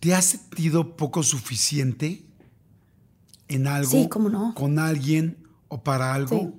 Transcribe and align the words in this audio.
¿te 0.00 0.14
has 0.14 0.24
sentido 0.24 0.96
poco 0.96 1.22
suficiente 1.22 2.24
en 3.48 3.66
algo? 3.66 3.90
Sí, 3.90 4.08
cómo 4.08 4.28
no. 4.28 4.54
¿Con 4.54 4.78
alguien 4.78 5.46
o 5.68 5.82
para 5.82 6.14
algo? 6.14 6.38
Sí. 6.38 6.52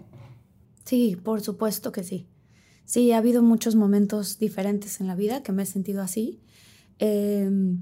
sí, 0.85 1.15
por 1.15 1.41
supuesto 1.41 1.91
que 1.91 2.03
sí. 2.03 2.27
Sí, 2.85 3.11
ha 3.11 3.17
habido 3.17 3.41
muchos 3.41 3.75
momentos 3.75 4.37
diferentes 4.37 5.01
en 5.01 5.07
la 5.07 5.15
vida 5.15 5.43
que 5.43 5.51
me 5.51 5.63
he 5.63 5.65
sentido 5.65 6.01
así. 6.01 6.41
Em, 6.99 7.81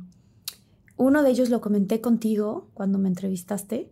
uno 0.98 1.24
de 1.24 1.32
ellos 1.32 1.50
lo 1.50 1.62
comenté 1.62 2.00
contigo 2.02 2.70
cuando 2.74 3.00
me 3.00 3.10
entrevistaste, 3.10 3.92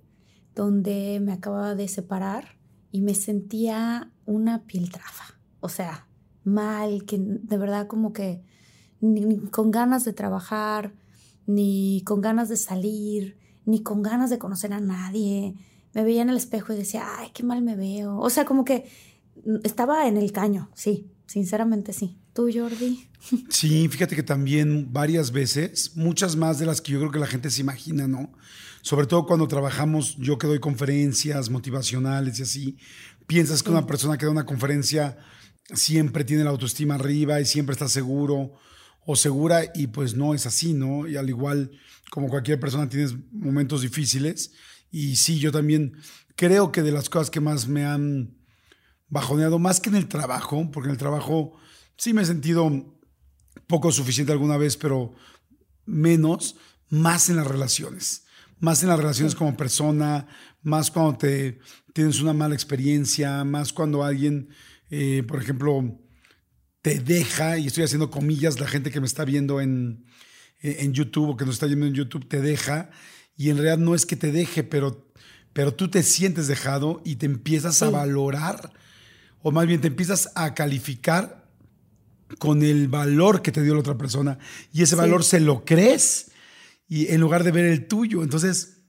donde 0.56 1.20
me 1.22 1.34
acababa 1.34 1.76
de 1.76 1.88
separar 1.88 2.58
y 2.92 3.02
me 3.02 3.16
sentía 3.16 4.12
una 4.26 4.64
piltrafa. 4.64 5.40
O 5.60 5.70
sea, 5.70 6.08
mal, 6.44 7.06
que 7.06 7.18
de 7.20 7.58
verdad 7.58 7.88
como 7.88 8.14
que 8.14 8.44
ni 9.02 9.38
con 9.48 9.72
ganas 9.72 10.06
de 10.06 10.14
trabajar, 10.14 10.94
ni 11.48 12.04
con 12.06 12.22
ganas 12.22 12.50
de 12.50 12.58
salir, 12.58 13.38
ni 13.66 13.82
con 13.82 14.04
ganas 14.04 14.30
de 14.30 14.38
conocer 14.38 14.74
a 14.74 14.80
nadie. 14.80 15.56
Me 15.94 16.04
veía 16.04 16.22
en 16.22 16.30
el 16.30 16.38
espejo 16.38 16.74
y 16.74 16.78
decía, 16.78 17.06
ay, 17.18 17.30
qué 17.34 17.42
mal 17.42 17.64
me 17.64 17.76
veo. 17.76 18.20
O 18.20 18.30
sea, 18.30 18.46
como 18.46 18.64
que 18.64 18.88
estaba 19.64 20.08
en 20.08 20.18
el 20.18 20.32
caño, 20.32 20.70
sí, 20.76 21.10
sinceramente 21.26 21.94
sí. 21.94 22.18
¿Tú, 22.34 22.50
Jordi? 22.54 23.08
Sí, 23.50 23.88
fíjate 23.90 24.16
que 24.16 24.24
también 24.24 24.94
varias 24.94 25.32
veces, 25.32 25.94
muchas 25.96 26.36
más 26.36 26.60
de 26.60 26.66
las 26.68 26.82
que 26.82 26.92
yo 26.92 27.00
creo 27.00 27.12
que 27.12 27.20
la 27.20 27.28
gente 27.28 27.50
se 27.50 27.62
imagina, 27.62 28.08
¿no? 28.08 28.32
Sobre 28.84 29.08
todo 29.08 29.26
cuando 29.26 29.48
trabajamos, 29.48 30.16
yo 30.18 30.38
que 30.38 30.48
doy 30.48 30.60
conferencias 30.60 31.50
motivacionales 31.50 32.40
y 32.40 32.44
así, 32.44 32.78
piensas 33.26 33.64
que 33.64 33.72
una 33.72 33.88
persona 33.88 34.18
que 34.18 34.26
da 34.26 34.32
una 34.32 34.46
conferencia 34.46 35.18
siempre 35.74 36.24
tiene 36.24 36.44
la 36.44 36.52
autoestima 36.52 36.96
arriba 36.96 37.42
y 37.42 37.46
siempre 37.46 37.74
está 37.74 37.88
seguro 37.88 38.54
o 39.10 39.16
segura 39.16 39.72
y 39.74 39.88
pues 39.88 40.16
no 40.16 40.34
es 40.34 40.46
así, 40.46 40.74
¿no? 40.74 41.08
Y 41.08 41.16
al 41.16 41.30
igual 41.30 41.72
como 42.12 42.28
cualquier 42.28 42.60
persona 42.60 42.90
tienes 42.90 43.16
momentos 43.32 43.82
difíciles. 43.82 44.52
Y 44.92 45.16
sí, 45.16 45.40
yo 45.40 45.50
también 45.50 45.94
creo 46.36 46.74
que 46.74 46.84
de 46.84 46.92
las 46.92 47.10
cosas 47.10 47.30
que 47.30 47.40
más 47.40 47.70
me 47.70 47.86
han 47.86 48.36
bajoneado, 49.08 49.60
más 49.60 49.80
que 49.80 49.88
en 49.88 49.96
el 49.96 50.10
trabajo, 50.10 50.70
porque 50.72 50.90
en 50.90 50.92
el 50.92 51.00
trabajo 51.00 51.54
sí 51.96 52.12
me 52.12 52.24
he 52.24 52.26
sentido 52.26 53.00
poco 53.66 53.94
suficiente 53.94 54.34
alguna 54.34 54.58
vez, 54.58 54.76
pero 54.76 55.14
menos, 55.86 56.58
más 56.90 57.30
en 57.30 57.38
las 57.38 57.48
relaciones, 57.48 58.26
más 58.60 58.84
en 58.84 58.90
las 58.90 59.00
relaciones 59.00 59.36
como 59.36 59.56
persona, 59.56 60.28
más 60.64 60.92
cuando 60.92 61.18
te 61.18 61.60
tienes 61.94 62.20
una 62.20 62.34
mala 62.34 62.56
experiencia, 62.56 63.46
más 63.46 63.72
cuando 63.72 64.04
alguien, 64.04 64.50
eh, 64.90 65.24
por 65.26 65.42
ejemplo, 65.42 65.98
te 66.88 67.00
deja, 67.00 67.58
y 67.58 67.68
estoy 67.68 67.84
haciendo 67.84 68.10
comillas, 68.10 68.62
la 68.62 68.68
gente 68.68 68.92
que 68.92 69.02
me 69.02 69.08
está 69.08 69.26
viendo 69.26 69.60
en, 69.60 70.06
en 70.62 70.94
YouTube 70.94 71.32
o 71.32 71.38
que 71.38 71.44
nos 71.44 71.56
está 71.56 71.66
viendo 71.66 71.86
en 71.86 71.94
YouTube, 71.94 72.30
te 72.30 72.42
deja, 72.42 72.90
y 73.36 73.50
en 73.50 73.58
realidad 73.58 73.78
no 73.78 73.94
es 73.94 74.06
que 74.06 74.16
te 74.16 74.32
deje, 74.32 74.64
pero, 74.64 75.12
pero 75.52 75.74
tú 75.74 75.90
te 75.90 76.02
sientes 76.02 76.48
dejado 76.48 77.02
y 77.04 77.18
te 77.18 77.26
empiezas 77.26 77.82
a 77.84 77.90
valorar, 77.90 78.72
o 79.42 79.52
más 79.52 79.68
bien 79.68 79.82
te 79.82 79.88
empiezas 79.88 80.32
a 80.36 80.54
calificar 80.54 81.46
con 82.40 82.64
el 82.64 82.88
valor 82.88 83.42
que 83.42 83.52
te 83.52 83.64
dio 83.64 83.74
la 83.74 83.82
otra 83.82 83.98
persona, 83.98 84.40
y 84.72 84.82
ese 84.84 84.96
valor 84.96 85.26
se 85.26 85.42
lo 85.42 85.66
crees, 85.66 86.32
y 86.88 87.08
en 87.08 87.20
lugar 87.20 87.44
de 87.44 87.52
ver 87.52 87.66
el 87.66 87.88
tuyo. 87.88 88.24
Entonces, 88.24 88.84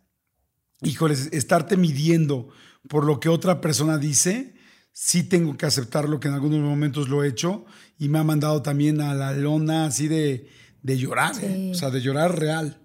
híjoles, 0.82 1.30
estarte 1.32 1.76
midiendo 1.76 2.48
por 2.88 3.04
lo 3.04 3.19
que 3.19 3.28
otra 3.28 3.60
persona 3.60 3.98
dice, 3.98 4.54
sí 4.92 5.22
tengo 5.25 5.56
que 5.56 5.66
aceptarlo, 5.66 6.20
que 6.20 6.28
en 6.28 6.34
algunos 6.34 6.60
momentos 6.60 7.09
lo 7.09 7.22
he 7.22 7.28
hecho 7.28 7.65
y 7.98 8.09
me 8.09 8.19
ha 8.19 8.25
mandado 8.25 8.62
también 8.62 9.00
a 9.00 9.14
la 9.14 9.32
lona 9.32 9.86
así 9.86 10.09
de, 10.09 10.48
de 10.82 10.98
llorar, 10.98 11.34
¿eh? 11.42 11.70
o 11.72 11.75
sea, 11.75 11.91
de 11.91 12.00
llorar 12.00 12.38
real. 12.38 12.78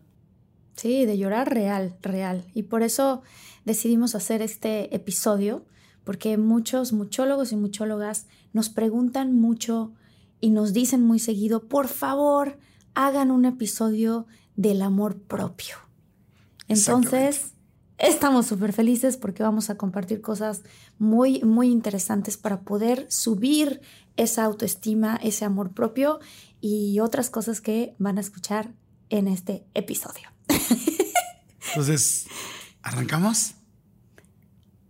Sí, 0.75 1.05
de 1.05 1.17
llorar 1.17 1.53
real, 1.53 1.95
real. 2.01 2.45
Y 2.53 2.63
por 2.63 2.81
eso 2.81 3.21
decidimos 3.63 4.15
hacer 4.15 4.41
este 4.41 4.93
episodio, 4.95 5.65
porque 6.03 6.37
muchos 6.37 6.93
muchólogos 6.93 7.51
y 7.51 7.55
muchólogas 7.55 8.27
nos 8.53 8.69
preguntan 8.69 9.35
mucho 9.35 9.93
y 10.41 10.49
nos 10.49 10.73
dicen 10.73 11.05
muy 11.05 11.19
seguido, 11.19 11.67
por 11.67 11.87
favor, 11.87 12.57
hagan 12.95 13.31
un 13.31 13.45
episodio 13.45 14.25
del 14.55 14.81
amor 14.81 15.17
propio. 15.21 15.77
Entonces, 16.67 17.53
Estamos 18.03 18.47
súper 18.47 18.73
felices 18.73 19.17
porque 19.17 19.43
vamos 19.43 19.69
a 19.69 19.77
compartir 19.77 20.19
cosas 20.19 20.63
muy, 20.97 21.41
muy 21.43 21.69
interesantes 21.69 22.37
para 22.37 22.61
poder 22.61 23.05
subir 23.09 23.81
esa 24.17 24.43
autoestima, 24.43 25.19
ese 25.21 25.45
amor 25.45 25.73
propio 25.73 26.19
y 26.61 26.99
otras 26.99 27.29
cosas 27.29 27.61
que 27.61 27.95
van 27.97 28.17
a 28.17 28.21
escuchar 28.21 28.71
en 29.09 29.27
este 29.27 29.65
episodio. 29.73 30.29
Entonces, 31.69 32.27
¿arrancamos? 32.81 33.55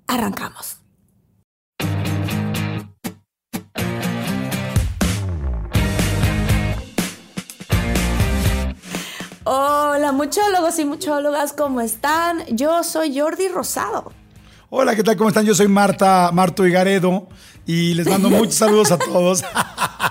Arrancamos. 0.07 0.77
Hola 9.45 10.13
muchólogos 10.13 10.79
y 10.79 10.85
muchólogas, 10.85 11.51
¿cómo 11.53 11.81
están? 11.81 12.45
Yo 12.55 12.83
soy 12.83 13.19
Jordi 13.19 13.49
Rosado. 13.49 14.13
Hola, 14.69 14.95
¿qué 14.95 15.03
tal? 15.03 15.17
¿Cómo 15.17 15.29
están? 15.29 15.45
Yo 15.45 15.53
soy 15.53 15.67
Marta, 15.67 16.31
Marto 16.33 16.65
Higaredo 16.65 17.27
y 17.65 17.93
les 17.93 18.07
mando 18.07 18.29
muchos 18.29 18.55
saludos 18.55 18.91
a 18.91 18.97
todos. 18.97 19.43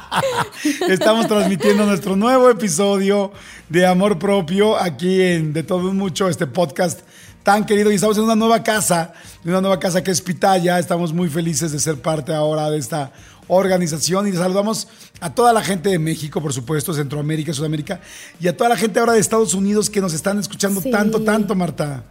Estamos 0.88 1.26
transmitiendo 1.26 1.84
nuestro 1.86 2.16
nuevo 2.16 2.48
episodio 2.48 3.32
de 3.68 3.86
Amor 3.86 4.18
Propio 4.18 4.76
aquí 4.76 5.20
en 5.20 5.52
De 5.52 5.62
Todo 5.62 5.92
Mucho, 5.92 6.28
este 6.28 6.46
podcast 6.46 7.00
tan 7.42 7.66
querido 7.66 7.91
y 7.91 7.96
estamos 7.96 8.16
en 8.18 8.24
una 8.24 8.36
nueva 8.36 8.62
casa, 8.62 9.12
en 9.44 9.50
una 9.50 9.60
nueva 9.60 9.78
casa 9.78 10.02
que 10.02 10.10
es 10.10 10.20
Pitaya. 10.20 10.78
Estamos 10.78 11.12
muy 11.12 11.28
felices 11.28 11.72
de 11.72 11.80
ser 11.80 12.00
parte 12.00 12.32
ahora 12.32 12.70
de 12.70 12.78
esta 12.78 13.12
organización 13.48 14.28
y 14.28 14.32
saludamos 14.32 14.88
a 15.20 15.34
toda 15.34 15.52
la 15.52 15.62
gente 15.62 15.91
de 15.91 15.98
México, 15.98 16.41
por 16.41 16.52
supuesto, 16.52 16.94
Centroamérica, 16.94 17.52
Sudamérica 17.52 18.00
y 18.41 18.48
a 18.48 18.56
toda 18.56 18.70
la 18.70 18.76
gente 18.76 19.00
ahora 19.00 19.12
de 19.12 19.21
Estados 19.21 19.54
Unidos 19.54 19.91
que 19.91 20.00
nos 20.00 20.15
están 20.15 20.38
escuchando 20.38 20.80
tanto, 20.80 21.22
tanto, 21.22 21.54
Marta. 21.54 22.04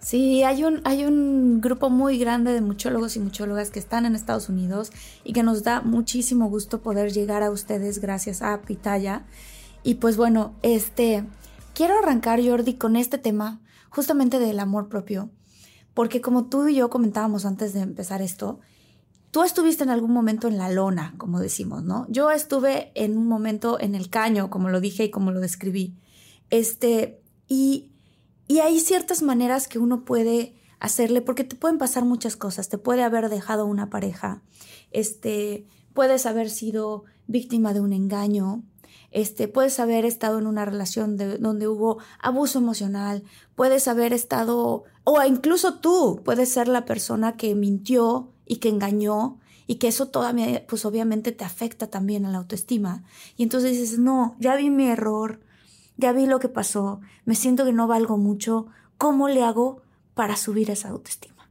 Sí, 0.00 0.42
hay 0.42 0.64
un, 0.64 0.80
hay 0.84 1.04
un 1.04 1.60
grupo 1.60 1.90
muy 1.90 2.18
grande 2.18 2.52
de 2.52 2.60
muchólogos 2.60 3.16
y 3.16 3.20
muchólogas 3.20 3.70
que 3.70 3.78
están 3.78 4.06
en 4.06 4.14
Estados 4.14 4.48
Unidos 4.48 4.92
y 5.24 5.32
que 5.32 5.42
nos 5.42 5.64
da 5.64 5.80
muchísimo 5.80 6.48
gusto 6.48 6.80
poder 6.80 7.12
llegar 7.12 7.42
a 7.42 7.50
ustedes 7.50 8.00
gracias 8.00 8.42
a 8.42 8.60
Pitaya. 8.62 9.26
Y 9.82 9.96
pues 9.96 10.16
bueno, 10.16 10.54
este 10.62 11.24
quiero 11.74 11.98
arrancar, 11.98 12.40
Jordi, 12.44 12.74
con 12.74 12.96
este 12.96 13.18
tema 13.18 13.60
justamente 13.90 14.38
del 14.38 14.60
amor 14.60 14.88
propio, 14.88 15.30
porque 15.94 16.20
como 16.20 16.46
tú 16.46 16.68
y 16.68 16.76
yo 16.76 16.90
comentábamos 16.90 17.44
antes 17.44 17.72
de 17.72 17.80
empezar 17.80 18.22
esto, 18.22 18.60
Tú 19.30 19.42
estuviste 19.42 19.84
en 19.84 19.90
algún 19.90 20.12
momento 20.12 20.48
en 20.48 20.56
la 20.56 20.70
lona, 20.70 21.14
como 21.18 21.38
decimos, 21.38 21.82
¿no? 21.82 22.06
Yo 22.08 22.30
estuve 22.30 22.92
en 22.94 23.18
un 23.18 23.26
momento 23.26 23.78
en 23.78 23.94
el 23.94 24.08
caño, 24.08 24.48
como 24.48 24.70
lo 24.70 24.80
dije 24.80 25.04
y 25.04 25.10
como 25.10 25.32
lo 25.32 25.40
describí. 25.40 25.94
Este, 26.48 27.20
y, 27.46 27.87
y 28.48 28.60
hay 28.60 28.80
ciertas 28.80 29.22
maneras 29.22 29.68
que 29.68 29.78
uno 29.78 30.04
puede 30.04 30.54
hacerle, 30.80 31.20
porque 31.20 31.44
te 31.44 31.54
pueden 31.54 31.78
pasar 31.78 32.04
muchas 32.04 32.36
cosas. 32.36 32.68
Te 32.68 32.78
puede 32.78 33.02
haber 33.02 33.28
dejado 33.28 33.66
una 33.66 33.90
pareja, 33.90 34.42
este, 34.90 35.66
puedes 35.92 36.26
haber 36.26 36.50
sido 36.50 37.04
víctima 37.26 37.74
de 37.74 37.80
un 37.80 37.92
engaño, 37.92 38.64
este, 39.10 39.48
puedes 39.48 39.78
haber 39.80 40.04
estado 40.04 40.38
en 40.38 40.46
una 40.46 40.64
relación 40.64 41.16
donde 41.16 41.68
hubo 41.68 41.98
abuso 42.20 42.58
emocional, 42.58 43.22
puedes 43.54 43.86
haber 43.88 44.12
estado, 44.12 44.84
o 45.04 45.22
incluso 45.24 45.78
tú 45.80 46.22
puedes 46.24 46.50
ser 46.50 46.68
la 46.68 46.84
persona 46.84 47.36
que 47.36 47.54
mintió 47.54 48.32
y 48.46 48.56
que 48.56 48.68
engañó 48.68 49.38
y 49.66 49.76
que 49.76 49.88
eso 49.88 50.08
todavía, 50.08 50.66
pues 50.66 50.84
obviamente 50.84 51.32
te 51.32 51.44
afecta 51.44 51.88
también 51.88 52.24
a 52.24 52.30
la 52.30 52.38
autoestima. 52.38 53.04
Y 53.36 53.42
entonces 53.42 53.72
dices, 53.72 53.98
no, 53.98 54.36
ya 54.40 54.56
vi 54.56 54.70
mi 54.70 54.88
error, 54.88 55.40
ya 55.98 56.12
vi 56.12 56.24
lo 56.24 56.38
que 56.38 56.48
pasó, 56.48 57.00
me 57.26 57.34
siento 57.34 57.66
que 57.66 57.72
no 57.72 57.86
valgo 57.86 58.16
mucho, 58.16 58.68
¿cómo 58.96 59.28
le 59.28 59.42
hago 59.42 59.82
para 60.14 60.36
subir 60.36 60.70
esa 60.70 60.88
autoestima? 60.88 61.50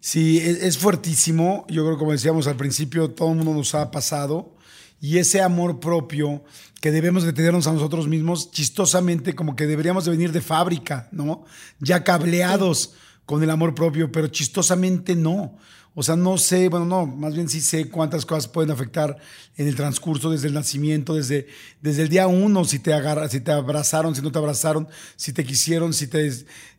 Sí, 0.00 0.38
es, 0.38 0.78
fuertísimo. 0.78 1.66
Yo 1.68 1.84
creo, 1.84 1.98
como 1.98 2.12
decíamos 2.12 2.46
al 2.46 2.56
principio, 2.56 3.10
todo 3.10 3.30
el 3.30 3.36
mundo 3.36 3.52
nos 3.52 3.74
ha 3.74 3.90
pasado. 3.90 4.56
Y 4.98 5.18
ese 5.18 5.42
amor 5.42 5.78
propio 5.78 6.42
que 6.80 6.90
debemos 6.90 7.22
de 7.22 7.34
tenernos 7.34 7.66
a 7.66 7.72
nosotros 7.72 8.08
mismos, 8.08 8.50
chistosamente, 8.50 9.34
como 9.34 9.56
que 9.56 9.66
deberíamos 9.66 10.06
de 10.06 10.10
venir 10.10 10.32
de 10.32 10.40
fábrica, 10.40 11.08
¿no? 11.12 11.44
Ya 11.78 12.02
cableados 12.02 12.94
con 13.30 13.44
el 13.44 13.50
amor 13.50 13.76
propio, 13.76 14.10
pero 14.10 14.26
chistosamente 14.26 15.14
no. 15.14 15.56
O 15.94 16.02
sea, 16.02 16.16
no 16.16 16.36
sé, 16.36 16.68
bueno, 16.68 16.84
no, 16.84 17.06
más 17.06 17.32
bien 17.32 17.48
sí 17.48 17.60
sé 17.60 17.88
cuántas 17.88 18.26
cosas 18.26 18.48
pueden 18.48 18.72
afectar 18.72 19.16
en 19.56 19.68
el 19.68 19.76
transcurso 19.76 20.32
desde 20.32 20.48
el 20.48 20.54
nacimiento, 20.54 21.14
desde, 21.14 21.46
desde 21.80 22.02
el 22.02 22.08
día 22.08 22.26
uno, 22.26 22.64
si 22.64 22.80
te 22.80 22.92
si 23.28 23.40
te 23.40 23.52
abrazaron, 23.52 24.16
si 24.16 24.20
no 24.20 24.32
te 24.32 24.38
abrazaron, 24.38 24.88
si 25.14 25.32
te 25.32 25.44
quisieron, 25.44 25.92
si 25.92 26.08
te, 26.08 26.28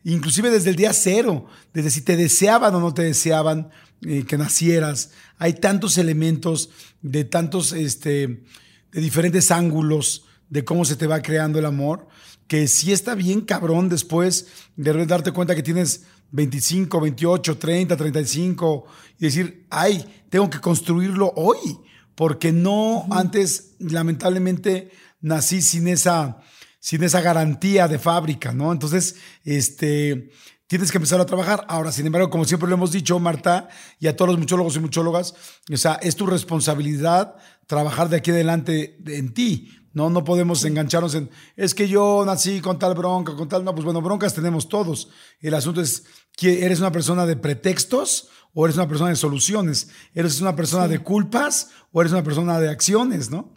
inclusive 0.04 0.50
desde 0.50 0.68
el 0.68 0.76
día 0.76 0.92
cero, 0.92 1.46
desde 1.72 1.88
si 1.88 2.02
te 2.02 2.18
deseaban 2.18 2.74
o 2.74 2.80
no 2.80 2.92
te 2.92 3.00
deseaban 3.00 3.70
eh, 4.02 4.26
que 4.28 4.36
nacieras. 4.36 5.12
Hay 5.38 5.54
tantos 5.54 5.96
elementos 5.96 6.68
de 7.00 7.24
tantos, 7.24 7.72
este, 7.72 8.44
de 8.92 9.00
diferentes 9.00 9.50
ángulos 9.50 10.26
de 10.50 10.66
cómo 10.66 10.84
se 10.84 10.96
te 10.96 11.06
va 11.06 11.22
creando 11.22 11.58
el 11.58 11.64
amor, 11.64 12.08
que 12.46 12.68
sí 12.68 12.92
está 12.92 13.14
bien 13.14 13.40
cabrón 13.40 13.88
después 13.88 14.48
de 14.76 15.06
darte 15.06 15.32
cuenta 15.32 15.54
que 15.54 15.62
tienes 15.62 16.02
25, 16.32 17.00
28, 17.00 17.58
30, 17.58 17.96
35 17.96 18.84
y 19.18 19.24
decir, 19.24 19.66
ay, 19.70 20.24
tengo 20.28 20.50
que 20.50 20.60
construirlo 20.60 21.32
hoy, 21.36 21.78
porque 22.14 22.52
no 22.52 23.06
antes, 23.10 23.76
lamentablemente, 23.78 24.90
nací 25.20 25.62
sin 25.62 25.88
esa, 25.88 26.40
sin 26.80 27.02
esa 27.04 27.20
garantía 27.20 27.86
de 27.86 27.98
fábrica, 27.98 28.52
¿no? 28.52 28.72
Entonces, 28.72 29.16
este, 29.44 30.30
tienes 30.66 30.90
que 30.90 30.98
empezar 30.98 31.20
a 31.20 31.26
trabajar. 31.26 31.64
Ahora, 31.68 31.92
sin 31.92 32.06
embargo, 32.06 32.30
como 32.30 32.46
siempre 32.46 32.68
lo 32.68 32.74
hemos 32.74 32.92
dicho, 32.92 33.18
Marta, 33.18 33.68
y 34.00 34.06
a 34.06 34.16
todos 34.16 34.30
los 34.30 34.38
muchólogos 34.38 34.74
y 34.76 34.80
muchólogas, 34.80 35.34
o 35.70 35.76
sea, 35.76 35.94
es 36.02 36.16
tu 36.16 36.26
responsabilidad 36.26 37.36
trabajar 37.66 38.08
de 38.08 38.16
aquí 38.16 38.30
adelante 38.30 38.98
en 39.06 39.34
ti, 39.34 39.70
no, 39.94 40.08
no 40.08 40.24
podemos 40.24 40.64
engancharnos 40.64 41.14
en, 41.14 41.30
es 41.56 41.74
que 41.74 41.86
yo 41.86 42.24
nací 42.24 42.60
con 42.60 42.78
tal 42.78 42.94
bronca, 42.94 43.36
con 43.36 43.48
tal, 43.48 43.64
no, 43.64 43.74
pues 43.74 43.84
bueno, 43.84 44.00
broncas 44.00 44.34
tenemos 44.34 44.68
todos. 44.68 45.10
El 45.40 45.54
asunto 45.54 45.80
es, 45.80 46.04
¿eres 46.40 46.80
una 46.80 46.92
persona 46.92 47.26
de 47.26 47.36
pretextos 47.36 48.28
o 48.54 48.64
eres 48.64 48.76
una 48.76 48.88
persona 48.88 49.10
de 49.10 49.16
soluciones? 49.16 49.90
¿Eres 50.14 50.40
una 50.40 50.56
persona 50.56 50.88
de 50.88 51.00
culpas 51.00 51.70
o 51.92 52.00
eres 52.00 52.12
una 52.12 52.22
persona 52.22 52.58
de 52.58 52.70
acciones, 52.70 53.30
no? 53.30 53.52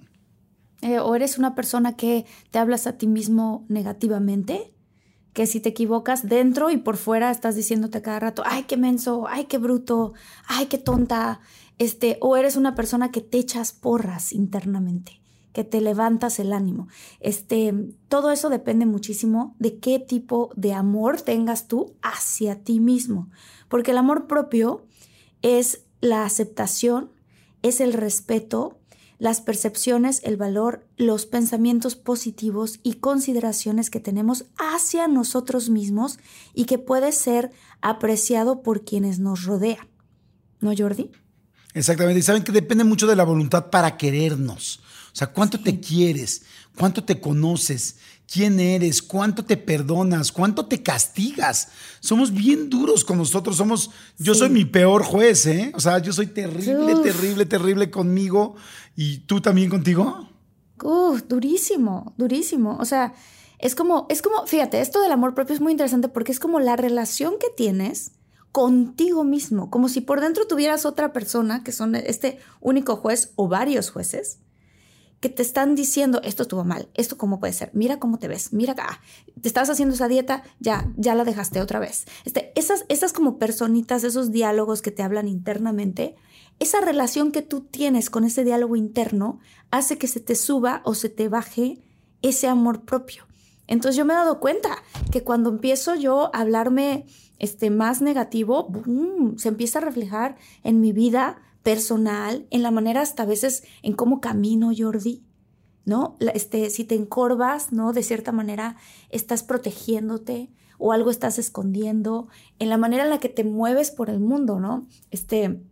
Eh, 0.82 1.00
o 1.00 1.16
eres 1.16 1.38
una 1.38 1.56
persona 1.56 1.96
que 1.96 2.26
te 2.52 2.60
hablas 2.60 2.86
a 2.86 2.98
ti 2.98 3.08
mismo 3.08 3.66
negativamente, 3.70 4.74
que 5.31 5.48
si 5.48 5.62
te 5.62 5.70
equivocas 5.70 6.28
dentro 6.28 6.70
y 6.70 6.78
por 6.78 6.98
fuera 6.98 7.31
estás 7.31 7.56
diciéndote 7.56 8.02
cada 8.02 8.20
rato, 8.20 8.44
ay, 8.46 8.64
qué 8.64 8.76
menso, 8.76 9.26
ay, 9.30 9.46
qué 9.46 9.58
bruto, 9.58 10.14
ay, 10.48 10.66
qué 10.66 10.78
tonta, 10.78 11.40
este, 11.78 12.18
o 12.22 12.36
eres 12.36 12.58
una 12.58 12.76
persona 12.76 13.12
que 13.12 13.22
te 13.22 13.38
echas 13.38 13.72
porras 13.72 14.31
internamente 14.31 15.25
que 15.56 15.63
te 15.63 15.80
levantas 15.80 16.38
el 16.40 16.52
ánimo. 16.52 16.90
Este, 17.22 17.74
todo 18.10 18.31
eso 18.31 18.50
depende 18.50 18.86
muchísimo 18.86 19.56
de 19.57 19.80
qué 19.80 20.00
tipo 20.00 20.52
de 20.57 20.74
amor 20.74 21.22
tengas 21.22 21.69
tú 21.69 21.96
hacia 22.04 22.62
ti 22.62 22.81
mismo, 22.81 23.31
porque 23.69 23.92
el 23.92 23.98
amor 23.98 24.28
propio 24.28 24.86
es 25.42 25.86
la 26.02 26.25
aceptación, 26.25 27.10
es 27.62 27.80
el 27.80 27.94
respeto, 27.94 28.78
las 29.18 29.40
percepciones, 29.40 30.19
el 30.25 30.36
valor, 30.36 30.86
los 30.98 31.25
pensamientos 31.25 31.96
positivos 31.96 32.81
y 32.84 32.96
consideraciones 32.96 33.90
que 33.90 34.02
tenemos 34.02 34.48
hacia 34.57 35.07
nosotros 35.07 35.69
mismos 35.69 36.19
y 36.54 36.66
que 36.66 36.80
puede 36.80 37.13
ser 37.13 37.52
apreciado 37.80 38.62
por 38.62 38.84
quienes 38.84 39.19
nos 39.19 39.46
rodean. 39.46 39.88
¿No, 40.60 40.74
Jordi? 40.78 41.12
Exactamente. 41.75 42.19
Y 42.19 42.24
saben 42.24 42.44
que 42.44 42.54
depende 42.54 42.83
mucho 42.83 43.06
de 43.06 43.18
la 43.18 43.25
voluntad 43.25 43.69
para 43.69 43.98
querernos. 43.98 44.80
O 45.13 45.18
sea, 45.18 45.27
¿cuánto 45.27 45.60
te 45.60 45.80
quieres? 45.80 46.44
¿Cuánto 46.77 47.04
te 47.04 47.19
conoces? 47.19 47.98
¿Quién 48.31 48.60
eres? 48.60 49.01
¿Cuánto 49.01 49.45
te 49.45 49.57
perdonas? 49.57 50.31
¿Cuánto 50.31 50.66
te 50.66 50.81
castigas? 50.81 51.68
Somos 52.00 52.33
bien 52.33 52.69
duros 52.69 53.04
con 53.04 53.18
nosotros. 53.18 53.57
Somos, 53.57 53.92
yo 54.18 54.33
soy 54.33 54.50
mi 54.50 54.63
peor 54.66 55.04
juez, 55.04 55.45
¿eh? 55.45 55.72
O 55.75 55.80
sea, 55.80 56.00
yo 56.00 56.13
soy 56.13 56.27
terrible, 56.27 56.95
terrible, 57.04 57.45
terrible 57.45 57.92
conmigo. 57.92 58.56
¿Y 58.95 59.19
tú 59.19 59.42
también 59.42 59.69
contigo? 59.69 60.30
Uf, 60.81 61.24
durísimo, 61.28 62.13
durísimo. 62.18 62.78
O 62.80 62.86
sea, 62.86 63.13
es 63.60 63.75
como, 63.75 64.06
es 64.10 64.21
como, 64.21 64.48
fíjate, 64.48 64.80
esto 64.80 65.01
del 65.01 65.12
amor 65.12 65.33
propio 65.33 65.56
es 65.56 65.62
muy 65.62 65.74
interesante 65.74 66.07
porque 66.07 66.31
es 66.31 66.39
como 66.39 66.60
la 66.62 66.78
relación 66.78 67.33
que 67.39 67.48
tienes 67.56 68.12
contigo 68.56 69.25
mismo, 69.25 69.69
como 69.69 69.90
si 69.90 70.00
por 70.00 70.22
dentro 70.22 70.48
tuvieras 70.48 70.86
otra 70.86 71.12
persona, 71.12 71.62
que 71.62 71.74
son 71.74 71.94
este 71.94 72.40
único 72.62 72.96
juez 72.96 73.34
o 73.36 73.50
varios 73.50 73.90
jueces, 73.90 74.40
que 75.19 75.28
te 75.28 75.42
están 75.42 75.75
diciendo, 75.75 76.22
esto 76.24 76.44
estuvo 76.44 76.63
mal, 76.63 76.88
esto 76.94 77.18
cómo 77.18 77.42
puede 77.42 77.52
ser, 77.52 77.69
mira 77.74 78.00
cómo 78.00 78.18
te 78.18 78.30
ves, 78.30 78.54
mira 78.54 78.72
acá, 78.72 79.02
te 79.42 79.50
estás 79.50 79.69
haciendo 79.69 79.94
esa 79.94 80.07
dieta, 80.07 80.44
ya, 80.62 80.90
ya 80.96 81.16
la 81.16 81.25
dejaste 81.25 81.60
otra 81.60 81.80
vez. 81.80 82.06
Este, 82.24 82.54
esas, 82.56 82.86
esas 82.88 83.12
como 83.12 83.40
personitas, 83.40 84.06
esos 84.06 84.31
diálogos 84.31 84.81
que 84.81 84.92
te 84.92 85.04
hablan 85.04 85.28
internamente, 85.28 86.16
esa 86.57 86.80
relación 86.80 87.34
que 87.34 87.42
tú 87.42 87.60
tienes 87.60 88.10
con 88.10 88.24
ese 88.24 88.46
diálogo 88.46 88.78
interno 88.78 89.40
hace 89.69 89.98
que 89.98 90.07
se 90.07 90.22
te 90.22 90.36
suba 90.36 90.81
o 90.86 90.96
se 90.96 91.10
te 91.10 91.28
baje 91.28 91.81
ese 92.22 92.48
amor 92.48 92.86
propio. 92.86 93.25
Entonces 93.68 93.96
yo 93.96 94.06
me 94.06 94.14
he 94.14 94.18
dado 94.18 94.40
cuenta 94.40 94.84
que 95.12 95.24
cuando 95.24 95.50
empiezo 95.50 95.96
yo 95.96 96.36
a 96.36 96.42
hablarme 96.42 97.06
este, 97.40 97.70
más 97.70 98.02
negativo, 98.02 98.72
se 99.38 99.50
empieza 99.50 99.80
a 99.80 99.84
reflejar 99.84 100.38
en 100.64 100.82
mi 100.82 100.92
vida 100.92 101.42
personal, 101.64 102.46
en 102.52 102.62
la 102.62 102.72
manera 102.72 103.02
hasta 103.02 103.24
a 103.24 103.26
veces 103.26 103.64
en 103.82 103.94
cómo 103.94 104.22
camino, 104.22 104.72
Jordi, 104.78 105.26
¿no? 105.84 106.16
Este, 106.20 106.70
si 106.70 106.84
te 106.84 106.96
encorvas, 106.96 107.72
¿no? 107.72 107.92
De 107.92 108.04
cierta 108.04 108.32
manera 108.32 108.78
estás 109.10 109.44
protegiéndote 109.44 110.52
o 110.78 110.92
algo 110.92 111.10
estás 111.10 111.40
escondiendo, 111.40 112.28
en 112.60 112.69
la 112.69 112.78
manera 112.78 113.04
en 113.04 113.10
la 113.10 113.19
que 113.19 113.30
te 113.30 113.44
mueves 113.44 113.92
por 113.92 114.10
el 114.10 114.19
mundo, 114.19 114.60
¿no? 114.60 114.88
Este, 115.10 115.64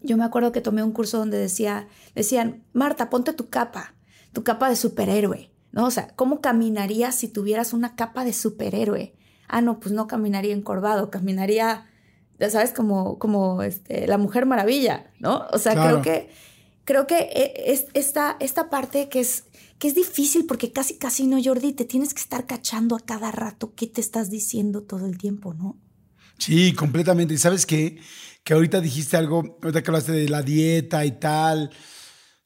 yo 0.00 0.16
me 0.16 0.24
acuerdo 0.24 0.52
que 0.52 0.60
tomé 0.60 0.82
un 0.82 0.92
curso 0.92 1.18
donde 1.18 1.38
decía, 1.38 1.86
decían, 2.14 2.64
Marta, 2.72 3.10
ponte 3.10 3.32
tu 3.32 3.48
capa, 3.48 3.94
tu 4.32 4.42
capa 4.42 4.68
de 4.68 4.76
superhéroe, 4.76 5.49
¿no? 5.72 5.86
O 5.86 5.90
sea, 5.90 6.08
¿cómo 6.16 6.40
caminarías 6.40 7.14
si 7.14 7.28
tuvieras 7.28 7.72
una 7.72 7.96
capa 7.96 8.24
de 8.24 8.32
superhéroe? 8.32 9.14
Ah, 9.48 9.60
no, 9.60 9.80
pues 9.80 9.92
no 9.92 10.06
caminaría 10.06 10.54
encorvado, 10.54 11.10
caminaría 11.10 11.86
ya 12.40 12.48
sabes, 12.48 12.72
como, 12.72 13.18
como 13.18 13.62
este, 13.62 14.06
la 14.06 14.16
Mujer 14.16 14.46
Maravilla, 14.46 15.12
¿no? 15.20 15.46
O 15.52 15.58
sea, 15.58 15.74
creo 15.74 16.00
que, 16.00 16.30
creo 16.84 17.06
que 17.06 17.18
e, 17.18 17.70
es, 17.70 17.86
esta, 17.92 18.38
esta 18.40 18.70
parte 18.70 19.10
que 19.10 19.20
es, 19.20 19.44
que 19.78 19.88
es 19.88 19.94
difícil 19.94 20.46
porque 20.46 20.72
casi, 20.72 20.96
casi 20.96 21.26
no, 21.26 21.38
Jordi, 21.42 21.74
te 21.74 21.84
tienes 21.84 22.14
que 22.14 22.22
estar 22.22 22.46
cachando 22.46 22.96
a 22.96 23.00
cada 23.00 23.30
rato 23.30 23.74
qué 23.74 23.86
te 23.86 24.00
estás 24.00 24.30
diciendo 24.30 24.82
todo 24.82 25.06
el 25.06 25.18
tiempo, 25.18 25.52
¿no? 25.52 25.78
Sí, 26.38 26.72
completamente. 26.72 27.34
Y 27.34 27.38
sabes 27.38 27.66
qué? 27.66 28.00
Que 28.42 28.54
ahorita 28.54 28.80
dijiste 28.80 29.18
algo, 29.18 29.58
ahorita 29.62 29.82
que 29.82 29.90
hablaste 29.90 30.12
de 30.12 30.28
la 30.30 30.40
dieta 30.40 31.04
y 31.04 31.12
tal, 31.20 31.70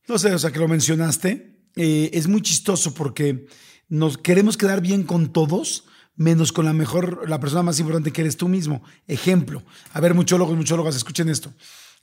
no 0.09 0.19
sé, 0.19 0.35
o 0.35 0.39
sea, 0.41 0.51
que 0.51 0.59
lo 0.59 0.67
mencionaste, 0.67 1.54
eh, 1.77 2.11
es 2.13 2.29
muy 2.29 2.43
chistoso 2.43 2.95
porque 2.95 3.47
nos 3.89 4.19
queremos 4.19 4.57
quedar 4.57 4.81
bien 4.81 5.03
con 5.03 5.33
todos, 5.33 5.85
menos 6.17 6.53
con 6.53 6.65
la 6.65 6.73
mejor, 6.73 7.29
la 7.29 7.41
persona 7.41 7.63
más 7.63 7.79
importante 7.81 8.13
que 8.13 8.21
eres 8.21 8.37
tú 8.37 8.49
mismo. 8.49 8.83
Ejemplo, 9.07 9.63
a 9.93 10.01
ver, 10.01 10.15
muchólogos, 10.15 10.57
muchólogas, 10.57 10.97
escuchen 10.97 11.29
esto. 11.29 11.53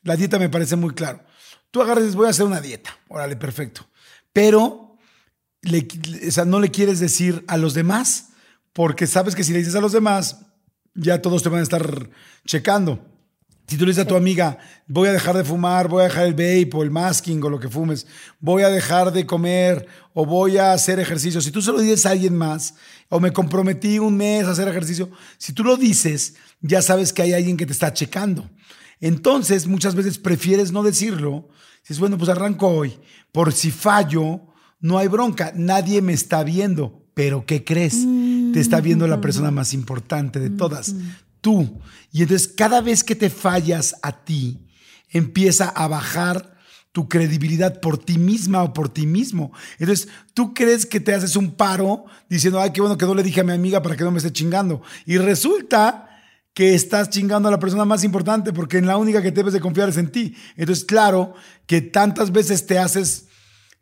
La 0.03 0.15
dieta 0.15 0.39
me 0.39 0.49
parece 0.49 0.75
muy 0.75 0.93
claro. 0.93 1.23
Tú 1.71 1.81
agarras, 1.81 2.15
voy 2.15 2.27
a 2.27 2.31
hacer 2.31 2.45
una 2.45 2.61
dieta, 2.61 2.97
órale, 3.07 3.35
perfecto. 3.35 3.87
Pero 4.33 4.97
le, 5.61 5.87
no 6.45 6.59
le 6.59 6.71
quieres 6.71 6.99
decir 6.99 7.43
a 7.47 7.57
los 7.57 7.73
demás, 7.73 8.29
porque 8.73 9.07
sabes 9.07 9.35
que 9.35 9.43
si 9.43 9.53
le 9.53 9.59
dices 9.59 9.75
a 9.75 9.81
los 9.81 9.91
demás, 9.91 10.45
ya 10.93 11.21
todos 11.21 11.43
te 11.43 11.49
van 11.49 11.59
a 11.59 11.63
estar 11.63 12.09
checando. 12.45 13.10
Si 13.71 13.77
tú 13.77 13.85
le 13.85 13.91
dices 13.91 14.03
a 14.03 14.07
tu 14.09 14.17
amiga, 14.17 14.57
voy 14.85 15.07
a 15.07 15.13
dejar 15.13 15.37
de 15.37 15.45
fumar, 15.45 15.87
voy 15.87 16.01
a 16.01 16.09
dejar 16.09 16.25
el 16.25 16.33
vape 16.33 16.71
o 16.73 16.83
el 16.83 16.91
masking 16.91 17.41
o 17.41 17.49
lo 17.49 17.57
que 17.57 17.69
fumes, 17.69 18.05
voy 18.41 18.63
a 18.63 18.69
dejar 18.69 19.13
de 19.13 19.25
comer 19.25 19.87
o 20.13 20.25
voy 20.25 20.57
a 20.57 20.73
hacer 20.73 20.99
ejercicio, 20.99 21.39
si 21.39 21.51
tú 21.51 21.61
se 21.61 21.71
lo 21.71 21.79
dices 21.79 22.05
a 22.05 22.09
alguien 22.09 22.35
más 22.35 22.75
o 23.07 23.21
me 23.21 23.31
comprometí 23.31 23.97
un 23.97 24.17
mes 24.17 24.43
a 24.43 24.51
hacer 24.51 24.67
ejercicio, 24.67 25.09
si 25.37 25.53
tú 25.53 25.63
lo 25.63 25.77
dices, 25.77 26.35
ya 26.59 26.81
sabes 26.81 27.13
que 27.13 27.21
hay 27.21 27.31
alguien 27.31 27.55
que 27.55 27.65
te 27.65 27.71
está 27.71 27.93
checando. 27.93 28.49
Entonces, 28.99 29.67
muchas 29.67 29.95
veces 29.95 30.17
prefieres 30.17 30.73
no 30.73 30.83
decirlo. 30.83 31.47
Dices, 31.81 31.97
bueno, 31.97 32.17
pues 32.17 32.29
arranco 32.29 32.67
hoy. 32.67 32.99
Por 33.31 33.53
si 33.53 33.71
fallo 33.71 34.41
no 34.81 34.97
hay 34.97 35.07
bronca, 35.07 35.53
nadie 35.55 36.01
me 36.01 36.11
está 36.11 36.43
viendo, 36.43 37.05
pero 37.13 37.45
¿qué 37.45 37.63
crees? 37.63 38.05
Te 38.51 38.59
está 38.59 38.81
viendo 38.81 39.07
la 39.07 39.21
persona 39.21 39.49
más 39.49 39.73
importante 39.73 40.41
de 40.41 40.49
todas, 40.49 40.93
tú. 41.41 41.81
Y 42.11 42.21
entonces 42.21 42.47
cada 42.47 42.81
vez 42.81 43.03
que 43.03 43.15
te 43.15 43.29
fallas 43.29 43.95
a 44.01 44.23
ti, 44.23 44.67
empieza 45.09 45.69
a 45.69 45.87
bajar 45.87 46.51
tu 46.91 47.07
credibilidad 47.07 47.79
por 47.79 47.97
ti 47.97 48.17
misma 48.17 48.63
o 48.63 48.73
por 48.73 48.89
ti 48.89 49.05
mismo. 49.05 49.51
Entonces, 49.79 50.09
tú 50.33 50.53
crees 50.53 50.85
que 50.85 50.99
te 50.99 51.13
haces 51.13 51.35
un 51.35 51.51
paro 51.51 52.05
diciendo, 52.29 52.59
ay, 52.59 52.71
qué 52.71 52.81
bueno 52.81 52.97
que 52.97 53.05
no 53.05 53.15
le 53.15 53.23
dije 53.23 53.41
a 53.41 53.45
mi 53.45 53.53
amiga 53.53 53.81
para 53.81 53.95
que 53.95 54.03
no 54.03 54.11
me 54.11 54.17
esté 54.17 54.31
chingando. 54.31 54.81
Y 55.05 55.17
resulta 55.17 56.09
que 56.53 56.75
estás 56.75 57.09
chingando 57.09 57.47
a 57.47 57.51
la 57.51 57.59
persona 57.59 57.85
más 57.85 58.03
importante 58.03 58.51
porque 58.51 58.77
en 58.77 58.87
la 58.87 58.97
única 58.97 59.21
que 59.21 59.31
debes 59.31 59.53
de 59.53 59.61
confiar 59.61 59.87
es 59.87 59.97
en 59.97 60.11
ti. 60.11 60.35
Entonces, 60.57 60.83
claro 60.83 61.33
que 61.65 61.81
tantas 61.81 62.31
veces 62.31 62.65
te 62.65 62.77
haces, 62.77 63.27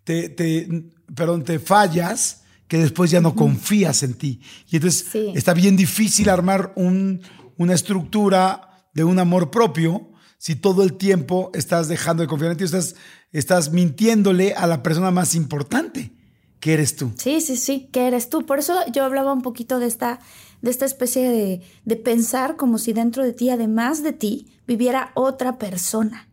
te, 0.04 0.30
te, 0.30 0.68
perdón, 1.16 1.44
te 1.44 1.58
fallas 1.58 2.44
que 2.68 2.78
después 2.78 3.10
ya 3.10 3.20
no 3.20 3.34
confías 3.34 4.04
en 4.04 4.14
ti. 4.14 4.42
Y 4.70 4.76
entonces 4.76 5.08
está 5.34 5.56
bien 5.56 5.76
difícil 5.76 6.30
armar 6.30 6.72
un, 6.76 7.22
una 7.60 7.76
estructura 7.76 8.88
de 8.96 9.04
un 9.04 9.20
amor 9.20 9.52
propio 9.52 10.10
si 10.40 10.56
todo 10.56 10.84
el 10.84 10.94
tiempo 10.94 11.52
estás 11.54 11.90
dejando 11.90 12.24
de 12.24 12.28
confiar 12.28 12.54
en 12.54 12.58
ti, 12.58 12.64
estás, 12.64 12.96
estás 13.32 13.72
mintiéndole 13.72 14.54
a 14.54 14.66
la 14.66 14.82
persona 14.82 15.12
más 15.12 15.36
importante, 15.36 16.14
que 16.62 16.74
eres 16.74 16.96
tú. 16.96 17.12
Sí, 17.18 17.42
sí, 17.42 17.58
sí, 17.58 17.90
que 17.92 18.08
eres 18.08 18.30
tú. 18.30 18.46
Por 18.46 18.60
eso 18.60 18.74
yo 18.94 19.04
hablaba 19.04 19.34
un 19.34 19.42
poquito 19.42 19.80
de 19.80 19.88
esta 19.88 20.20
de 20.62 20.72
esta 20.72 20.86
especie 20.86 21.30
de, 21.30 21.62
de 21.86 21.96
pensar 21.96 22.58
como 22.58 22.78
si 22.78 22.94
dentro 22.94 23.24
de 23.24 23.34
ti, 23.34 23.50
además 23.50 24.04
de 24.04 24.14
ti, 24.14 24.48
viviera 24.68 25.12
otra 25.16 25.58
persona, 25.58 26.28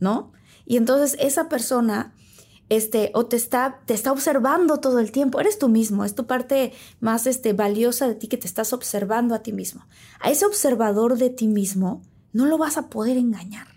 ¿no? 0.00 0.32
Y 0.64 0.76
entonces 0.78 1.16
esa 1.20 1.48
persona 1.48 2.14
este, 2.68 3.10
o 3.14 3.26
te 3.26 3.36
está, 3.36 3.80
te 3.86 3.94
está 3.94 4.12
observando 4.12 4.78
todo 4.78 4.98
el 4.98 5.12
tiempo. 5.12 5.40
Eres 5.40 5.58
tú 5.58 5.68
mismo, 5.68 6.04
es 6.04 6.14
tu 6.14 6.26
parte 6.26 6.72
más 7.00 7.26
este, 7.26 7.52
valiosa 7.52 8.08
de 8.08 8.14
ti 8.14 8.28
que 8.28 8.36
te 8.36 8.46
estás 8.46 8.72
observando 8.72 9.34
a 9.34 9.42
ti 9.42 9.52
mismo. 9.52 9.86
A 10.20 10.30
ese 10.30 10.46
observador 10.46 11.16
de 11.18 11.30
ti 11.30 11.48
mismo 11.48 12.02
no 12.32 12.46
lo 12.46 12.58
vas 12.58 12.76
a 12.76 12.88
poder 12.88 13.16
engañar. 13.16 13.68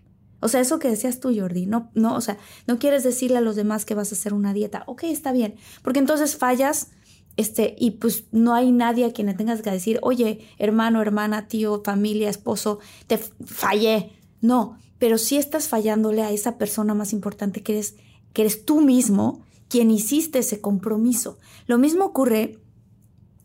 O 0.42 0.48
sea, 0.48 0.62
eso 0.62 0.80
que 0.80 0.90
decías 0.90 1.20
tú, 1.20 1.34
Jordi, 1.38 1.66
no, 1.66 1.92
no, 1.94 2.16
o 2.16 2.22
sea, 2.22 2.38
no 2.66 2.80
quieres 2.80 3.04
decirle 3.04 3.38
a 3.38 3.42
los 3.42 3.56
demás 3.56 3.86
que 3.86 3.96
vas 3.96 4.12
a 4.12 4.16
hacer 4.16 4.34
una 4.34 4.54
dieta. 4.54 4.84
Ok, 4.88 5.04
está 5.04 5.32
bien, 5.32 5.56
porque 5.84 6.00
entonces 6.00 6.38
fallas 6.38 6.92
este, 7.40 7.76
y 7.78 7.92
pues 7.92 8.26
no 8.32 8.54
hay 8.54 8.72
nadie 8.72 9.06
a 9.06 9.14
quien 9.14 9.28
le 9.28 9.34
tengas 9.34 9.62
que 9.62 9.72
decir, 9.72 10.00
oye, 10.02 10.46
hermano, 10.58 11.02
hermana, 11.02 11.48
tío, 11.48 11.82
familia, 11.86 12.30
esposo, 12.30 12.80
te 13.08 13.18
fallé. 13.18 14.12
No, 14.42 14.78
pero 14.98 15.18
sí 15.18 15.38
estás 15.38 15.70
fallándole 15.70 16.22
a 16.22 16.32
esa 16.32 16.58
persona 16.58 16.94
más 16.94 17.14
importante 17.14 17.64
que 17.64 17.74
eres, 17.74 17.96
que 18.34 18.44
eres 18.44 18.66
tú 18.66 18.82
mismo 18.82 19.46
quien 19.68 19.92
hiciste 19.92 20.40
ese 20.40 20.62
compromiso. 20.62 21.38
Lo 21.68 21.78
mismo 21.78 22.06
ocurre, 22.06 22.60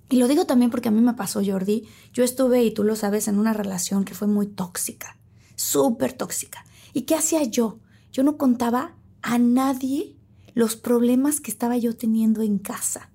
y 0.08 0.16
lo 0.16 0.28
digo 0.28 0.46
también 0.46 0.70
porque 0.70 0.88
a 0.88 0.92
mí 0.92 1.00
me 1.00 1.14
pasó, 1.14 1.42
Jordi, 1.44 1.86
yo 2.12 2.24
estuve, 2.24 2.64
y 2.64 2.72
tú 2.72 2.84
lo 2.84 2.96
sabes, 2.96 3.28
en 3.28 3.38
una 3.38 3.52
relación 3.52 4.04
que 4.04 4.14
fue 4.14 4.28
muy 4.28 4.46
tóxica, 4.46 5.18
súper 5.56 6.12
tóxica. 6.12 6.64
¿Y 6.92 7.02
qué 7.02 7.14
hacía 7.14 7.42
yo? 7.44 7.78
Yo 8.12 8.22
no 8.22 8.36
contaba 8.36 8.96
a 9.22 9.38
nadie 9.38 10.16
los 10.54 10.76
problemas 10.76 11.40
que 11.40 11.50
estaba 11.50 11.76
yo 11.76 11.96
teniendo 11.96 12.42
en 12.42 12.58
casa 12.58 13.10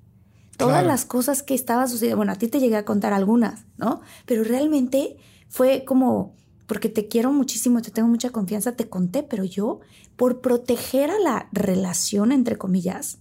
todas 0.59 0.85
las 0.85 1.05
cosas 1.05 1.41
que 1.41 1.55
estaban 1.55 1.87
sucediendo. 1.89 2.17
Bueno, 2.17 2.33
a 2.33 2.35
ti 2.35 2.49
te 2.49 2.59
llegué 2.59 2.75
a 2.75 2.83
contar 2.83 3.13
algunas, 3.13 3.65
¿no? 3.77 4.01
Pero 4.25 4.43
realmente 4.43 5.15
fue 5.47 5.85
como, 5.85 6.35
porque 6.69 6.87
te 6.87 7.07
quiero 7.07 7.33
muchísimo, 7.33 7.81
te 7.81 7.89
tengo 7.89 8.07
mucha 8.07 8.29
confianza, 8.29 8.73
te 8.73 8.87
conté, 8.87 9.23
pero 9.23 9.43
yo, 9.43 9.79
por 10.15 10.39
proteger 10.39 11.09
a 11.09 11.17
la 11.17 11.49
relación, 11.51 12.31
entre 12.31 12.59
comillas, 12.59 13.17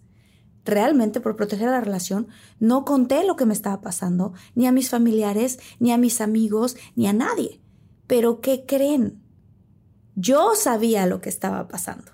realmente 0.67 1.23
por 1.23 1.35
proteger 1.35 1.69
a 1.69 1.73
la 1.73 1.81
relación, 1.81 2.28
no 2.61 2.85
conté 2.85 3.25
lo 3.25 3.37
que 3.37 3.47
me 3.47 3.55
estaba 3.55 3.81
pasando, 3.81 4.35
ni 4.55 4.67
a 4.67 4.73
mis 4.73 4.90
familiares, 4.90 5.61
ni 5.81 5.93
a 5.93 5.97
mis 5.97 6.21
amigos, 6.21 6.76
ni 6.95 7.07
a 7.07 7.14
nadie. 7.14 7.62
Pero 8.07 8.43
¿qué 8.43 8.67
creen? 8.67 9.19
Yo 10.14 10.55
sabía 10.55 11.07
lo 11.07 11.23
que 11.23 11.31
estaba 11.31 11.69
pasando. 11.69 12.12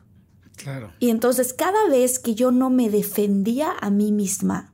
Claro. 0.54 0.92
Y 1.00 1.10
entonces 1.10 1.52
cada 1.52 1.88
vez 1.88 2.20
que 2.20 2.36
yo 2.36 2.52
no 2.52 2.70
me 2.70 2.90
defendía 2.90 3.72
a 3.80 3.90
mí 3.90 4.12
misma, 4.12 4.72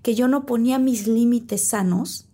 que 0.00 0.14
yo 0.14 0.26
no 0.26 0.46
ponía 0.46 0.78
mis 0.78 1.06
límites 1.06 1.68
sanos, 1.68 2.31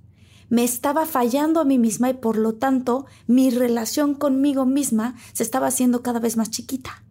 me 0.48 0.64
estaba 0.64 1.06
fallando 1.06 1.60
a 1.60 1.64
mí 1.64 1.78
misma 1.78 2.10
y 2.10 2.14
por 2.14 2.36
lo 2.36 2.54
tanto 2.54 3.06
mi 3.26 3.50
relación 3.50 4.14
conmigo 4.14 4.66
misma 4.66 5.16
se 5.32 5.42
estaba 5.42 5.66
haciendo 5.66 6.02
cada 6.02 6.20
vez 6.20 6.36
más 6.36 6.50
chiquita. 6.50 7.04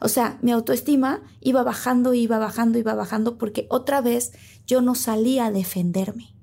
O 0.00 0.08
sea, 0.08 0.38
mi 0.42 0.52
autoestima 0.52 1.22
iba 1.40 1.62
bajando, 1.62 2.14
iba 2.14 2.38
bajando, 2.38 2.78
iba 2.78 2.94
bajando 2.94 3.36
porque 3.36 3.66
otra 3.68 4.00
vez 4.00 4.32
yo 4.66 4.80
no 4.80 4.94
salía 4.94 5.46
a 5.46 5.50
defenderme. 5.50 6.34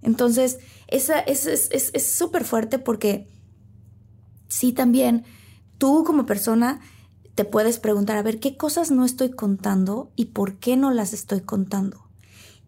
Entonces, 0.00 0.58
esa, 0.88 1.18
es 1.20 2.12
súper 2.16 2.44
fuerte 2.44 2.78
porque 2.78 3.28
sí 4.48 4.72
también 4.72 5.24
tú 5.78 6.04
como 6.04 6.26
persona 6.26 6.80
te 7.34 7.44
puedes 7.44 7.78
preguntar, 7.78 8.16
a 8.16 8.22
ver, 8.22 8.40
¿qué 8.40 8.56
cosas 8.56 8.90
no 8.90 9.04
estoy 9.04 9.30
contando 9.30 10.12
y 10.16 10.26
por 10.26 10.58
qué 10.58 10.76
no 10.76 10.90
las 10.90 11.12
estoy 11.12 11.40
contando? 11.40 12.01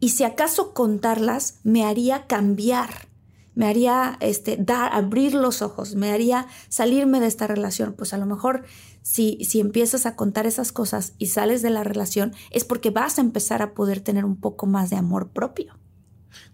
Y 0.00 0.10
si 0.10 0.24
acaso 0.24 0.74
contarlas 0.74 1.60
me 1.62 1.84
haría 1.84 2.26
cambiar, 2.26 3.08
me 3.54 3.66
haría 3.66 4.16
este, 4.20 4.56
dar, 4.58 4.92
abrir 4.92 5.34
los 5.34 5.62
ojos, 5.62 5.94
me 5.94 6.10
haría 6.10 6.46
salirme 6.68 7.20
de 7.20 7.26
esta 7.26 7.46
relación. 7.46 7.94
Pues 7.94 8.12
a 8.12 8.18
lo 8.18 8.26
mejor 8.26 8.64
si, 9.02 9.38
si 9.44 9.60
empiezas 9.60 10.06
a 10.06 10.16
contar 10.16 10.46
esas 10.46 10.72
cosas 10.72 11.14
y 11.18 11.26
sales 11.26 11.62
de 11.62 11.70
la 11.70 11.84
relación 11.84 12.32
es 12.50 12.64
porque 12.64 12.90
vas 12.90 13.18
a 13.18 13.20
empezar 13.20 13.62
a 13.62 13.74
poder 13.74 14.00
tener 14.00 14.24
un 14.24 14.36
poco 14.36 14.66
más 14.66 14.90
de 14.90 14.96
amor 14.96 15.28
propio. 15.28 15.74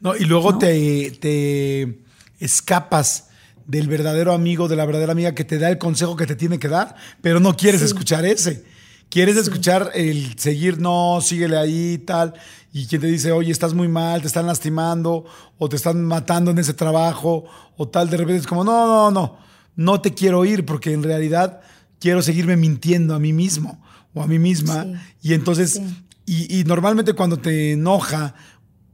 No, 0.01 0.15
y 0.15 0.25
luego 0.25 0.59
Te, 0.59 1.11
te 1.21 2.05
escapas 2.39 3.29
del 3.67 3.89
verdadero 3.89 4.33
amigo, 4.33 4.69
de 4.69 4.77
la 4.77 4.85
verdadera 4.85 5.13
amiga 5.13 5.35
que 5.35 5.45
te 5.45 5.59
da 5.59 5.71
el 5.71 5.79
consejo 5.79 6.17
que 6.17 6.27
te 6.27 6.37
tiene 6.37 6.59
que 6.59 6.69
dar, 6.69 6.97
pero 7.23 7.41
no 7.41 7.57
quieres 7.57 7.83
escuchar 7.83 8.25
ese. 8.25 8.65
Quieres 9.11 9.37
escuchar 9.37 9.91
el 9.95 10.39
seguir, 10.39 10.81
no, 10.81 11.21
síguele 11.21 11.59
ahí, 11.59 11.99
tal. 11.99 12.33
Y 12.73 12.87
quien 12.87 13.01
te 13.01 13.09
dice, 13.09 13.33
oye, 13.33 13.51
estás 13.51 13.75
muy 13.75 13.89
mal, 13.89 14.21
te 14.21 14.29
están 14.29 14.47
lastimando 14.47 15.25
o 15.59 15.69
te 15.69 15.75
están 15.75 16.05
matando 16.05 16.53
en 16.53 16.59
ese 16.59 16.75
trabajo 16.75 17.45
o 17.77 17.89
tal, 17.89 18.09
de 18.09 18.17
repente 18.17 18.41
es 18.41 18.47
como, 18.47 18.63
no, 18.63 18.87
no, 18.87 19.11
no, 19.11 19.37
no 19.75 20.01
te 20.01 20.15
quiero 20.15 20.45
ir 20.45 20.65
porque 20.65 20.93
en 20.93 21.03
realidad 21.03 21.61
quiero 21.99 22.23
seguirme 22.23 22.57
mintiendo 22.57 23.15
a 23.15 23.19
mí 23.19 23.33
mismo 23.33 23.83
o 24.15 24.23
a 24.23 24.29
mí 24.29 24.39
misma. 24.39 24.87
Y 25.21 25.35
entonces, 25.35 25.83
y, 26.25 26.61
y, 26.61 26.63
normalmente 26.63 27.13
cuando 27.15 27.37
te 27.37 27.73
enoja 27.73 28.37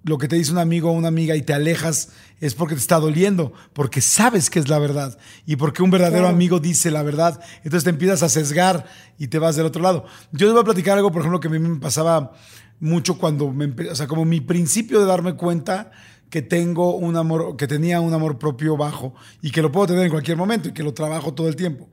lo 0.07 0.19
que 0.19 0.29
te 0.29 0.37
dice 0.37 0.53
un 0.53 0.59
amigo 0.59 0.89
o 0.89 0.93
una 0.93 1.09
amiga 1.09 1.35
y 1.35 1.43
te 1.43 1.53
alejas 1.53 2.11
es 2.41 2.55
porque 2.55 2.77
te 2.77 2.81
está 2.81 3.01
doliendo, 3.01 3.53
porque 3.73 4.01
sabes 4.01 4.51
que 4.51 4.61
es 4.61 4.69
la 4.69 4.79
verdad 4.79 5.19
y 5.47 5.57
porque 5.57 5.83
un 5.83 5.91
verdadero 5.91 6.29
amigo 6.29 6.61
dice 6.61 6.93
la 6.93 7.03
verdad. 7.03 7.41
Entonces 7.65 7.83
te 7.83 7.91
empiezas 7.91 8.23
a 8.23 8.29
sesgar 8.29 8.87
y 9.19 9.27
te 9.27 9.41
vas 9.41 9.57
del 9.57 9.67
otro 9.67 9.83
lado. 9.83 10.05
Yo 10.31 10.47
les 10.47 10.53
voy 10.53 10.63
a 10.63 10.65
platicar 10.65 10.97
algo, 10.97 11.11
por 11.11 11.23
ejemplo, 11.23 11.41
que 11.41 11.49
a 11.49 11.51
mí 11.51 11.59
me 11.59 11.81
pasaba 11.81 12.33
mucho 12.79 13.19
cuando 13.19 13.51
me, 13.53 13.67
o 13.91 13.95
sea, 13.97 14.07
como 14.07 14.25
mi 14.25 14.41
principio 14.41 15.01
de 15.01 15.07
darme 15.07 15.35
cuenta 15.35 15.91
que 16.31 16.41
tengo 16.41 16.95
un 16.95 17.17
amor, 17.17 17.57
que 17.57 17.67
tenía 17.67 18.01
un 18.01 18.15
amor 18.15 18.39
propio 18.39 18.77
bajo 18.77 19.13
y 19.43 19.51
que 19.51 19.61
lo 19.61 19.73
puedo 19.73 19.89
tener 19.89 20.05
en 20.05 20.11
cualquier 20.11 20.37
momento 20.37 20.69
y 20.69 20.73
que 20.73 20.85
lo 20.85 20.95
trabajo 20.95 21.35
todo 21.35 21.49
el 21.49 21.57
tiempo. 21.57 21.89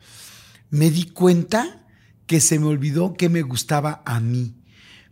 Me 0.69 0.91
di 0.91 1.05
cuenta 1.05 1.83
que 2.27 2.39
se 2.39 2.59
me 2.59 2.67
olvidó 2.67 3.15
que 3.15 3.27
me 3.29 3.41
gustaba 3.41 4.03
a 4.05 4.19
mí. 4.19 4.53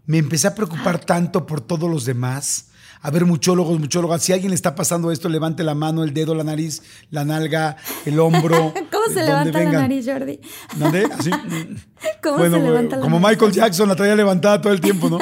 Me 0.06 0.20
empecé 0.20 0.46
a 0.46 0.56
preocupar 0.56 1.00
tanto 1.00 1.48
por 1.48 1.62
todos 1.62 1.90
los 1.90 2.06
demás. 2.06 2.71
A 3.04 3.10
ver, 3.10 3.26
muchólogos, 3.26 3.80
muchólogas, 3.80 4.22
si 4.22 4.32
a 4.32 4.36
alguien 4.36 4.52
le 4.52 4.56
está 4.56 4.76
pasando 4.76 5.12
esto, 5.12 5.28
levante 5.28 5.64
la 5.64 5.74
mano, 5.74 6.04
el 6.04 6.14
dedo, 6.14 6.36
la 6.36 6.44
nariz, 6.44 6.84
la 7.10 7.26
nalga, 7.26 7.76
el 8.06 8.20
hombro. 8.20 8.74
¿Cómo 8.92 9.08
se 9.12 9.24
levanta 9.24 9.64
la 9.64 9.72
nariz, 9.72 10.06
Jordi? 10.06 10.40
¿Dónde? 10.76 11.08
Así. 11.18 11.32
¿Cómo 12.24 12.44
se 12.44 12.50
levanta 12.50 12.98
la 12.98 13.02
Como 13.02 13.20
Michael 13.20 13.52
Jackson 13.52 13.90
la 13.90 13.96
traía 13.96 14.16
levantada 14.16 14.62
todo 14.62 14.72
el 14.72 14.82
tiempo, 14.82 15.10
¿no? 15.10 15.18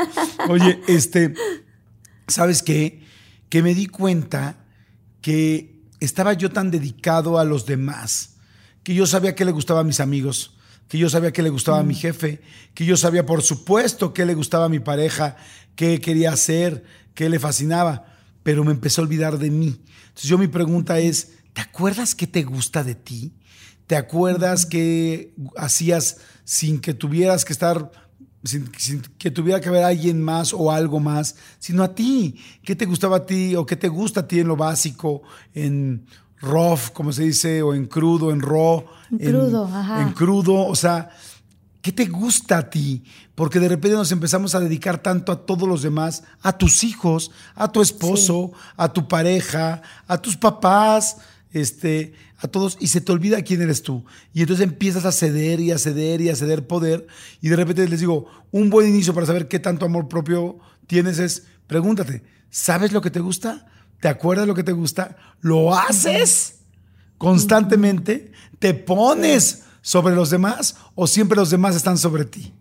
Oye, 0.49 0.81
este, 0.87 1.33
¿sabes 2.27 2.61
qué? 2.63 3.01
Que 3.47 3.63
me 3.63 3.73
di 3.73 3.87
cuenta 3.87 4.65
que 5.21 5.79
estaba 6.01 6.33
yo 6.33 6.51
tan 6.51 6.71
dedicado 6.71 7.39
a 7.39 7.45
los 7.45 7.65
demás, 7.65 8.35
que 8.83 8.93
yo 8.93 9.05
sabía 9.05 9.35
que 9.35 9.45
le 9.45 9.51
gustaba 9.51 9.81
a 9.81 9.83
mis 9.85 10.01
amigos, 10.01 10.57
que 10.89 10.97
yo 10.97 11.09
sabía 11.09 11.31
que 11.31 11.43
le 11.43 11.49
gustaba 11.49 11.79
a 11.79 11.83
mi 11.83 11.93
mm. 11.93 11.97
jefe, 11.97 12.41
que 12.73 12.85
yo 12.85 12.97
sabía 12.97 13.25
por 13.25 13.41
supuesto 13.41 14.13
que 14.13 14.25
le 14.25 14.33
gustaba 14.33 14.65
a 14.65 14.69
mi 14.69 14.79
pareja, 14.79 15.37
qué 15.75 16.01
quería 16.01 16.33
hacer, 16.33 16.83
qué 17.13 17.29
le 17.29 17.39
fascinaba, 17.39 18.05
pero 18.43 18.63
me 18.63 18.71
empezó 18.71 19.01
a 19.01 19.05
olvidar 19.05 19.37
de 19.37 19.51
mí. 19.51 19.81
Entonces 20.07 20.29
yo 20.29 20.37
mi 20.37 20.47
pregunta 20.47 20.99
es, 20.99 21.33
¿te 21.53 21.61
acuerdas 21.61 22.15
qué 22.15 22.27
te 22.27 22.43
gusta 22.43 22.83
de 22.83 22.95
ti? 22.95 23.33
¿Te 23.87 23.95
acuerdas 23.95 24.65
qué 24.65 25.33
hacías 25.57 26.17
sin 26.43 26.79
que 26.79 26.93
tuvieras 26.93 27.43
que 27.43 27.53
estar, 27.53 27.91
sin, 28.43 28.69
que 29.17 29.31
tuviera 29.31 29.59
que 29.59 29.69
haber 29.69 29.83
alguien 29.83 30.21
más 30.21 30.53
o 30.53 30.71
algo 30.71 30.99
más, 30.99 31.35
sino 31.57 31.83
a 31.83 31.95
ti? 31.95 32.35
¿Qué 32.63 32.75
te 32.75 32.85
gustaba 32.85 33.17
a 33.17 33.25
ti 33.25 33.55
o 33.55 33.65
qué 33.65 33.75
te 33.75 33.87
gusta 33.87 34.21
a 34.21 34.27
ti 34.27 34.39
en 34.39 34.47
lo 34.47 34.55
básico, 34.55 35.23
en 35.53 36.05
rough, 36.39 36.91
como 36.93 37.11
se 37.11 37.23
dice, 37.23 37.63
o 37.63 37.73
en 37.73 37.87
crudo, 37.87 38.31
en 38.31 38.41
raw? 38.41 38.85
En 39.11 39.17
crudo, 39.17 39.65
ajá. 39.65 40.01
En 40.03 40.11
crudo, 40.13 40.67
o 40.67 40.75
sea, 40.75 41.09
¿Qué 41.81 41.93
te 41.93 42.05
gusta 42.05 42.57
a 42.57 42.69
ti? 42.69 43.03
Porque 43.35 43.59
de 43.59 43.69
repente 43.69 43.95
nos 43.95 44.11
empezamos 44.11 44.53
a 44.53 44.59
dedicar 44.59 45.01
tanto 45.01 45.31
a 45.31 45.45
todos 45.45 45.67
los 45.67 45.81
demás, 45.81 46.23
a 46.41 46.57
tus 46.57 46.83
hijos, 46.83 47.31
a 47.55 47.71
tu 47.71 47.81
esposo, 47.81 48.51
a 48.75 48.91
tu 48.91 49.07
pareja, 49.07 49.81
a 50.05 50.21
tus 50.21 50.35
papás, 50.35 51.17
este, 51.51 52.13
a 52.37 52.49
todos, 52.49 52.77
y 52.81 52.87
se 52.87 52.99
te 52.99 53.13
olvida 53.13 53.41
quién 53.43 53.61
eres 53.61 53.81
tú. 53.81 54.03
Y 54.33 54.41
entonces 54.41 54.65
empiezas 54.65 55.05
a 55.05 55.13
ceder 55.13 55.61
y 55.61 55.71
a 55.71 55.77
ceder 55.77 56.19
y 56.19 56.29
a 56.29 56.35
ceder 56.35 56.67
poder. 56.67 57.07
Y 57.39 57.47
de 57.47 57.55
repente 57.55 57.87
les 57.87 58.01
digo, 58.01 58.25
un 58.51 58.69
buen 58.69 58.89
inicio 58.89 59.13
para 59.13 59.25
saber 59.25 59.47
qué 59.47 59.59
tanto 59.59 59.85
amor 59.85 60.09
propio 60.09 60.59
tienes 60.85 61.17
es, 61.17 61.45
pregúntate, 61.65 62.23
¿sabes 62.49 62.91
lo 62.91 63.01
que 63.01 63.11
te 63.11 63.21
gusta? 63.21 63.67
¿Te 64.01 64.09
acuerdas 64.09 64.47
lo 64.47 64.55
que 64.55 64.63
te 64.63 64.73
gusta? 64.73 65.15
¿Lo 65.39 65.73
haces 65.75 66.59
constantemente? 67.17 68.33
¿Te 68.59 68.73
pones? 68.73 69.63
Sobre 69.81 70.15
los 70.15 70.29
demás 70.29 70.75
o 70.95 71.07
siempre 71.07 71.37
los 71.37 71.49
demás 71.49 71.75
están 71.75 71.97
sobre 71.97 72.25
ti? 72.25 72.53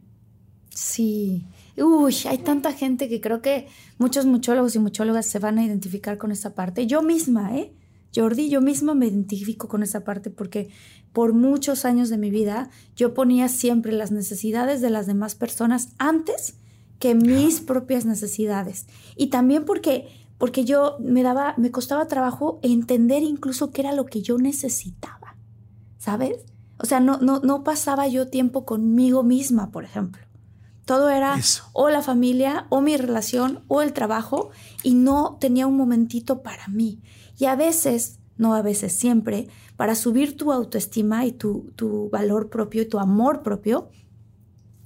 Sí. 0.70 1.46
Uy, 1.76 2.14
hay 2.28 2.38
tanta 2.38 2.72
gente 2.72 3.08
que 3.08 3.20
creo 3.20 3.40
que 3.40 3.68
muchos 3.98 4.26
muchólogos 4.26 4.74
y 4.74 4.78
muchólogas 4.78 5.26
se 5.26 5.38
van 5.38 5.58
a 5.58 5.64
identificar 5.64 6.18
con 6.18 6.32
esa 6.32 6.54
parte. 6.54 6.86
Yo 6.86 7.02
misma, 7.02 7.56
¿eh? 7.56 7.72
Jordi, 8.14 8.48
yo 8.48 8.60
misma 8.60 8.94
me 8.94 9.06
identifico 9.06 9.68
con 9.68 9.82
esa 9.82 10.02
parte 10.02 10.30
porque 10.30 10.70
por 11.12 11.34
muchos 11.34 11.84
años 11.84 12.08
de 12.08 12.18
mi 12.18 12.30
vida 12.30 12.70
yo 12.96 13.14
ponía 13.14 13.48
siempre 13.48 13.92
las 13.92 14.10
necesidades 14.10 14.80
de 14.80 14.90
las 14.90 15.06
demás 15.06 15.34
personas 15.34 15.90
antes 15.98 16.54
que 16.98 17.14
mis 17.14 17.60
propias 17.60 18.06
necesidades. 18.06 18.86
Y 19.16 19.28
también 19.28 19.64
porque 19.64 20.08
porque 20.38 20.64
yo 20.64 20.96
me 21.00 21.22
daba 21.22 21.54
me 21.58 21.70
costaba 21.70 22.06
trabajo 22.06 22.60
entender 22.62 23.22
incluso 23.22 23.70
qué 23.70 23.82
era 23.82 23.92
lo 23.92 24.06
que 24.06 24.22
yo 24.22 24.38
necesitaba. 24.38 25.36
¿Sabes? 25.98 26.44
O 26.78 26.86
sea, 26.86 27.00
no, 27.00 27.18
no, 27.18 27.40
no 27.40 27.64
pasaba 27.64 28.06
yo 28.08 28.28
tiempo 28.28 28.64
conmigo 28.64 29.22
misma, 29.22 29.70
por 29.70 29.84
ejemplo. 29.84 30.22
Todo 30.84 31.10
era 31.10 31.38
o 31.74 31.90
la 31.90 32.02
familia, 32.02 32.66
o 32.70 32.80
mi 32.80 32.96
relación, 32.96 33.62
o 33.68 33.82
el 33.82 33.92
trabajo, 33.92 34.50
y 34.82 34.94
no 34.94 35.36
tenía 35.38 35.66
un 35.66 35.76
momentito 35.76 36.42
para 36.42 36.66
mí. 36.68 37.02
Y 37.38 37.44
a 37.44 37.56
veces, 37.56 38.20
no 38.38 38.54
a 38.54 38.62
veces, 38.62 38.94
siempre, 38.94 39.48
para 39.76 39.94
subir 39.94 40.36
tu 40.36 40.50
autoestima 40.50 41.26
y 41.26 41.32
tu, 41.32 41.72
tu 41.76 42.08
valor 42.10 42.48
propio 42.48 42.82
y 42.82 42.88
tu 42.88 42.98
amor 42.98 43.42
propio, 43.42 43.90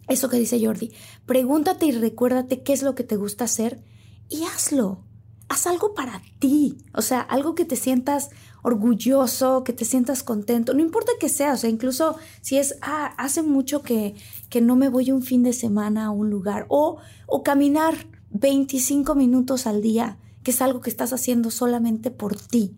eso 0.09 0.29
que 0.29 0.39
dice 0.39 0.65
Jordi, 0.65 0.93
pregúntate 1.27 1.87
y 1.87 1.93
recuérdate 1.93 2.63
qué 2.63 2.73
es 2.73 2.83
lo 2.83 2.95
que 2.95 3.05
te 3.05 3.17
gusta 3.17 3.45
hacer 3.45 3.83
y 4.29 4.45
hazlo. 4.45 5.05
Haz 5.49 5.67
algo 5.67 5.95
para 5.95 6.23
ti, 6.39 6.79
o 6.95 7.03
sea, 7.03 7.21
algo 7.21 7.55
que 7.55 7.65
te 7.65 7.77
sientas 7.77 8.31
orgulloso, 8.63 9.65
que 9.65 9.73
te 9.73 9.85
sientas 9.85 10.23
contento, 10.23 10.73
no 10.73 10.81
importa 10.81 11.13
que 11.19 11.29
sea, 11.29 11.53
o 11.53 11.57
sea, 11.57 11.69
incluso 11.69 12.17
si 12.41 12.59
es, 12.59 12.79
ah, 12.81 13.13
hace 13.19 13.43
mucho 13.43 13.83
que, 13.83 14.15
que 14.49 14.61
no 14.61 14.77
me 14.77 14.89
voy 14.89 15.11
un 15.11 15.23
fin 15.23 15.43
de 15.43 15.53
semana 15.53 16.07
a 16.07 16.11
un 16.11 16.31
lugar, 16.31 16.67
o, 16.69 16.99
o 17.27 17.43
caminar 17.43 17.95
25 18.31 19.15
minutos 19.15 19.67
al 19.67 19.83
día, 19.83 20.19
que 20.43 20.53
es 20.53 20.63
algo 20.63 20.81
que 20.81 20.91
estás 20.91 21.13
haciendo 21.13 21.51
solamente 21.51 22.11
por 22.11 22.37
ti. 22.37 22.77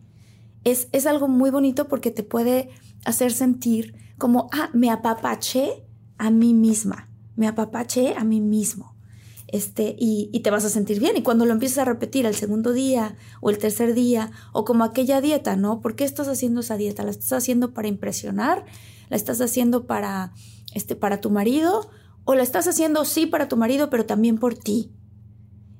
Es, 0.64 0.88
es 0.92 1.06
algo 1.06 1.28
muy 1.28 1.50
bonito 1.50 1.86
porque 1.88 2.10
te 2.10 2.22
puede 2.22 2.70
hacer 3.04 3.32
sentir 3.32 3.94
como, 4.18 4.48
ah, 4.52 4.70
me 4.72 4.90
apapaché 4.90 5.84
a 6.16 6.30
mí 6.30 6.54
misma, 6.54 7.10
me 7.36 7.46
apapaché 7.46 8.14
a 8.16 8.24
mí 8.24 8.40
mismo 8.40 8.93
este, 9.48 9.94
y, 9.98 10.40
te 10.40 10.50
vas 10.50 10.64
a 10.64 10.70
sentir 10.70 11.00
bien. 11.00 11.16
Y 11.16 11.22
cuando 11.22 11.44
lo 11.44 11.52
empiezas 11.52 11.78
a 11.78 11.84
repetir 11.84 12.26
el 12.26 12.34
segundo 12.34 12.72
día 12.72 13.16
o 13.40 13.50
el 13.50 13.58
tercer 13.58 13.94
día, 13.94 14.30
o 14.52 14.64
como 14.64 14.84
aquella 14.84 15.20
dieta, 15.20 15.56
¿no? 15.56 15.80
¿Por 15.80 15.96
qué 15.96 16.04
estás 16.04 16.28
haciendo 16.28 16.60
esa 16.60 16.76
dieta? 16.76 17.02
¿La 17.02 17.10
estás 17.10 17.32
haciendo 17.32 17.72
para 17.74 17.88
impresionar? 17.88 18.64
¿La 19.10 19.16
estás 19.16 19.40
haciendo 19.40 19.86
para, 19.86 20.32
este, 20.74 20.96
para 20.96 21.20
tu 21.20 21.30
marido? 21.30 21.88
¿O 22.24 22.34
la 22.34 22.42
estás 22.42 22.66
haciendo 22.66 23.04
sí 23.04 23.26
para 23.26 23.48
tu 23.48 23.56
marido, 23.56 23.90
pero 23.90 24.06
también 24.06 24.38
por 24.38 24.54
ti? 24.54 24.92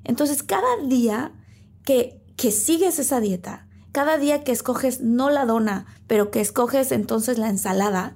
Entonces, 0.03 0.43
cada 0.43 0.77
día 0.87 1.33
que, 1.83 2.21
que 2.37 2.51
sigues 2.51 2.99
esa 2.99 3.19
dieta, 3.19 3.67
cada 3.91 4.17
día 4.17 4.43
que 4.43 4.51
escoges 4.51 5.01
no 5.01 5.29
la 5.29 5.45
dona, 5.45 5.85
pero 6.05 6.29
que 6.29 6.41
escoges 6.41 6.91
entonces 6.91 7.37
la 7.39 7.49
ensalada, 7.49 8.15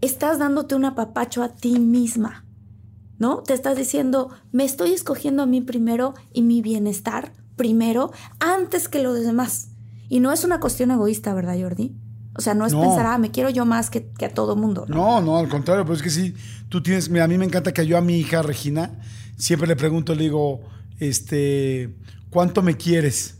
estás 0.00 0.38
dándote 0.38 0.74
un 0.74 0.84
apapacho 0.84 1.42
a 1.42 1.54
ti 1.54 1.78
misma. 1.78 2.47
¿No? 3.18 3.42
Te 3.42 3.54
estás 3.54 3.76
diciendo, 3.76 4.30
me 4.52 4.64
estoy 4.64 4.92
escogiendo 4.92 5.42
a 5.42 5.46
mí 5.46 5.60
primero 5.60 6.14
y 6.32 6.42
mi 6.42 6.62
bienestar 6.62 7.32
primero 7.56 8.12
antes 8.38 8.88
que 8.88 9.02
lo 9.02 9.12
demás. 9.12 9.70
Y 10.08 10.20
no 10.20 10.32
es 10.32 10.44
una 10.44 10.60
cuestión 10.60 10.90
egoísta, 10.90 11.34
¿verdad, 11.34 11.58
Jordi? 11.60 11.94
O 12.34 12.40
sea, 12.40 12.54
no 12.54 12.64
es 12.66 12.74
pensar, 12.74 13.04
ah, 13.06 13.18
me 13.18 13.32
quiero 13.32 13.50
yo 13.50 13.66
más 13.66 13.90
que, 13.90 14.12
a 14.24 14.28
todo 14.28 14.54
mundo. 14.54 14.86
¿no? 14.88 15.20
no, 15.20 15.38
al 15.38 15.48
contrario, 15.48 15.84
pero 15.84 15.96
es 15.96 16.02
que 16.02 16.10
sí, 16.10 16.34
tú 16.68 16.80
tienes, 16.82 17.10
a 17.10 17.26
mí 17.26 17.36
me 17.36 17.44
encanta 17.44 17.72
que 17.72 17.84
yo 17.84 17.98
a 17.98 18.00
mi 18.00 18.16
hija 18.16 18.42
Regina 18.42 19.00
siempre 19.36 19.66
le 19.66 19.74
pregunto, 19.74 20.14
le 20.14 20.22
digo, 20.22 20.60
este, 21.00 21.96
¿cuánto 22.30 22.62
me 22.62 22.76
quieres? 22.76 23.38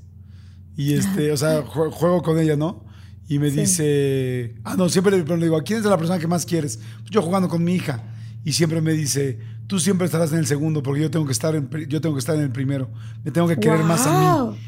Y 0.76 0.94
este, 0.94 1.30
o 1.30 1.36
sea, 1.36 1.62
juego 1.66 2.22
con 2.22 2.40
ella, 2.40 2.56
¿no? 2.56 2.84
Y 3.28 3.38
me 3.38 3.50
dice, 3.50 4.56
ah, 4.64 4.74
no, 4.76 4.88
siempre 4.88 5.16
le, 5.16 5.24
le 5.24 5.44
digo, 5.44 5.62
¿quién 5.62 5.78
es 5.78 5.84
la 5.84 5.98
persona 5.98 6.18
que 6.18 6.26
más 6.26 6.44
quieres? 6.44 6.80
Yo 7.10 7.22
jugando 7.22 7.48
con 7.48 7.62
mi 7.62 7.74
hija. 7.74 8.02
Y 8.42 8.54
siempre 8.54 8.80
me 8.80 8.94
dice, 8.94 9.38
tú 9.68 9.78
siempre 9.78 10.06
estarás 10.06 10.32
en 10.32 10.38
el 10.38 10.46
segundo 10.46 10.82
porque 10.82 11.02
yo 11.02 11.10
tengo 11.10 11.26
que 11.26 11.32
estar 11.32 11.54
en, 11.54 11.68
yo 11.88 12.00
tengo 12.00 12.16
que 12.16 12.20
estar 12.20 12.34
en 12.34 12.42
el 12.42 12.50
primero. 12.50 12.90
Me 13.22 13.30
tengo 13.30 13.46
que 13.46 13.58
querer 13.58 13.84
más 13.84 14.06
a 14.06 14.50
mí. 14.50 14.58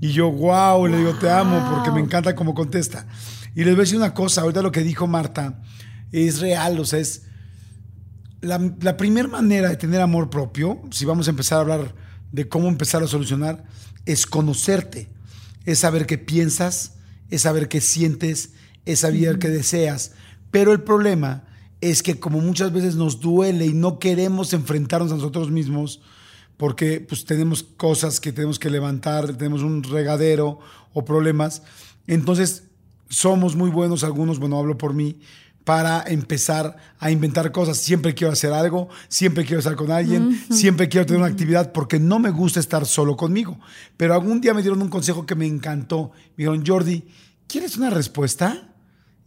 Y 0.00 0.12
yo, 0.12 0.32
wow, 0.32 0.86
le 0.86 0.96
digo, 0.96 1.14
te 1.14 1.30
amo 1.30 1.70
porque 1.72 1.90
me 1.90 2.00
encanta 2.00 2.34
cómo 2.34 2.54
contesta. 2.54 3.06
Y 3.54 3.64
les 3.64 3.74
voy 3.74 3.82
a 3.82 3.84
decir 3.84 3.98
una 3.98 4.14
cosa, 4.14 4.40
ahorita 4.40 4.62
lo 4.62 4.72
que 4.72 4.82
dijo 4.82 5.06
Marta 5.06 5.60
es 6.12 6.40
real, 6.40 6.80
o 6.80 6.84
sea, 6.84 6.98
es 6.98 7.22
la, 8.40 8.58
la 8.80 8.96
primera 8.96 9.28
manera 9.28 9.68
de 9.68 9.76
tener 9.76 10.00
amor 10.00 10.30
propio, 10.30 10.80
si 10.90 11.04
vamos 11.04 11.26
a 11.26 11.30
empezar 11.30 11.58
a 11.58 11.60
hablar 11.62 11.94
de 12.32 12.48
cómo 12.48 12.68
empezar 12.68 13.02
a 13.02 13.06
solucionar, 13.06 13.64
es 14.06 14.26
conocerte, 14.26 15.08
es 15.64 15.80
saber 15.80 16.06
qué 16.06 16.16
piensas, 16.16 16.94
es 17.28 17.42
saber 17.42 17.68
qué 17.68 17.80
sientes, 17.80 18.52
es 18.86 19.00
saber 19.00 19.38
qué 19.38 19.48
deseas. 19.48 20.12
Pero 20.50 20.72
el 20.72 20.82
problema 20.82 21.44
es 21.80 22.02
que 22.02 22.18
como 22.18 22.40
muchas 22.40 22.72
veces 22.72 22.96
nos 22.96 23.20
duele 23.20 23.66
y 23.66 23.72
no 23.72 23.98
queremos 23.98 24.52
enfrentarnos 24.52 25.12
a 25.12 25.16
nosotros 25.16 25.50
mismos 25.50 26.00
porque 26.56 27.00
pues 27.00 27.24
tenemos 27.24 27.62
cosas 27.62 28.20
que 28.20 28.32
tenemos 28.32 28.58
que 28.58 28.68
levantar, 28.68 29.36
tenemos 29.36 29.62
un 29.62 29.82
regadero 29.84 30.58
o 30.92 31.04
problemas, 31.04 31.62
entonces 32.06 32.64
somos 33.08 33.54
muy 33.54 33.70
buenos 33.70 34.02
algunos, 34.02 34.38
bueno, 34.40 34.58
hablo 34.58 34.76
por 34.76 34.92
mí, 34.92 35.20
para 35.64 36.02
empezar 36.06 36.76
a 36.98 37.10
inventar 37.10 37.52
cosas. 37.52 37.76
Siempre 37.76 38.14
quiero 38.14 38.32
hacer 38.32 38.54
algo, 38.54 38.88
siempre 39.08 39.44
quiero 39.44 39.58
estar 39.58 39.76
con 39.76 39.92
alguien, 39.92 40.42
siempre 40.50 40.88
quiero 40.88 41.04
tener 41.04 41.20
una 41.20 41.30
actividad 41.30 41.72
porque 41.72 42.00
no 42.00 42.18
me 42.18 42.30
gusta 42.30 42.58
estar 42.58 42.86
solo 42.86 43.18
conmigo. 43.18 43.60
Pero 43.98 44.14
algún 44.14 44.40
día 44.40 44.54
me 44.54 44.62
dieron 44.62 44.80
un 44.80 44.88
consejo 44.88 45.26
que 45.26 45.34
me 45.34 45.46
encantó. 45.46 46.10
Me 46.36 46.44
dijeron, 46.44 46.64
Jordi, 46.66 47.04
¿quieres 47.46 47.76
una 47.76 47.90
respuesta? 47.90 48.72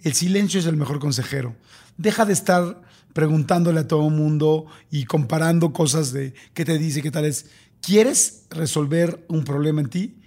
El 0.02 0.14
silencio 0.14 0.60
es 0.60 0.66
el 0.66 0.78
mejor 0.78 0.98
consejero 0.98 1.56
deja 2.02 2.26
de 2.26 2.34
estar 2.34 2.82
preguntándole 3.14 3.82
a 3.82 3.88
todo 3.88 4.08
el 4.08 4.14
mundo 4.14 4.66
y 4.90 5.06
comparando 5.06 5.74
cosas 5.74 6.12
de 6.14 6.34
qué 6.54 6.66
te 6.66 6.78
dice, 6.78 7.02
qué 7.02 7.12
tal 7.12 7.26
es. 7.26 7.48
¿Quieres 7.82 8.46
resolver 8.50 9.26
un 9.28 9.44
problema 9.44 9.82
en 9.82 9.90
ti? 9.90 10.22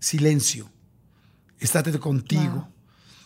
Silencio. 0.00 0.70
Estate 1.58 1.98
contigo. 1.98 2.68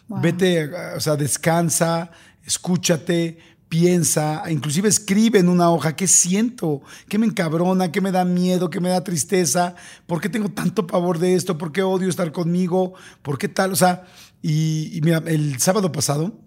Vete, 0.09 0.71
o 0.97 1.01
sea, 1.01 1.17
descansa, 1.17 2.11
escúchate, 2.45 3.39
piensa, 3.69 4.43
inclusive 4.51 4.89
escribe 4.89 5.39
en 5.39 5.49
una 5.49 5.71
hoja 5.71 5.95
qué 5.95 6.07
siento, 6.07 6.81
qué 7.09 7.19
me 7.19 7.27
encabrona, 7.27 7.93
qué 7.93 8.01
me 8.01 8.11
da 8.11 8.25
miedo, 8.25 8.71
qué 8.71 8.81
me 8.81 8.89
da 8.89 9.05
tristeza, 9.05 9.75
por 10.07 10.21
qué 10.21 10.29
tengo 10.29 10.49
tanto 10.49 10.87
pavor 10.87 11.19
de 11.19 11.35
esto, 11.35 11.59
por 11.59 11.73
qué 11.73 11.83
odio 11.83 12.09
estar 12.09 12.33
conmigo, 12.33 12.95
por 13.23 13.39
qué 13.39 13.49
tal, 13.49 13.73
o 13.73 13.77
sea, 13.77 14.07
y, 14.41 15.01
mira, 15.03 15.23
el 15.27 15.59
sábado 15.61 15.93
pasado 15.93 16.41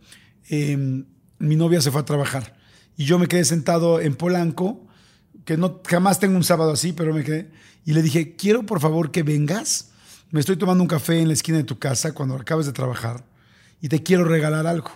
em, 0.49 1.05
mi 1.41 1.55
novia 1.55 1.81
se 1.81 1.91
fue 1.91 2.01
a 2.01 2.05
trabajar 2.05 2.55
y 2.97 3.05
yo 3.05 3.19
me 3.19 3.27
quedé 3.27 3.43
sentado 3.45 3.99
en 3.99 4.15
Polanco, 4.15 4.85
que 5.45 5.57
no 5.57 5.81
jamás 5.87 6.19
tengo 6.19 6.35
un 6.35 6.43
sábado 6.43 6.71
así, 6.71 6.93
pero 6.93 7.13
me 7.13 7.23
quedé 7.23 7.49
y 7.85 7.93
le 7.93 8.01
dije, 8.01 8.35
"Quiero 8.35 8.65
por 8.65 8.79
favor 8.79 9.11
que 9.11 9.23
vengas. 9.23 9.89
Me 10.29 10.39
estoy 10.39 10.55
tomando 10.55 10.83
un 10.83 10.87
café 10.87 11.19
en 11.19 11.27
la 11.27 11.33
esquina 11.33 11.57
de 11.57 11.63
tu 11.63 11.79
casa 11.79 12.13
cuando 12.13 12.35
acabes 12.35 12.65
de 12.65 12.73
trabajar 12.73 13.25
y 13.81 13.89
te 13.89 14.03
quiero 14.03 14.23
regalar 14.23 14.67
algo." 14.67 14.91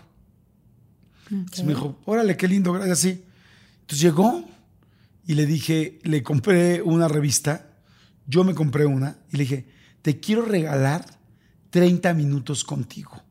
Entonces 1.31 1.65
me 1.65 1.73
dijo, 1.73 1.99
"Órale, 2.05 2.37
qué 2.37 2.47
lindo, 2.47 2.73
gracias." 2.73 2.99
Sí. 2.99 3.23
Entonces 3.81 4.01
llegó 4.01 4.45
y 5.25 5.33
le 5.33 5.45
dije, 5.45 5.99
le 6.03 6.21
compré 6.21 6.81
una 6.83 7.07
revista, 7.07 7.71
yo 8.27 8.43
me 8.43 8.53
compré 8.53 8.85
una 8.85 9.17
y 9.31 9.37
le 9.37 9.43
dije, 9.43 9.67
"Te 10.01 10.19
quiero 10.19 10.43
regalar 10.43 11.05
30 11.71 12.13
minutos 12.13 12.63
contigo. 12.63 13.21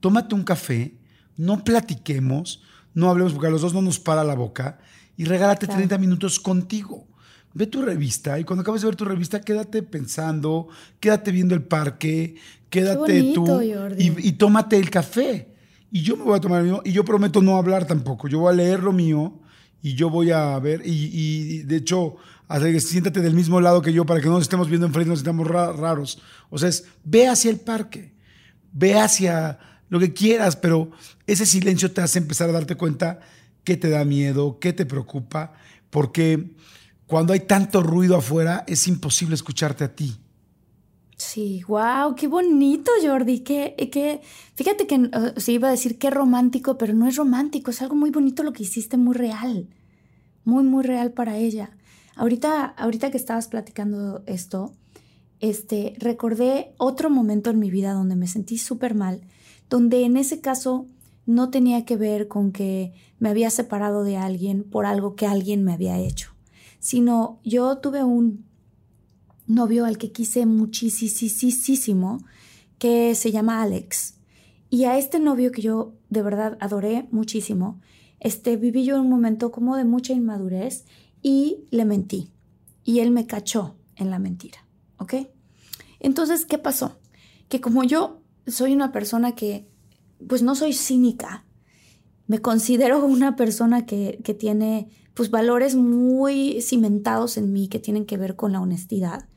Tómate 0.00 0.34
un 0.34 0.42
café 0.42 0.97
no 1.38 1.64
platiquemos, 1.64 2.62
no 2.92 3.08
hablemos 3.08 3.32
porque 3.32 3.46
a 3.46 3.50
los 3.50 3.62
dos 3.62 3.72
no 3.72 3.80
nos 3.80 3.98
para 3.98 4.24
la 4.24 4.34
boca 4.34 4.78
y 5.16 5.24
regálate 5.24 5.66
30 5.66 5.96
minutos 5.96 6.38
contigo. 6.38 7.06
Ve 7.54 7.66
tu 7.66 7.80
revista 7.80 8.38
y 8.38 8.44
cuando 8.44 8.60
acabes 8.60 8.82
de 8.82 8.88
ver 8.88 8.96
tu 8.96 9.04
revista, 9.04 9.40
quédate 9.40 9.82
pensando, 9.82 10.68
quédate 11.00 11.32
viendo 11.32 11.54
el 11.54 11.62
parque, 11.62 12.36
quédate 12.68 13.32
tú 13.32 13.60
y, 13.96 14.32
tómate 14.32 14.76
el 14.76 14.90
café. 14.90 15.54
y 15.90 16.02
yo 16.02 16.16
me 16.16 16.24
voy 16.24 16.36
a 16.36 16.40
tomar 16.40 16.60
el 16.60 16.66
mío 16.66 16.82
y 16.84 16.92
yo 16.92 17.04
prometo 17.04 17.40
no 17.40 17.56
hablar 17.56 17.86
tampoco. 17.86 18.28
Yo 18.28 18.40
voy 18.40 18.52
a 18.52 18.56
leer 18.56 18.82
lo 18.82 18.92
mío 18.92 19.40
y 19.80 19.94
yo 19.94 20.10
voy 20.10 20.30
a 20.30 20.58
ver 20.58 20.82
y, 20.84 21.62
de 21.62 21.76
hecho, 21.76 22.16
siéntate 22.80 23.20
del 23.20 23.34
mismo 23.34 23.60
lado 23.60 23.80
que 23.80 23.92
yo 23.92 24.04
para 24.04 24.20
que 24.20 24.26
no 24.26 24.34
nos 24.34 24.42
estemos 24.42 24.68
viendo 24.68 24.86
enfrente, 24.86 25.10
nos 25.10 25.20
estemos 25.20 25.46
raros. 25.46 26.20
O 26.50 26.58
sea, 26.58 26.68
es 26.68 26.84
ve 27.04 27.28
hacia 27.28 27.50
el 27.50 27.58
parque, 27.58 28.12
ve 28.72 28.98
hacia 28.98 29.58
lo 29.88 29.98
que 29.98 30.12
quieras, 30.12 30.56
pero 30.56 30.90
ese 31.28 31.46
silencio 31.46 31.92
te 31.92 32.00
hace 32.00 32.18
empezar 32.18 32.48
a 32.48 32.52
darte 32.52 32.74
cuenta 32.74 33.20
qué 33.62 33.76
te 33.76 33.90
da 33.90 34.04
miedo, 34.04 34.58
qué 34.58 34.72
te 34.72 34.86
preocupa, 34.86 35.52
porque 35.90 36.54
cuando 37.06 37.34
hay 37.34 37.40
tanto 37.40 37.82
ruido 37.82 38.16
afuera 38.16 38.64
es 38.66 38.88
imposible 38.88 39.34
escucharte 39.34 39.84
a 39.84 39.94
ti. 39.94 40.16
Sí, 41.18 41.62
wow, 41.68 42.14
qué 42.16 42.28
bonito, 42.28 42.90
Jordi. 43.02 43.40
Que, 43.40 44.20
fíjate 44.54 44.86
que 44.86 45.10
se 45.36 45.52
iba 45.52 45.68
a 45.68 45.72
decir 45.72 45.98
qué 45.98 46.10
romántico, 46.10 46.78
pero 46.78 46.94
no 46.94 47.06
es 47.06 47.16
romántico, 47.16 47.70
es 47.70 47.82
algo 47.82 47.94
muy 47.94 48.10
bonito 48.10 48.42
lo 48.42 48.52
que 48.52 48.62
hiciste, 48.62 48.96
muy 48.96 49.14
real. 49.14 49.68
Muy, 50.44 50.64
muy 50.64 50.82
real 50.82 51.12
para 51.12 51.36
ella. 51.36 51.70
Ahorita, 52.16 52.64
ahorita 52.64 53.10
que 53.10 53.18
estabas 53.18 53.48
platicando 53.48 54.22
esto, 54.26 54.72
este, 55.40 55.94
recordé 55.98 56.72
otro 56.78 57.10
momento 57.10 57.50
en 57.50 57.58
mi 57.58 57.70
vida 57.70 57.92
donde 57.92 58.16
me 58.16 58.28
sentí 58.28 58.56
súper 58.56 58.94
mal, 58.94 59.20
donde 59.68 60.04
en 60.04 60.16
ese 60.16 60.40
caso 60.40 60.86
no 61.28 61.50
tenía 61.50 61.84
que 61.84 61.98
ver 61.98 62.26
con 62.26 62.52
que 62.52 62.94
me 63.18 63.28
había 63.28 63.50
separado 63.50 64.02
de 64.02 64.16
alguien 64.16 64.64
por 64.64 64.86
algo 64.86 65.14
que 65.14 65.26
alguien 65.26 65.62
me 65.62 65.74
había 65.74 65.98
hecho, 65.98 66.30
sino 66.78 67.38
yo 67.44 67.76
tuve 67.78 68.02
un 68.02 68.46
novio 69.46 69.84
al 69.84 69.98
que 69.98 70.10
quise 70.10 70.46
muchísimo, 70.46 72.18
que 72.78 73.14
se 73.14 73.30
llama 73.30 73.60
Alex. 73.60 74.14
Y 74.70 74.84
a 74.84 74.96
este 74.96 75.20
novio 75.20 75.52
que 75.52 75.60
yo 75.60 75.92
de 76.08 76.22
verdad 76.22 76.56
adoré 76.60 77.08
muchísimo, 77.10 77.78
este, 78.20 78.56
viví 78.56 78.86
yo 78.86 78.98
un 78.98 79.10
momento 79.10 79.50
como 79.50 79.76
de 79.76 79.84
mucha 79.84 80.14
inmadurez 80.14 80.86
y 81.20 81.66
le 81.70 81.84
mentí. 81.84 82.30
Y 82.84 83.00
él 83.00 83.10
me 83.10 83.26
cachó 83.26 83.76
en 83.96 84.08
la 84.08 84.18
mentira, 84.18 84.64
¿ok? 84.96 85.14
Entonces, 86.00 86.46
¿qué 86.46 86.56
pasó? 86.56 86.98
Que 87.50 87.60
como 87.60 87.84
yo 87.84 88.22
soy 88.46 88.72
una 88.72 88.92
persona 88.92 89.34
que, 89.34 89.68
pues 90.26 90.42
no 90.42 90.54
soy 90.54 90.72
cínica, 90.72 91.44
me 92.26 92.40
considero 92.40 93.04
una 93.04 93.36
persona 93.36 93.86
que, 93.86 94.20
que 94.22 94.34
tiene 94.34 94.88
pues 95.14 95.30
valores 95.30 95.74
muy 95.74 96.60
cimentados 96.60 97.36
en 97.38 97.52
mí 97.52 97.68
que 97.68 97.78
tienen 97.78 98.06
que 98.06 98.16
ver 98.16 98.36
con 98.36 98.52
la 98.52 98.60
honestidad. 98.60 99.28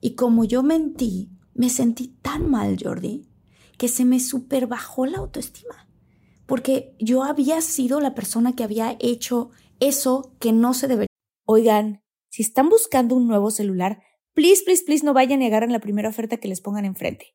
Y 0.00 0.14
como 0.14 0.44
yo 0.44 0.62
mentí, 0.62 1.30
me 1.54 1.68
sentí 1.68 2.16
tan 2.22 2.48
mal, 2.48 2.78
Jordi, 2.82 3.28
que 3.76 3.88
se 3.88 4.04
me 4.04 4.20
super 4.20 4.66
bajó 4.66 5.06
la 5.06 5.18
autoestima. 5.18 5.88
Porque 6.46 6.94
yo 6.98 7.24
había 7.24 7.60
sido 7.60 8.00
la 8.00 8.14
persona 8.14 8.54
que 8.54 8.64
había 8.64 8.96
hecho 9.00 9.50
eso 9.78 10.34
que 10.38 10.52
no 10.52 10.72
se 10.72 10.88
debería. 10.88 11.06
Oigan, 11.46 12.02
si 12.30 12.42
están 12.42 12.68
buscando 12.68 13.14
un 13.14 13.26
nuevo 13.26 13.50
celular, 13.50 14.02
please, 14.34 14.62
please, 14.64 14.84
please 14.84 15.04
no 15.04 15.12
vayan 15.12 15.40
a 15.40 15.44
negar 15.44 15.64
en 15.64 15.72
la 15.72 15.80
primera 15.80 16.08
oferta 16.08 16.36
que 16.36 16.48
les 16.48 16.60
pongan 16.60 16.84
enfrente. 16.84 17.34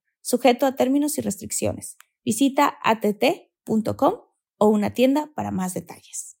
sujeto 0.21 0.65
a 0.65 0.75
términos 0.75 1.17
y 1.17 1.21
restricciones. 1.21 1.97
Visita 2.23 2.73
att.com 2.83 4.13
o 4.57 4.67
una 4.67 4.93
tienda 4.93 5.31
para 5.35 5.51
más 5.51 5.73
detalles 5.73 6.40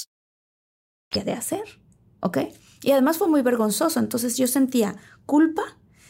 qué 1.11 1.23
de 1.23 1.33
hacer, 1.33 1.63
¿ok? 2.21 2.39
Y 2.81 2.91
además 2.91 3.19
fue 3.19 3.27
muy 3.27 3.43
vergonzoso, 3.43 3.99
entonces 3.99 4.37
yo 4.37 4.47
sentía 4.47 4.95
culpa, 5.27 5.61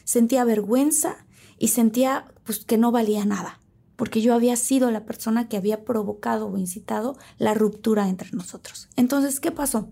sentía 0.05 0.45
vergüenza 0.45 1.25
y 1.57 1.67
sentía 1.67 2.31
pues, 2.45 2.63
que 2.63 2.77
no 2.77 2.91
valía 2.91 3.25
nada, 3.25 3.59
porque 3.97 4.21
yo 4.21 4.33
había 4.33 4.55
sido 4.55 4.89
la 4.91 5.05
persona 5.05 5.49
que 5.49 5.57
había 5.57 5.83
provocado 5.83 6.47
o 6.47 6.57
incitado 6.57 7.17
la 7.37 7.53
ruptura 7.53 8.07
entre 8.07 8.31
nosotros. 8.31 8.87
Entonces, 8.95 9.41
¿qué 9.41 9.51
pasó? 9.51 9.91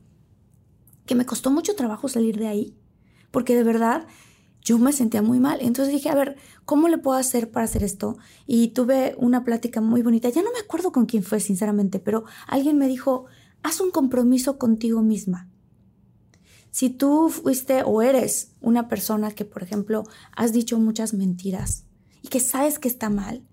Que 1.06 1.16
me 1.16 1.26
costó 1.26 1.52
mucho 1.52 1.76
trabajo 1.76 2.08
salir 2.08 2.38
de 2.38 2.48
ahí, 2.48 2.78
porque 3.32 3.56
de 3.56 3.64
verdad 3.64 4.08
yo 4.62 4.78
me 4.78 4.94
sentía 4.94 5.22
muy 5.22 5.40
mal. 5.40 5.60
Entonces 5.62 5.94
dije, 5.94 6.10
a 6.10 6.16
ver, 6.16 6.36
¿cómo 6.66 6.88
le 6.88 6.98
puedo 6.98 7.18
hacer 7.18 7.50
para 7.50 7.66
hacer 7.66 7.84
esto? 7.84 8.18
Y 8.46 8.70
tuve 8.70 9.16
una 9.18 9.44
plática 9.44 9.82
muy 9.82 10.02
bonita. 10.02 10.30
Ya 10.30 10.44
no 10.44 10.52
me 10.52 10.60
acuerdo 10.60 10.92
con 10.92 11.06
quién 11.06 11.24
fue, 11.24 11.40
sinceramente, 11.40 12.00
pero 12.00 12.26
alguien 12.48 12.78
me 12.78 12.88
dijo, 12.88 13.26
haz 13.64 13.82
un 13.82 13.92
compromiso 13.92 14.58
contigo 14.58 15.02
misma. 15.02 15.50
Si 16.72 16.90
tú 16.90 17.30
fuiste 17.30 17.84
o 17.84 18.02
eres 18.02 18.52
una 18.62 18.88
persona 18.88 19.32
que, 19.32 19.46
por 19.46 19.64
ejemplo, 19.64 20.04
has 20.36 20.54
dicho 20.54 20.78
muchas 20.78 21.14
mentiras 21.14 21.86
y 22.22 22.28
que 22.28 22.40
sabes 22.40 22.78
que 22.78 22.88
está 22.88 23.10
mal 23.10 23.44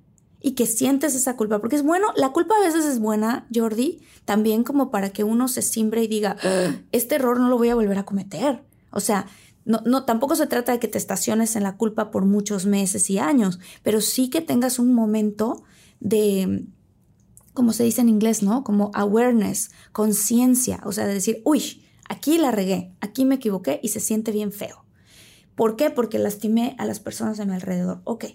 y 0.40 0.53
que 0.53 0.66
sientes 0.66 1.14
esa 1.14 1.37
culpa, 1.37 1.59
porque 1.61 1.77
es 1.77 1.83
bueno, 1.83 2.09
la 2.16 2.33
culpa 2.33 2.55
a 2.57 2.64
veces 2.64 2.85
es 2.85 2.99
buena, 2.99 3.47
Jordi, 3.55 4.03
también 4.25 4.64
como 4.64 4.90
para 4.90 5.11
que 5.11 5.25
uno 5.25 5.49
se 5.49 5.62
simbre 5.62 6.05
y 6.05 6.09
diga, 6.09 6.37
ah, 6.42 6.75
este 6.92 7.14
error 7.14 7.40
no 7.40 7.49
lo 7.49 7.57
voy 7.57 7.71
a 7.71 7.75
volver 7.75 7.99
a 7.99 8.05
cometer. 8.05 8.62
O 8.90 9.01
sea, 9.01 9.27
no, 9.64 9.81
no, 9.85 10.05
tampoco 10.05 10.37
se 10.37 10.47
trata 10.47 10.73
de 10.73 10.79
que 10.79 10.88
te 10.88 10.99
estaciones 10.99 11.57
en 11.57 11.62
la 11.62 11.77
culpa 11.77 12.11
por 12.11 12.27
muchos 12.27 12.66
meses 12.66 13.11
y 13.11 13.19
años, 13.19 13.59
pero 13.83 14.01
sí 14.01 14.29
que 14.31 14.40
tengas 14.40 14.79
un 14.79 14.95
momento 14.95 15.64
de, 16.01 16.66
como 17.57 17.73
se 17.73 17.83
dice 17.83 18.03
en 18.03 18.09
inglés, 18.09 18.45
¿no? 18.45 18.62
Como 18.62 18.92
awareness, 18.95 19.73
conciencia, 19.90 20.81
o 20.85 20.92
sea, 20.92 21.07
de 21.07 21.14
decir, 21.14 21.42
uy, 21.45 21.83
aquí 22.09 22.38
la 22.38 22.53
regué, 22.53 22.92
aquí 23.01 23.25
me 23.25 23.35
equivoqué 23.35 23.81
y 23.83 23.88
se 23.88 23.99
siente 23.99 24.31
bien 24.31 24.53
feo. 24.53 24.85
¿Por 25.57 25.75
qué? 25.75 25.90
Porque 25.90 26.21
lastimé 26.21 26.77
a 26.79 26.85
las 26.85 27.01
personas 27.01 27.38
de 27.38 27.47
mi 27.47 27.55
alrededor. 27.55 28.03
Ok. 28.05 28.27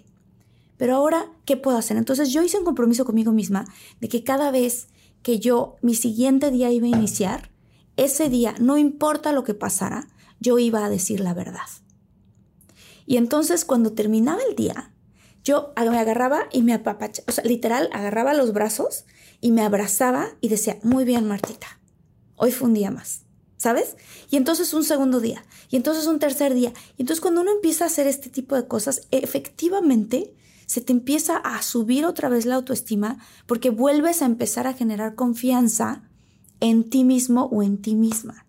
Pero 0.76 0.96
ahora, 0.96 1.30
¿qué 1.46 1.56
puedo 1.56 1.78
hacer? 1.78 1.96
Entonces 1.96 2.30
yo 2.30 2.42
hice 2.42 2.58
un 2.58 2.64
compromiso 2.64 3.04
conmigo 3.04 3.32
misma 3.32 3.64
de 4.00 4.08
que 4.08 4.24
cada 4.24 4.50
vez 4.50 4.88
que 5.22 5.38
yo, 5.38 5.76
mi 5.80 5.94
siguiente 5.94 6.50
día 6.50 6.70
iba 6.70 6.86
a 6.86 6.90
iniciar, 6.90 7.50
ese 7.96 8.28
día, 8.28 8.54
no 8.58 8.76
importa 8.76 9.32
lo 9.32 9.44
que 9.44 9.54
pasara, 9.54 10.08
yo 10.40 10.58
iba 10.58 10.84
a 10.84 10.90
decir 10.90 11.20
la 11.20 11.32
verdad. 11.32 11.60
Y 13.06 13.16
entonces 13.16 13.64
cuando 13.64 13.92
terminaba 13.92 14.40
el 14.48 14.56
día, 14.56 14.91
yo 15.44 15.72
me 15.76 15.98
agarraba 15.98 16.48
y 16.52 16.62
me 16.62 16.74
apapachaba, 16.74 17.24
o 17.28 17.32
sea, 17.32 17.44
literal, 17.44 17.88
agarraba 17.92 18.34
los 18.34 18.52
brazos 18.52 19.04
y 19.40 19.50
me 19.52 19.62
abrazaba 19.62 20.28
y 20.40 20.48
decía, 20.48 20.78
muy 20.82 21.04
bien, 21.04 21.26
Martita, 21.26 21.80
hoy 22.36 22.52
fue 22.52 22.68
un 22.68 22.74
día 22.74 22.90
más, 22.90 23.22
¿sabes? 23.56 23.96
Y 24.30 24.36
entonces 24.36 24.72
un 24.72 24.84
segundo 24.84 25.20
día, 25.20 25.44
y 25.68 25.76
entonces 25.76 26.06
un 26.06 26.18
tercer 26.18 26.54
día. 26.54 26.72
Y 26.96 27.02
entonces 27.02 27.20
cuando 27.20 27.40
uno 27.40 27.50
empieza 27.50 27.84
a 27.84 27.88
hacer 27.88 28.06
este 28.06 28.30
tipo 28.30 28.54
de 28.54 28.68
cosas, 28.68 29.08
efectivamente 29.10 30.34
se 30.66 30.80
te 30.80 30.92
empieza 30.92 31.36
a 31.36 31.60
subir 31.62 32.06
otra 32.06 32.28
vez 32.28 32.46
la 32.46 32.54
autoestima 32.54 33.18
porque 33.46 33.70
vuelves 33.70 34.22
a 34.22 34.26
empezar 34.26 34.66
a 34.66 34.74
generar 34.74 35.16
confianza 35.16 36.02
en 36.60 36.88
ti 36.88 37.04
mismo 37.04 37.46
o 37.52 37.62
en 37.62 37.82
ti 37.82 37.94
misma 37.94 38.46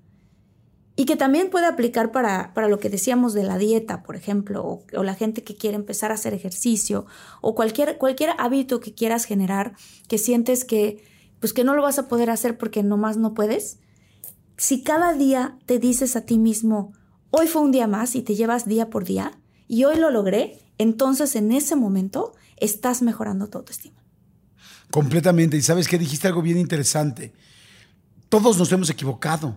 y 0.96 1.06
que 1.06 1.16
también 1.16 1.50
puede 1.50 1.66
aplicar 1.66 2.12
para, 2.12 2.54
para, 2.54 2.68
lo 2.68 2.80
que 2.80 2.90
decíamos 2.90 3.34
de 3.34 3.44
la 3.44 3.58
dieta, 3.58 4.04
por 4.04 4.16
ejemplo, 4.16 4.84
o, 4.96 5.04
la 5.04 5.16
gente 5.16 5.44
que 5.44 5.56
quiere 5.56 5.76
empezar 5.76 6.12
a 6.12 6.16
hacer 6.16 6.34
ejercicio, 6.34 7.06
o 7.42 7.56
cualquier, 7.56 7.98
cualquier 7.98 8.32
hábito 8.38 8.80
que 8.80 8.94
quieras 8.94 9.26
generar, 9.26 9.76
que 10.08 10.18
sientes 10.18 10.66
que, 10.66 11.04
pues 11.40 11.54
que 11.54 11.64
no 11.64 11.74
lo 11.76 11.82
vas 11.82 11.98
a 11.98 12.08
poder 12.08 12.30
hacer 12.30 12.58
porque 12.58 12.84
nomás 12.84 13.18
no 13.18 13.34
puedes. 13.34 13.80
Si 14.58 14.84
cada 14.84 15.14
día 15.14 15.58
te 15.66 15.80
dices 15.80 16.16
a 16.16 16.22
ti 16.22 16.38
mismo, 16.38 16.94
hoy 17.32 17.48
fue 17.48 17.64
un 17.64 17.72
día 17.72 17.88
más 17.88 18.16
y 18.16 18.22
te 18.22 18.36
llevas 18.36 18.68
día 18.68 18.92
por 18.92 19.04
día, 19.04 19.40
y 19.68 19.86
hoy 19.86 19.98
lo 19.98 20.12
logré, 20.12 20.60
entonces 20.78 21.36
en 21.36 21.52
ese 21.52 21.76
momento 21.76 22.34
estás 22.58 23.02
mejorando 23.02 23.48
tu 23.48 23.58
autoestima. 23.58 24.04
Completamente. 24.92 25.58
Y 25.58 25.62
sabes 25.64 25.88
que 25.88 25.98
dijiste 25.98 26.28
algo 26.28 26.44
bien 26.44 26.60
interesante. 26.60 27.34
Todos 28.30 28.58
nos 28.60 28.72
hemos 28.72 28.92
equivocado. 28.92 29.56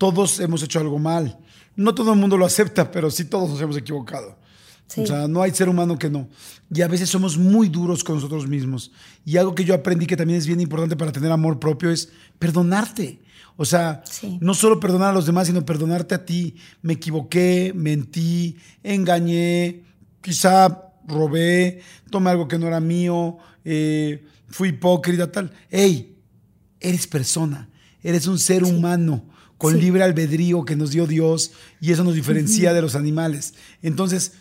Todos 0.00 0.40
hemos 0.40 0.62
hecho 0.62 0.80
algo 0.80 0.98
mal. 0.98 1.38
No 1.76 1.94
todo 1.94 2.14
el 2.14 2.18
mundo 2.18 2.38
lo 2.38 2.46
acepta, 2.46 2.90
pero 2.90 3.10
sí 3.10 3.26
todos 3.26 3.50
nos 3.50 3.60
hemos 3.60 3.76
equivocado. 3.76 4.38
Sí. 4.86 5.02
O 5.02 5.06
sea, 5.06 5.28
no 5.28 5.42
hay 5.42 5.50
ser 5.50 5.68
humano 5.68 5.98
que 5.98 6.08
no. 6.08 6.26
Y 6.74 6.80
a 6.80 6.88
veces 6.88 7.10
somos 7.10 7.36
muy 7.36 7.68
duros 7.68 8.02
con 8.02 8.14
nosotros 8.14 8.48
mismos. 8.48 8.92
Y 9.26 9.36
algo 9.36 9.54
que 9.54 9.62
yo 9.62 9.74
aprendí 9.74 10.06
que 10.06 10.16
también 10.16 10.38
es 10.38 10.46
bien 10.46 10.58
importante 10.58 10.96
para 10.96 11.12
tener 11.12 11.30
amor 11.30 11.60
propio 11.60 11.90
es 11.90 12.10
perdonarte. 12.38 13.20
O 13.58 13.66
sea, 13.66 14.02
Sí. 14.10 14.38
no 14.40 14.54
solo 14.54 14.80
perdonar 14.80 15.10
a 15.10 15.12
los 15.12 15.26
demás, 15.26 15.48
sino 15.48 15.66
perdonarte 15.66 16.14
a 16.14 16.24
ti. 16.24 16.56
Me 16.80 16.94
equivoqué, 16.94 17.72
mentí, 17.76 18.56
engañé, 18.82 19.82
quizá 20.22 20.92
robé, 21.06 21.82
tomé 22.10 22.30
algo 22.30 22.48
que 22.48 22.58
no 22.58 22.66
era 22.68 22.80
mío, 22.80 23.36
eh, 23.66 24.24
fui 24.48 24.70
hipócrita, 24.70 25.30
tal. 25.30 25.52
¡Ey! 25.68 26.16
Eres 26.80 27.06
persona, 27.06 27.68
eres 28.02 28.26
un 28.26 28.38
ser 28.38 28.64
humano 28.64 29.28
con 29.60 29.74
Sí. 29.74 29.80
libre 29.82 30.02
albedrío 30.02 30.64
que 30.64 30.74
nos 30.74 30.90
dio 30.90 31.06
Dios 31.06 31.52
y 31.82 31.92
eso 31.92 32.02
nos 32.02 32.14
diferencia 32.14 32.72
de 32.72 32.80
los 32.80 32.94
animales. 32.94 33.52
Entonces, 33.82 34.32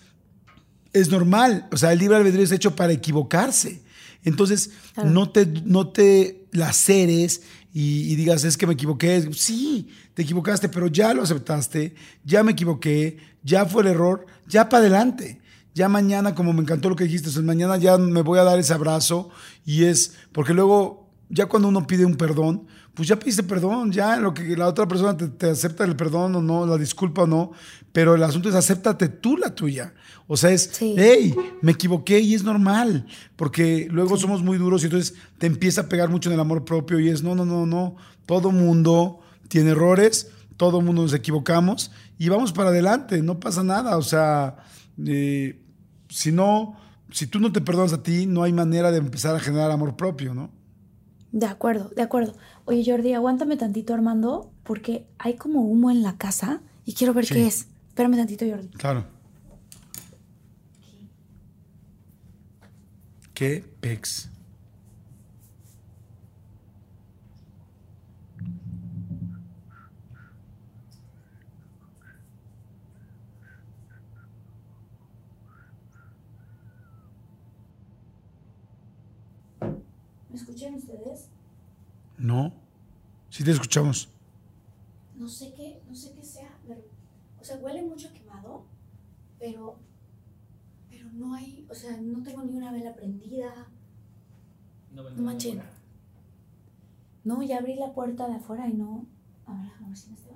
es 0.93 1.09
normal, 1.11 1.67
o 1.73 1.77
sea, 1.77 1.91
el 1.91 1.99
libre 1.99 2.15
albedrío 2.15 2.43
es 2.45 2.51
hecho 2.53 2.73
para 2.73 2.93
equivocarse. 2.93 3.81
Entonces, 4.23 4.71
Claro. 4.93 5.09
no, 5.09 5.29
te, 5.29 5.45
no 5.65 5.89
te 5.89 6.47
laceres 6.51 7.41
y, 7.73 8.11
y 8.11 8.15
digas, 8.15 8.45
es 8.45 8.55
que 8.57 8.65
me 8.65 8.73
equivoqué. 8.73 9.29
Sí, 9.33 9.89
te 10.13 10.21
equivocaste, 10.23 10.69
pero 10.69 10.87
ya 10.87 11.13
lo 11.13 11.21
aceptaste, 11.23 11.93
ya 12.23 12.41
me 12.41 12.53
equivoqué, 12.53 13.17
ya 13.43 13.65
fue 13.65 13.81
el 13.83 13.89
error, 13.89 14.25
ya 14.47 14.69
para 14.69 14.81
adelante. 14.81 15.41
Ya 15.75 15.89
mañana, 15.89 16.33
como 16.33 16.53
me 16.53 16.61
encantó 16.61 16.89
lo 16.89 16.95
que 16.95 17.03
dijiste, 17.03 17.27
o 17.29 17.31
sea, 17.31 17.41
mañana 17.43 17.75
ya 17.77 17.97
me 17.97 18.21
voy 18.21 18.39
a 18.39 18.43
dar 18.43 18.57
ese 18.57 18.73
abrazo 18.73 19.29
y 19.65 19.83
es, 19.83 20.13
porque 20.31 20.53
luego, 20.53 21.09
ya 21.29 21.45
cuando 21.47 21.67
uno 21.67 21.85
pide 21.85 22.05
un 22.05 22.15
perdón, 22.15 22.67
pues 22.99 23.07
ya 23.07 23.17
pediste 23.17 23.43
perdón, 23.43 23.93
ya 23.93 24.17
lo 24.17 24.33
que 24.33 24.57
la 24.57 24.67
otra 24.67 24.85
persona 24.85 25.15
te, 25.15 25.29
te 25.29 25.49
acepta 25.49 25.85
el 25.85 25.95
perdón 25.95 26.35
o 26.35 26.41
no, 26.41 26.65
la 26.65 26.77
disculpa 26.77 27.21
o 27.21 27.27
no, 27.27 27.53
pero 27.93 28.13
el 28.13 28.21
asunto 28.23 28.49
es 28.49 28.55
acéptate 28.55 29.07
tú 29.07 29.37
la 29.37 29.55
tuya. 29.55 29.93
O 30.27 30.35
sea, 30.35 30.49
es, 30.49 30.69
Sí. 30.73 30.95
hey, 30.97 31.33
me 31.61 31.71
equivoqué 31.71 32.19
y 32.19 32.33
es 32.33 32.43
normal, 32.43 33.07
porque 33.37 33.87
luego 33.89 34.17
somos 34.17 34.43
muy 34.43 34.57
duros 34.57 34.81
y 34.83 34.87
entonces 34.87 35.13
te 35.37 35.47
empieza 35.47 35.79
a 35.79 35.87
pegar 35.87 36.09
mucho 36.09 36.27
en 36.27 36.33
el 36.33 36.41
amor 36.41 36.65
propio 36.65 36.99
y 36.99 37.07
es, 37.07 37.23
no, 37.23 37.35
no, 37.35 37.45
no, 37.45 37.65
no, 37.65 37.95
todo 38.25 38.51
mundo 38.51 39.21
tiene 39.47 39.69
errores, 39.71 40.29
todo 40.57 40.81
mundo 40.81 41.03
nos 41.03 41.13
equivocamos 41.13 41.91
y 42.17 42.27
vamos 42.27 42.51
para 42.51 42.67
adelante, 42.67 43.21
no 43.21 43.39
pasa 43.39 43.63
nada, 43.63 43.95
o 43.95 44.01
sea, 44.01 44.57
eh, 45.05 45.57
si 46.09 46.33
no, 46.33 46.75
si 47.11 47.27
tú 47.27 47.39
no 47.39 47.53
te 47.53 47.61
perdonas 47.61 47.93
a 47.93 48.03
ti, 48.03 48.25
no 48.25 48.43
hay 48.43 48.51
manera 48.51 48.91
de 48.91 48.97
empezar 48.97 49.37
a 49.37 49.39
generar 49.39 49.71
amor 49.71 49.95
propio, 49.95 50.33
¿no? 50.33 50.58
De 51.31 51.45
acuerdo, 51.45 51.89
de 51.89 52.01
acuerdo. 52.01 52.33
Oye, 52.65 52.83
Jordi, 52.85 53.13
aguántame 53.13 53.55
tantito, 53.57 53.93
Armando, 53.93 54.51
porque 54.63 55.05
hay 55.19 55.35
como 55.35 55.61
humo 55.61 55.91
en 55.91 56.01
la 56.01 56.17
casa 56.17 56.61
y 56.85 56.93
quiero 56.95 57.13
ver 57.13 57.25
Sí. 57.25 57.35
qué 57.35 57.47
es. 57.47 57.67
Espérame 57.89 58.15
tantito, 58.17 58.45
Jordi. 58.47 58.69
Claro. 58.69 59.05
¿Qué 63.33 63.63
pex? 63.79 64.29
¿Me 80.29 80.35
escuchan 80.35 80.75
ustedes? 80.75 81.27
No. 82.19 82.53
Sí 83.29 83.43
te 83.43 83.51
escuchamos. 83.51 84.09
No 85.15 85.27
sé 85.27 85.53
qué, 85.53 85.81
no 85.87 85.95
sé 85.95 86.13
qué 86.13 86.23
sea, 86.23 86.57
pero, 86.67 86.81
o 87.39 87.43
sea, 87.43 87.57
huele 87.57 87.81
mucho 87.83 88.09
a 88.09 88.13
quemado, 88.13 88.65
pero, 89.37 89.77
pero 90.89 91.09
no 91.13 91.33
hay, 91.33 91.65
o 91.69 91.75
sea, 91.75 91.97
no 91.97 92.23
tengo 92.23 92.43
ni 92.43 92.55
una 92.55 92.71
vela 92.71 92.93
prendida. 92.95 93.67
No 94.91 95.03
manchen. 95.21 95.61
No, 97.23 97.43
ya 97.43 97.57
abrí 97.59 97.75
la 97.75 97.93
puerta 97.93 98.27
de 98.27 98.35
afuera 98.35 98.67
y 98.67 98.73
no. 98.73 99.05
A 99.45 99.53
ver, 99.53 99.71
a 99.83 99.87
ver 99.87 99.97
si 99.97 100.09
me 100.09 100.15
está. 100.15 100.33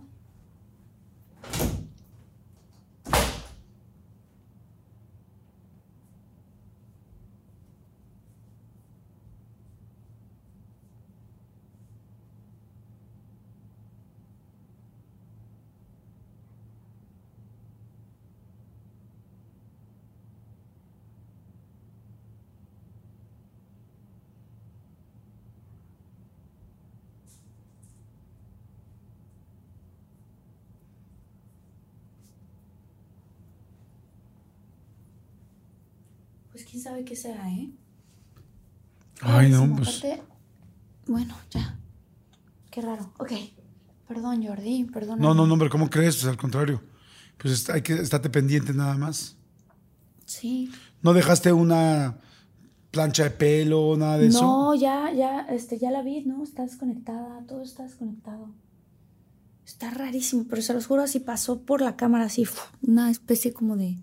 Pues 36.54 36.66
quién 36.66 36.84
sabe 36.84 37.04
qué 37.04 37.16
sea, 37.16 37.50
¿eh? 37.50 37.72
Ay, 39.22 39.50
no, 39.50 39.76
pues. 39.76 40.04
Bueno, 41.08 41.36
ya. 41.50 41.80
Qué 42.70 42.80
raro. 42.80 43.12
Ok. 43.18 43.32
Perdón, 44.08 44.46
Jordi, 44.46 44.84
perdón. 44.86 45.20
No, 45.20 45.34
no, 45.34 45.48
no, 45.48 45.54
hombre, 45.54 45.70
¿cómo 45.70 45.90
crees? 45.90 46.18
Pues 46.18 46.28
al 46.28 46.38
contrario. 46.38 46.84
Pues 47.40 47.68
hay 47.72 47.82
que 47.82 47.94
estate 47.96 48.30
pendiente 48.30 48.72
nada 48.72 48.96
más. 48.96 49.36
Sí. 50.26 50.72
¿No 51.02 51.14
dejaste 51.14 51.52
una 51.52 52.20
plancha 52.92 53.24
de 53.24 53.32
pelo, 53.32 53.98
nada 53.98 54.20
de 54.20 54.28
eso? 54.28 54.42
No, 54.44 54.76
ya, 54.76 55.12
ya, 55.12 55.48
este, 55.50 55.80
ya 55.80 55.90
la 55.90 56.04
vi, 56.04 56.22
¿no? 56.22 56.44
Está 56.44 56.62
desconectada, 56.62 57.44
todo 57.48 57.64
está 57.64 57.82
desconectado. 57.82 58.52
Está 59.66 59.90
rarísimo, 59.90 60.46
pero 60.48 60.62
se 60.62 60.76
los 60.76 60.86
juro, 60.86 61.02
así 61.02 61.20
pasó 61.20 61.62
por 61.62 61.82
la 61.82 61.96
cámara, 61.96 62.26
así, 62.26 62.46
una 62.84 63.10
especie 63.10 63.54
como 63.54 63.76
de... 63.76 63.98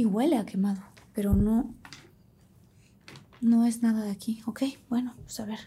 Y 0.00 0.06
huele 0.06 0.38
a 0.38 0.46
quemado, 0.46 0.80
pero 1.12 1.34
no... 1.34 1.74
No 3.42 3.66
es 3.66 3.82
nada 3.82 4.02
de 4.02 4.10
aquí. 4.10 4.40
Ok, 4.46 4.62
bueno, 4.88 5.14
pues 5.24 5.38
a 5.40 5.44
ver. 5.44 5.58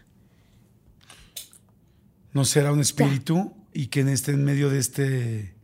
¿No 2.32 2.44
será 2.44 2.72
un 2.72 2.80
espíritu? 2.80 3.52
Y 3.72 3.86
que 3.86 4.00
en 4.00 4.08
este, 4.08 4.32
en 4.32 4.42
medio 4.42 4.70
de 4.70 4.80
este 4.80 5.54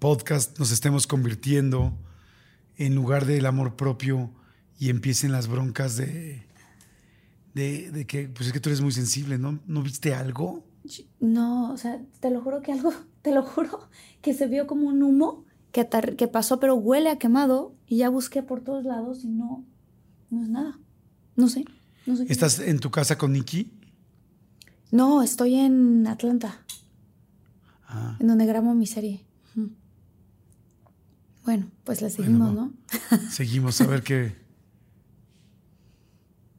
podcast 0.00 0.58
nos 0.58 0.70
estemos 0.70 1.06
convirtiendo 1.06 1.96
en 2.76 2.94
lugar 2.94 3.24
del 3.24 3.46
amor 3.46 3.76
propio 3.76 4.30
y 4.78 4.90
empiecen 4.90 5.32
las 5.32 5.48
broncas 5.48 5.96
de, 5.96 6.46
de, 7.54 7.90
de 7.90 8.06
que, 8.06 8.28
pues 8.28 8.48
es 8.48 8.52
que 8.52 8.60
tú 8.60 8.68
eres 8.68 8.82
muy 8.82 8.92
sensible, 8.92 9.38
¿no? 9.38 9.60
¿No 9.66 9.82
viste 9.82 10.12
algo? 10.12 10.62
No, 11.20 11.72
o 11.72 11.78
sea, 11.78 12.02
te 12.20 12.28
lo 12.28 12.42
juro 12.42 12.60
que 12.60 12.72
algo, 12.72 12.92
te 13.22 13.32
lo 13.32 13.42
juro 13.42 13.88
que 14.20 14.34
se 14.34 14.46
vio 14.46 14.66
como 14.66 14.88
un 14.88 15.02
humo 15.02 15.46
que, 15.72 16.28
pasó, 16.28 16.60
pero 16.60 16.74
huele 16.74 17.10
a 17.10 17.18
quemado 17.18 17.74
y 17.86 17.98
ya 17.98 18.08
busqué 18.08 18.42
por 18.42 18.60
todos 18.62 18.84
lados 18.84 19.24
y 19.24 19.28
no, 19.28 19.64
no 20.30 20.42
es 20.42 20.48
nada. 20.48 20.78
No 21.36 21.48
sé, 21.48 21.64
no 22.06 22.16
sé. 22.16 22.26
qué 22.26 22.32
¿Estás 22.32 22.58
en 22.58 22.80
tu 22.80 22.90
casa 22.90 23.16
con 23.16 23.32
Nikki? 23.32 23.72
No, 24.90 25.22
estoy 25.22 25.54
en 25.54 26.06
Atlanta, 26.06 26.64
Ah, 27.92 28.16
en 28.20 28.28
donde 28.28 28.46
grabo 28.46 28.72
mi 28.74 28.86
serie. 28.86 29.24
Bueno, 31.44 31.70
pues 31.84 32.02
le 32.02 32.10
seguimos, 32.10 32.52
Bueno, 32.54 32.72
¿no? 33.10 33.18
seguimos 33.30 33.80
a 33.80 33.86
ver 33.86 34.02
qué. 34.02 34.36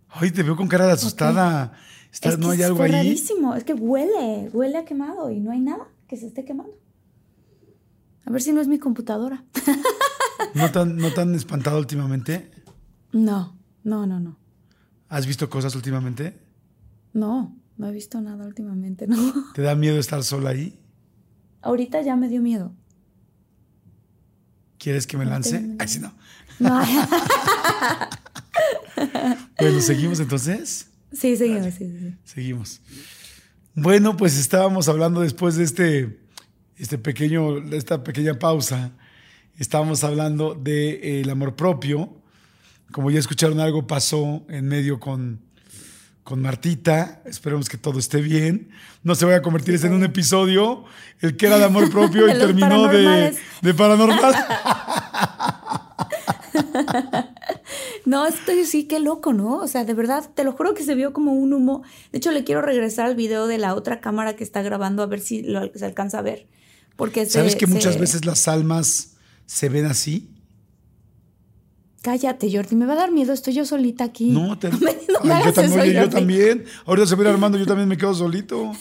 Ay, 0.10 0.32
te 0.32 0.44
veo 0.44 0.56
con 0.56 0.68
cara 0.68 0.88
de 0.88 0.94
asustada. 0.94 1.74
Está- 2.12 2.30
es 2.30 2.36
que 2.36 2.42
¿No 2.42 2.50
hay 2.50 2.62
algo 2.64 2.84
ahí? 2.84 2.92
rarísimo, 2.92 3.56
es 3.56 3.64
que 3.64 3.74
huele, 3.74 4.50
huele 4.52 4.78
a 4.78 4.86
quemado 4.86 5.30
y 5.30 5.40
no 5.40 5.52
hay 5.52 5.62
nada 5.62 5.88
que 6.08 6.18
se 6.18 6.28
esté 6.28 6.44
quemando. 6.44 6.74
A 8.26 8.32
ver 8.32 8.42
si 8.42 8.52
no 8.54 8.62
es 8.62 8.68
mi 8.68 8.80
computadora. 8.80 9.44
¿No 10.54 10.72
tan, 10.72 10.98
¿No 10.98 11.12
tan 11.12 11.34
espantado 11.36 11.78
últimamente? 11.80 12.52
No, 13.12 13.58
no, 13.84 14.06
no, 14.06 14.20
no. 14.20 14.38
¿Has 15.10 15.26
visto 15.26 15.50
cosas 15.50 15.76
últimamente? 15.76 16.40
No, 17.14 17.58
no 17.78 17.88
he 17.88 17.92
visto 17.92 18.22
nada 18.22 18.46
últimamente, 18.46 19.08
no. 19.08 19.18
¿Te 19.54 19.62
da 19.62 19.76
miedo 19.76 20.00
estar 20.00 20.24
sola 20.24 20.52
ahí? 20.52 20.80
Ahorita 21.62 22.02
ya 22.02 22.16
me 22.16 22.30
dio 22.30 22.42
miedo. 22.42 22.74
¿Quieres 24.78 25.06
que 25.06 25.18
me 25.18 25.26
No 25.26 25.32
lance? 25.32 25.76
Ay, 25.80 25.88
sí, 25.88 26.00
no. 26.00 26.14
No. 26.60 26.82
Bueno, 29.60 29.80
¿seguimos 29.82 30.20
entonces? 30.20 30.90
sí, 31.12 31.36
seguimos, 31.36 31.74
sí, 31.74 31.90
sí, 31.90 32.00
sí. 32.00 32.16
Seguimos. 32.24 32.82
Bueno, 33.74 34.18
pues 34.18 34.38
estábamos 34.38 34.88
hablando 34.90 35.22
después 35.22 35.56
de 35.56 35.64
este, 35.64 36.21
este 36.78 36.98
pequeño, 36.98 37.62
de 37.62 37.78
esta 37.78 38.04
pequeña 38.04 38.40
pausa. 38.40 38.92
Estábamos 39.58 40.04
hablando 40.04 40.56
del 40.56 41.30
amor 41.30 41.56
propio. 41.56 42.10
Como 42.92 43.12
ya 43.12 43.20
escucharon, 43.20 43.60
algo 43.60 43.88
pasó 43.88 44.44
en 44.50 44.68
medio 44.68 45.00
con, 45.00 45.40
con 46.24 46.42
Martita. 46.42 47.22
Esperemos 47.26 47.70
que 47.70 47.78
todo 47.78 48.00
esté 48.00 48.22
bien. 48.22 48.70
No 49.04 49.16
se 49.16 49.26
vaya 49.26 49.38
a 49.38 49.42
convertir 49.42 49.80
en 49.86 49.94
un 49.94 50.04
episodio, 50.04 50.84
el 51.20 51.38
que 51.38 51.48
era 51.48 51.58
de 51.58 51.66
amor 51.66 51.90
propio 51.90 52.28
y 52.28 52.38
terminó 52.38 52.88
de, 52.88 53.36
de 53.62 53.74
paranormal. 53.74 54.36
no, 58.06 58.26
estoy 58.26 58.66
sí, 58.66 58.86
qué 58.86 59.00
loco, 59.00 59.34
¿no? 59.34 59.58
O 59.58 59.68
sea, 59.68 59.86
de 59.86 59.94
verdad, 59.94 60.30
te 60.34 60.44
lo 60.44 60.54
juro 60.54 60.74
que 60.74 60.84
se 60.84 60.96
vio 60.96 61.14
como 61.14 61.34
un 61.34 61.54
humo. 61.54 61.84
De 62.12 62.18
hecho, 62.18 62.32
le 62.32 62.44
quiero 62.44 62.62
regresar 62.62 63.06
al 63.06 63.16
video 63.16 63.48
de 63.48 63.58
la 63.58 63.76
otra 63.76 64.02
cámara 64.02 64.36
que 64.36 64.44
está 64.44 64.62
grabando 64.62 65.04
a 65.04 65.08
ver 65.08 65.20
si 65.20 65.44
lo, 65.44 65.72
se 65.74 65.86
alcanza 65.86 66.20
a 66.20 66.22
ver. 66.22 66.48
Porque 67.02 67.26
¿Sabes 67.26 67.56
que 67.56 67.66
muchas 67.66 68.00
veces 68.00 68.26
las 68.26 68.48
almas 68.48 69.14
se 69.48 69.70
ven 69.70 69.88
así? 69.88 70.30
Cállate, 72.04 72.56
Jordi, 72.56 72.76
me 72.76 72.86
va 72.86 72.94
a 72.94 72.96
dar 72.96 73.12
miedo, 73.12 73.34
estoy 73.34 73.56
yo 73.56 73.66
solita 73.66 74.04
aquí. 74.04 74.30
No, 74.30 74.60
te... 74.60 74.70
yo, 74.70 75.52
también, 75.52 75.94
yo 75.94 76.10
también. 76.12 76.66
Ahorita 76.86 77.08
se 77.08 77.16
viene 77.16 77.30
Armando, 77.32 77.58
yo 77.58 77.66
también 77.66 77.90
me 77.90 77.98
quedo 77.98 78.14
solito. 78.14 78.72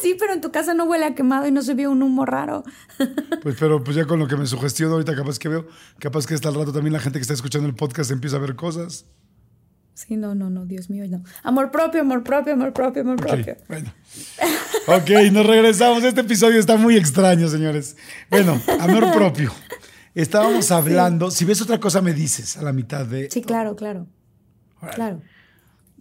sí, 0.00 0.16
pero 0.18 0.32
en 0.32 0.40
tu 0.40 0.50
casa 0.50 0.72
no 0.72 0.84
huele 0.84 1.04
a 1.04 1.14
quemado 1.14 1.46
y 1.48 1.52
no 1.52 1.60
se 1.60 1.74
vio 1.74 1.90
un 1.90 2.02
humo 2.02 2.24
raro. 2.24 2.64
pues, 3.42 3.56
pero 3.60 3.84
pues 3.84 3.94
ya 3.94 4.06
con 4.06 4.18
lo 4.18 4.26
que 4.26 4.38
me 4.38 4.46
sugestiono 4.46 4.94
ahorita, 4.94 5.14
capaz 5.14 5.38
que 5.38 5.50
veo, 5.50 5.68
capaz 5.98 6.26
que 6.26 6.32
hasta 6.32 6.48
el 6.48 6.54
rato 6.54 6.72
también 6.72 6.94
la 6.94 7.00
gente 7.00 7.18
que 7.18 7.22
está 7.24 7.34
escuchando 7.34 7.68
el 7.68 7.74
podcast 7.74 8.10
empieza 8.10 8.36
a 8.36 8.40
ver 8.40 8.56
cosas. 8.56 9.04
Sí, 10.06 10.16
no, 10.16 10.34
no, 10.34 10.48
no, 10.48 10.64
Dios 10.64 10.88
mío, 10.88 11.04
no. 11.10 11.22
Amor 11.42 11.70
propio, 11.70 12.00
amor 12.00 12.24
propio, 12.24 12.54
amor 12.54 12.72
propio, 12.72 13.02
amor 13.02 13.16
propio. 13.16 13.58
Bueno. 13.68 13.92
ok, 14.86 15.30
nos 15.30 15.44
regresamos. 15.44 16.02
Este 16.04 16.22
episodio 16.22 16.58
está 16.58 16.78
muy 16.78 16.96
extraño, 16.96 17.48
señores. 17.48 17.98
Bueno, 18.30 18.58
amor 18.80 19.12
propio. 19.12 19.52
Estábamos 20.14 20.70
hablando, 20.70 21.30
si 21.30 21.44
ves 21.44 21.60
otra 21.60 21.78
cosa 21.78 22.00
me 22.00 22.14
dices 22.14 22.56
a 22.56 22.62
la 22.62 22.72
mitad 22.72 23.04
de... 23.04 23.30
Sí, 23.30 23.42
claro, 23.42 23.76
claro. 23.76 24.06
Claro. 24.94 25.20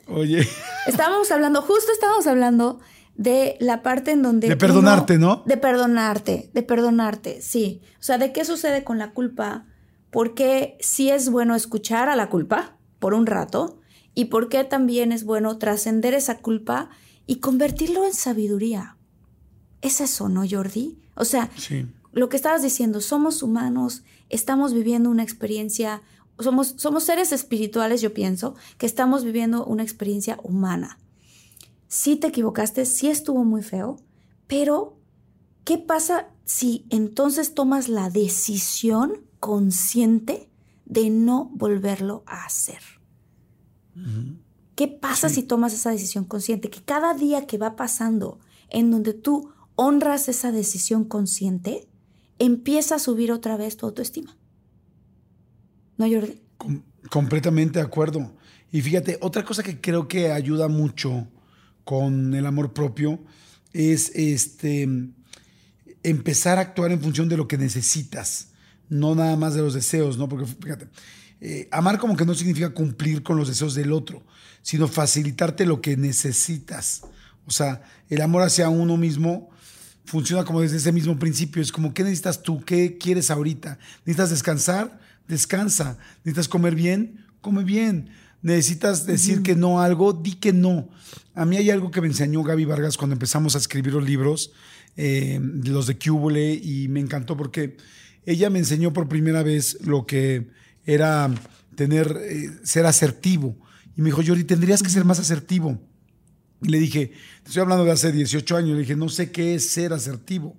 Oye. 0.08 0.48
Estábamos 0.88 1.30
hablando, 1.32 1.62
justo 1.62 1.92
estábamos 1.92 2.26
hablando 2.26 2.80
de 3.16 3.58
la 3.60 3.84
parte 3.84 4.12
en 4.12 4.24
donde... 4.24 4.48
De 4.48 4.56
perdonarte, 4.56 5.18
¿no? 5.18 5.44
De 5.46 5.58
perdonarte, 5.58 6.52
de 6.54 6.64
perdonarte, 6.64 7.42
sí. 7.42 7.82
O 8.00 8.04
sea, 8.04 8.18
¿de 8.18 8.32
qué 8.32 8.46
sucede 8.46 8.86
con 8.86 8.98
la 8.98 9.12
culpa? 9.12 9.66
¿Por 10.10 10.36
qué 10.36 10.78
sí 10.80 11.10
es 11.10 11.30
bueno 11.30 11.54
escuchar 11.54 12.08
a 12.08 12.16
la 12.16 12.30
culpa 12.30 12.78
por 13.00 13.14
un 13.14 13.26
rato? 13.26 13.79
¿Y 14.20 14.26
por 14.26 14.50
qué 14.50 14.64
también 14.64 15.12
es 15.12 15.24
bueno 15.24 15.58
trascender 15.58 16.14
esa 16.14 16.40
culpa 16.40 16.90
y 17.26 17.38
convertirlo 17.38 18.06
en 18.06 18.14
sabiduría? 18.14 18.98
Es 19.82 20.02
eso, 20.02 20.28
¿no, 20.28 20.44
Jordi? 20.50 20.98
O 21.16 21.24
sea, 21.24 21.50
sí 21.56 21.86
lo 22.12 22.30
que 22.30 22.38
estabas 22.38 22.62
diciendo, 22.62 23.02
somos 23.02 23.44
humanos, 23.44 24.04
estamos 24.30 24.74
viviendo 24.74 25.10
una 25.10 25.24
experiencia, 25.24 26.02
somos, 26.40 26.76
somos 26.78 27.04
seres 27.04 27.32
espirituales, 27.32 28.02
yo 28.02 28.14
pienso, 28.14 28.56
que 28.78 28.86
estamos 28.86 29.24
viviendo 29.24 29.66
una 29.66 29.84
experiencia 29.84 30.40
humana. 30.44 30.98
Sí 31.88 32.16
te 32.16 32.28
equivocaste, 32.28 32.86
sí 32.86 33.10
estuvo 33.10 33.44
muy 33.44 33.62
feo, 33.62 33.98
pero 34.48 34.98
¿qué 35.64 35.78
pasa 35.78 36.30
si 36.46 36.86
entonces 36.90 37.54
tomas 37.54 37.90
la 37.90 38.10
decisión 38.10 39.22
consciente 39.40 40.50
de 40.86 41.10
no 41.10 41.52
volverlo 41.54 42.24
a 42.26 42.46
hacer? 42.46 42.99
¿Qué 44.76 44.88
pasa 44.88 45.30
si 45.30 45.44
tomas 45.44 45.74
esa 45.74 45.92
decisión 45.92 46.26
consciente? 46.26 46.70
Que 46.70 46.82
cada 46.82 47.14
día 47.14 47.46
que 47.48 47.58
va 47.58 47.76
pasando 47.76 48.40
en 48.70 48.92
donde 48.92 49.14
tú 49.14 49.52
honras 49.76 50.30
esa 50.30 50.52
decisión 50.52 51.06
consciente, 51.06 51.88
empieza 52.38 52.96
a 52.96 53.00
subir 53.00 53.32
otra 53.32 53.58
vez 53.58 53.78
tu 53.78 53.86
autoestima. 53.86 54.38
¿No, 55.98 56.08
Jordi? 56.10 56.42
completamente 57.10 57.80
de 57.80 57.86
acuerdo. 57.86 58.36
Y 58.72 58.82
fíjate, 58.82 59.18
otra 59.22 59.44
cosa 59.44 59.64
que 59.64 59.80
creo 59.80 60.08
que 60.08 60.32
ayuda 60.32 60.68
mucho 60.68 61.28
con 61.84 62.34
el 62.34 62.46
amor 62.46 62.74
propio 62.74 63.20
es 63.74 64.12
este 64.16 64.88
empezar 66.04 66.58
a 66.58 66.62
actuar 66.62 66.92
en 66.92 67.02
función 67.02 67.28
de 67.30 67.38
lo 67.38 67.48
que 67.48 67.58
necesitas, 67.58 68.52
no 68.90 69.16
nada 69.16 69.36
más 69.36 69.54
de 69.54 69.62
los 69.62 69.74
deseos, 69.74 70.18
¿no? 70.18 70.30
Porque 70.30 70.46
fíjate, 70.46 70.88
eh, 71.42 71.68
amar 71.72 71.98
como 72.00 72.18
que 72.18 72.26
no 72.26 72.34
significa 72.34 72.70
cumplir 72.72 73.24
con 73.24 73.38
los 73.38 73.48
deseos 73.48 73.74
del 73.74 73.94
otro, 73.94 74.24
sino 74.62 74.88
facilitarte 74.88 75.66
lo 75.66 75.82
que 75.82 75.96
necesitas. 75.96 77.02
O 77.46 77.52
sea, 77.52 77.82
el 78.10 78.22
amor 78.22 78.44
hacia 78.44 78.70
uno 78.70 78.98
mismo 78.98 79.50
funciona 80.06 80.44
como 80.44 80.62
desde 80.62 80.78
ese 80.78 80.92
mismo 80.92 81.18
principio. 81.18 81.62
Es 81.62 81.72
como, 81.72 81.94
¿qué 81.94 82.04
necesitas 82.04 82.44
tú? 82.44 82.62
¿Qué 82.62 82.98
quieres 82.98 83.32
ahorita? 83.32 83.80
¿Necesitas 84.06 84.32
descansar? 84.32 85.00
Descansa. 85.28 85.98
¿Necesitas 86.24 86.48
comer 86.48 86.76
bien? 86.76 87.26
Come 87.42 87.64
bien. 87.64 88.10
¿Necesitas 88.42 89.06
decir 89.06 89.44
que 89.44 89.56
no 89.56 89.82
a 89.82 89.86
algo? 89.86 90.14
Di 90.14 90.36
que 90.36 90.54
no. 90.54 90.90
A 91.36 91.46
mí 91.46 91.58
hay 91.58 91.70
algo 91.70 91.92
que 91.92 92.02
me 92.02 92.08
enseñó 92.08 92.44
Gaby 92.44 92.66
Vargas 92.66 92.98
cuando 92.98 93.14
empezamos 93.14 93.56
a 93.56 93.58
escribir 93.58 93.94
los 93.94 94.04
libros, 94.04 94.52
eh, 94.96 95.40
los 95.42 95.88
de 95.88 95.98
Cúbole, 95.98 96.54
y 96.54 96.88
me 96.88 97.00
encantó 97.00 97.36
porque 97.36 97.78
ella 98.26 98.50
me 98.50 98.60
enseñó 98.60 98.94
por 98.94 99.10
primera 99.10 99.44
vez 99.44 99.78
lo 99.82 100.06
que 100.06 100.48
era 100.94 101.32
tener, 101.76 102.18
eh, 102.24 102.50
ser 102.64 102.86
asertivo. 102.86 103.56
Y 103.96 104.02
me 104.02 104.08
dijo, 104.08 104.22
Jordi, 104.26 104.44
tendrías 104.44 104.82
que 104.82 104.90
ser 104.90 105.06
más 105.06 105.20
asertivo. 105.20 105.80
Y 106.62 106.70
le 106.70 106.80
dije, 106.80 107.12
estoy 107.46 107.62
hablando 107.62 107.86
de 107.86 107.92
hace 107.92 108.12
18 108.12 108.58
años, 108.58 108.72
le 108.72 108.80
dije, 108.80 108.96
no 108.96 109.08
sé 109.08 109.32
qué 109.32 109.56
es 109.56 109.70
ser 109.70 109.94
asertivo. 109.94 110.58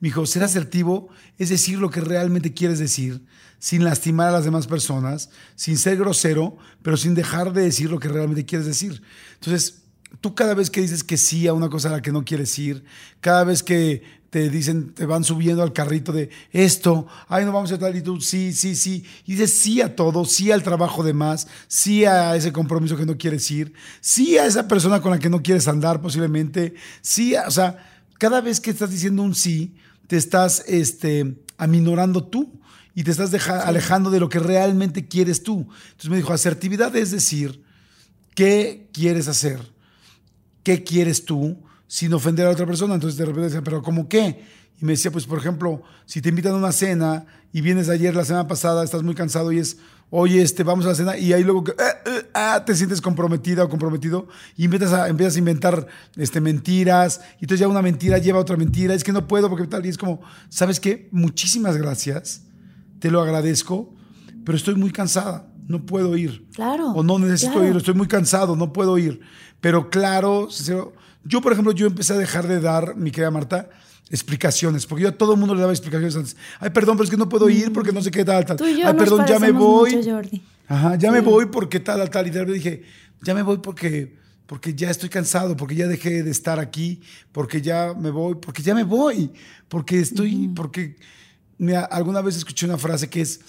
Me 0.00 0.08
dijo, 0.08 0.24
ser 0.24 0.44
asertivo 0.44 1.08
es 1.38 1.48
decir 1.48 1.78
lo 1.78 1.90
que 1.90 2.00
realmente 2.00 2.54
quieres 2.54 2.78
decir, 2.78 3.24
sin 3.58 3.84
lastimar 3.84 4.28
a 4.28 4.32
las 4.32 4.44
demás 4.44 4.66
personas, 4.66 5.30
sin 5.56 5.76
ser 5.76 5.96
grosero, 5.96 6.56
pero 6.82 6.96
sin 6.96 7.14
dejar 7.14 7.52
de 7.52 7.62
decir 7.62 7.90
lo 7.90 7.98
que 7.98 8.08
realmente 8.08 8.44
quieres 8.44 8.66
decir. 8.66 9.02
Entonces, 9.34 9.82
tú 10.20 10.34
cada 10.34 10.54
vez 10.54 10.70
que 10.70 10.80
dices 10.80 11.04
que 11.04 11.16
sí 11.16 11.46
a 11.46 11.52
una 11.52 11.68
cosa 11.68 11.88
a 11.88 11.92
la 11.92 12.02
que 12.02 12.12
no 12.12 12.24
quieres 12.24 12.58
ir, 12.58 12.84
cada 13.20 13.44
vez 13.44 13.62
que 13.62 14.02
te 14.32 14.48
dicen, 14.48 14.94
te 14.94 15.04
van 15.04 15.24
subiendo 15.24 15.62
al 15.62 15.74
carrito 15.74 16.10
de 16.10 16.30
esto, 16.52 17.06
ay, 17.28 17.44
no 17.44 17.52
vamos 17.52 17.70
a 17.70 17.78
tal 17.78 17.94
y 17.94 18.00
tú, 18.00 18.18
sí, 18.18 18.54
sí, 18.54 18.74
sí. 18.74 19.04
Y 19.26 19.32
dices 19.32 19.52
sí 19.52 19.82
a 19.82 19.94
todo, 19.94 20.24
sí 20.24 20.50
al 20.50 20.62
trabajo 20.62 21.02
de 21.02 21.12
más, 21.12 21.48
sí 21.68 22.06
a 22.06 22.34
ese 22.34 22.50
compromiso 22.50 22.96
que 22.96 23.04
no 23.04 23.18
quieres 23.18 23.50
ir, 23.50 23.74
sí 24.00 24.38
a 24.38 24.46
esa 24.46 24.66
persona 24.66 25.02
con 25.02 25.10
la 25.10 25.18
que 25.18 25.28
no 25.28 25.42
quieres 25.42 25.68
andar 25.68 26.00
posiblemente, 26.00 26.72
sí, 27.02 27.34
o 27.46 27.50
sea, 27.50 27.86
cada 28.16 28.40
vez 28.40 28.58
que 28.58 28.70
estás 28.70 28.88
diciendo 28.88 29.22
un 29.22 29.34
sí, 29.34 29.76
te 30.06 30.16
estás 30.16 30.64
este, 30.66 31.36
aminorando 31.58 32.24
tú 32.24 32.58
y 32.94 33.04
te 33.04 33.10
estás 33.10 33.34
alejando 33.48 34.10
de 34.10 34.20
lo 34.20 34.30
que 34.30 34.38
realmente 34.38 35.08
quieres 35.08 35.42
tú. 35.42 35.68
Entonces 35.90 36.08
me 36.08 36.16
dijo, 36.16 36.32
asertividad 36.32 36.96
es 36.96 37.10
decir, 37.10 37.62
¿qué 38.34 38.88
quieres 38.94 39.28
hacer? 39.28 39.60
¿Qué 40.62 40.84
quieres 40.84 41.26
tú? 41.26 41.62
Sin 41.92 42.14
ofender 42.14 42.46
a 42.46 42.50
otra 42.50 42.64
persona. 42.64 42.94
Entonces 42.94 43.18
de 43.18 43.26
repente 43.26 43.48
decía, 43.48 43.60
¿pero 43.62 43.82
cómo 43.82 44.08
qué? 44.08 44.42
Y 44.80 44.84
me 44.86 44.92
decía, 44.92 45.10
pues 45.10 45.26
por 45.26 45.38
ejemplo, 45.38 45.82
si 46.06 46.22
te 46.22 46.30
invitan 46.30 46.54
a 46.54 46.56
una 46.56 46.72
cena 46.72 47.26
y 47.52 47.60
vienes 47.60 47.90
ayer, 47.90 48.16
la 48.16 48.24
semana 48.24 48.48
pasada, 48.48 48.82
estás 48.82 49.02
muy 49.02 49.14
cansado 49.14 49.52
y 49.52 49.58
es, 49.58 49.76
oye, 50.08 50.40
este, 50.40 50.62
vamos 50.62 50.86
a 50.86 50.88
la 50.88 50.94
cena, 50.94 51.18
y 51.18 51.34
ahí 51.34 51.44
luego 51.44 51.64
eh, 51.68 51.72
eh, 52.06 52.30
ah, 52.32 52.62
te 52.64 52.74
sientes 52.74 53.02
comprometida 53.02 53.64
o 53.64 53.68
comprometido 53.68 54.26
y 54.56 54.64
empiezas 54.64 54.94
a, 54.94 55.08
empiezas 55.08 55.36
a 55.36 55.40
inventar 55.40 55.86
este, 56.16 56.40
mentiras, 56.40 57.20
y 57.38 57.44
entonces 57.44 57.60
ya 57.60 57.68
una 57.68 57.82
mentira 57.82 58.16
lleva 58.16 58.38
a 58.38 58.40
otra 58.40 58.56
mentira, 58.56 58.94
es 58.94 59.04
que 59.04 59.12
no 59.12 59.28
puedo 59.28 59.50
porque 59.50 59.66
tal, 59.66 59.84
y 59.84 59.90
es 59.90 59.98
como, 59.98 60.22
¿sabes 60.48 60.80
qué? 60.80 61.10
Muchísimas 61.12 61.76
gracias, 61.76 62.44
te 63.00 63.10
lo 63.10 63.20
agradezco, 63.20 63.94
pero 64.46 64.56
estoy 64.56 64.76
muy 64.76 64.92
cansada, 64.92 65.46
no 65.68 65.84
puedo 65.84 66.16
ir. 66.16 66.48
Claro. 66.54 66.92
O 66.92 67.02
no 67.02 67.18
necesito 67.18 67.62
ir, 67.62 67.76
estoy 67.76 67.94
muy 67.94 68.08
cansado, 68.08 68.56
no 68.56 68.72
puedo 68.72 68.96
ir. 68.96 69.20
Pero 69.60 69.90
claro, 69.90 70.48
yo, 71.24 71.40
por 71.40 71.52
ejemplo, 71.52 71.72
yo 71.72 71.86
empecé 71.86 72.12
a 72.12 72.18
dejar 72.18 72.46
de 72.46 72.60
dar, 72.60 72.96
mi 72.96 73.10
querida 73.10 73.30
Marta, 73.30 73.68
explicaciones, 74.10 74.86
porque 74.86 75.04
yo 75.04 75.08
a 75.08 75.12
todo 75.12 75.32
el 75.34 75.38
mundo 75.38 75.54
le 75.54 75.60
daba 75.60 75.72
explicaciones 75.72 76.16
antes. 76.16 76.36
Ay, 76.60 76.70
perdón, 76.70 76.96
pero 76.96 77.04
es 77.04 77.10
que 77.10 77.16
no 77.16 77.28
puedo 77.28 77.48
ir 77.48 77.72
porque 77.72 77.92
no 77.92 78.02
sé 78.02 78.10
qué 78.10 78.24
tal, 78.24 78.44
tal. 78.44 78.58
Ay, 78.62 78.94
perdón, 78.96 79.24
ya 79.26 79.38
me 79.38 79.52
voy. 79.52 80.42
Ajá, 80.68 80.96
ya 80.96 81.10
me 81.10 81.20
voy 81.20 81.46
porque 81.46 81.80
tal, 81.80 82.08
tal. 82.10 82.26
Y 82.26 82.30
de 82.30 82.40
repente 82.40 82.58
dije, 82.58 82.82
ya 83.22 83.34
me 83.34 83.42
voy 83.42 83.58
porque, 83.58 84.16
porque 84.46 84.74
ya 84.74 84.90
estoy 84.90 85.08
cansado, 85.08 85.56
porque 85.56 85.74
ya 85.74 85.86
dejé 85.86 86.22
de 86.22 86.30
estar 86.30 86.58
aquí, 86.58 87.00
porque 87.32 87.62
ya 87.62 87.94
me 87.94 88.10
voy, 88.10 88.34
porque 88.34 88.62
ya 88.62 88.74
me 88.74 88.84
voy, 88.84 89.30
porque 89.68 90.00
estoy, 90.00 90.48
porque, 90.54 90.96
mira, 91.58 91.84
alguna 91.84 92.20
vez 92.20 92.36
escuché 92.36 92.66
una 92.66 92.78
frase 92.78 93.08
que 93.08 93.22
es, 93.22 93.40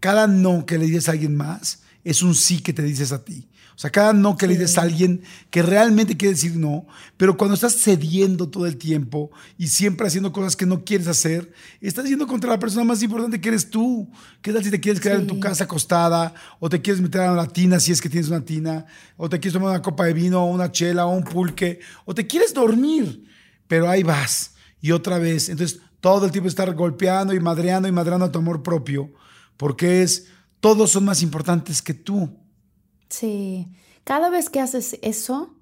cada 0.00 0.26
no 0.26 0.64
que 0.64 0.78
le 0.78 0.86
dices 0.86 1.08
a 1.08 1.12
alguien 1.12 1.36
más 1.36 1.82
es 2.04 2.22
un 2.22 2.34
sí 2.34 2.60
que 2.60 2.72
te 2.72 2.82
dices 2.82 3.12
a 3.12 3.24
ti. 3.24 3.48
O 3.78 3.80
sea, 3.80 3.90
cada 3.90 4.12
no 4.12 4.36
que 4.36 4.48
le 4.48 4.54
dices 4.54 4.76
a 4.76 4.82
alguien 4.82 5.22
que 5.50 5.62
realmente 5.62 6.16
quiere 6.16 6.34
decir 6.34 6.56
no, 6.56 6.84
pero 7.16 7.36
cuando 7.36 7.54
estás 7.54 7.76
cediendo 7.76 8.48
todo 8.48 8.66
el 8.66 8.76
tiempo 8.76 9.30
y 9.56 9.68
siempre 9.68 10.08
haciendo 10.08 10.32
cosas 10.32 10.56
que 10.56 10.66
no 10.66 10.84
quieres 10.84 11.06
hacer, 11.06 11.52
estás 11.80 12.06
yendo 12.06 12.26
contra 12.26 12.50
la 12.50 12.58
persona 12.58 12.82
más 12.82 13.00
importante 13.04 13.40
que 13.40 13.50
eres 13.50 13.70
tú. 13.70 14.10
¿Qué 14.42 14.52
tal 14.52 14.64
si 14.64 14.72
te 14.72 14.80
quieres 14.80 15.00
quedar 15.00 15.20
en 15.20 15.28
tu 15.28 15.38
casa 15.38 15.62
acostada 15.62 16.34
o 16.58 16.68
te 16.68 16.82
quieres 16.82 17.00
meter 17.00 17.20
a 17.20 17.32
una 17.32 17.46
tina 17.46 17.78
si 17.78 17.92
es 17.92 18.00
que 18.00 18.08
tienes 18.08 18.28
una 18.28 18.44
tina 18.44 18.84
o 19.16 19.28
te 19.28 19.38
quieres 19.38 19.52
tomar 19.52 19.70
una 19.70 19.80
copa 19.82 20.06
de 20.06 20.12
vino 20.12 20.42
o 20.42 20.46
una 20.46 20.72
chela 20.72 21.06
o 21.06 21.16
un 21.16 21.22
pulque 21.22 21.78
o 22.04 22.12
te 22.12 22.26
quieres 22.26 22.52
dormir, 22.52 23.30
pero 23.68 23.88
ahí 23.88 24.02
vas 24.02 24.54
y 24.80 24.90
otra 24.90 25.20
vez. 25.20 25.50
Entonces, 25.50 25.78
todo 26.00 26.26
el 26.26 26.32
tiempo 26.32 26.48
estar 26.48 26.74
golpeando 26.74 27.32
y 27.32 27.38
madreando 27.38 27.86
y 27.86 27.92
madreando 27.92 28.26
a 28.26 28.32
tu 28.32 28.40
amor 28.40 28.60
propio, 28.60 29.12
porque 29.56 30.02
es, 30.02 30.26
todos 30.58 30.90
son 30.90 31.04
más 31.04 31.22
importantes 31.22 31.80
que 31.80 31.94
tú. 31.94 32.47
Sí, 33.08 33.68
cada 34.04 34.30
vez 34.30 34.50
que 34.50 34.60
haces 34.60 34.98
eso, 35.02 35.54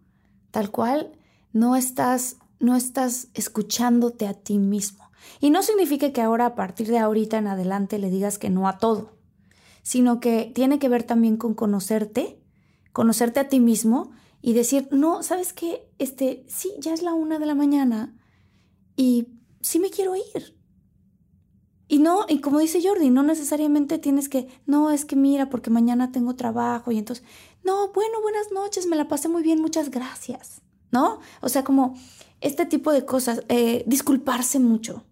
tal 0.50 0.70
cual, 0.70 1.12
no 1.52 1.76
estás, 1.76 2.36
no 2.58 2.76
estás 2.76 3.28
escuchándote 3.34 4.26
a 4.26 4.34
ti 4.34 4.58
mismo. 4.58 5.10
Y 5.40 5.50
no 5.50 5.62
significa 5.62 6.12
que 6.12 6.22
ahora, 6.22 6.46
a 6.46 6.54
partir 6.54 6.88
de 6.88 6.98
ahorita 6.98 7.38
en 7.38 7.46
adelante, 7.46 7.98
le 7.98 8.10
digas 8.10 8.38
que 8.38 8.50
no 8.50 8.68
a 8.68 8.78
todo, 8.78 9.12
sino 9.82 10.20
que 10.20 10.50
tiene 10.54 10.78
que 10.78 10.88
ver 10.88 11.02
también 11.02 11.36
con 11.36 11.54
conocerte, 11.54 12.40
conocerte 12.92 13.40
a 13.40 13.48
ti 13.48 13.60
mismo 13.60 14.10
y 14.42 14.52
decir, 14.52 14.88
no, 14.90 15.22
¿sabes 15.22 15.52
qué? 15.52 15.88
Este, 15.98 16.44
sí, 16.48 16.72
ya 16.78 16.94
es 16.94 17.02
la 17.02 17.14
una 17.14 17.38
de 17.38 17.46
la 17.46 17.54
mañana 17.54 18.14
y 18.96 19.28
sí 19.60 19.78
me 19.78 19.90
quiero 19.90 20.14
ir. 20.16 20.56
Y 21.88 21.98
no, 21.98 22.26
y 22.28 22.40
como 22.40 22.58
dice 22.58 22.80
Jordi, 22.82 23.10
no 23.10 23.22
necesariamente 23.22 23.98
tienes 23.98 24.28
que, 24.28 24.48
no, 24.66 24.90
es 24.90 25.04
que 25.04 25.14
mira, 25.14 25.48
porque 25.48 25.70
mañana 25.70 26.10
tengo 26.10 26.34
trabajo 26.34 26.90
y 26.90 26.98
entonces, 26.98 27.24
no, 27.64 27.92
bueno, 27.92 28.20
buenas 28.22 28.50
noches, 28.52 28.86
me 28.86 28.96
la 28.96 29.06
pasé 29.06 29.28
muy 29.28 29.42
bien, 29.42 29.60
muchas 29.60 29.90
gracias, 29.90 30.62
¿no? 30.90 31.20
O 31.40 31.48
sea, 31.48 31.62
como 31.62 31.94
este 32.40 32.66
tipo 32.66 32.92
de 32.92 33.04
cosas, 33.04 33.42
eh, 33.48 33.84
disculparse 33.86 34.58
mucho. 34.58 35.04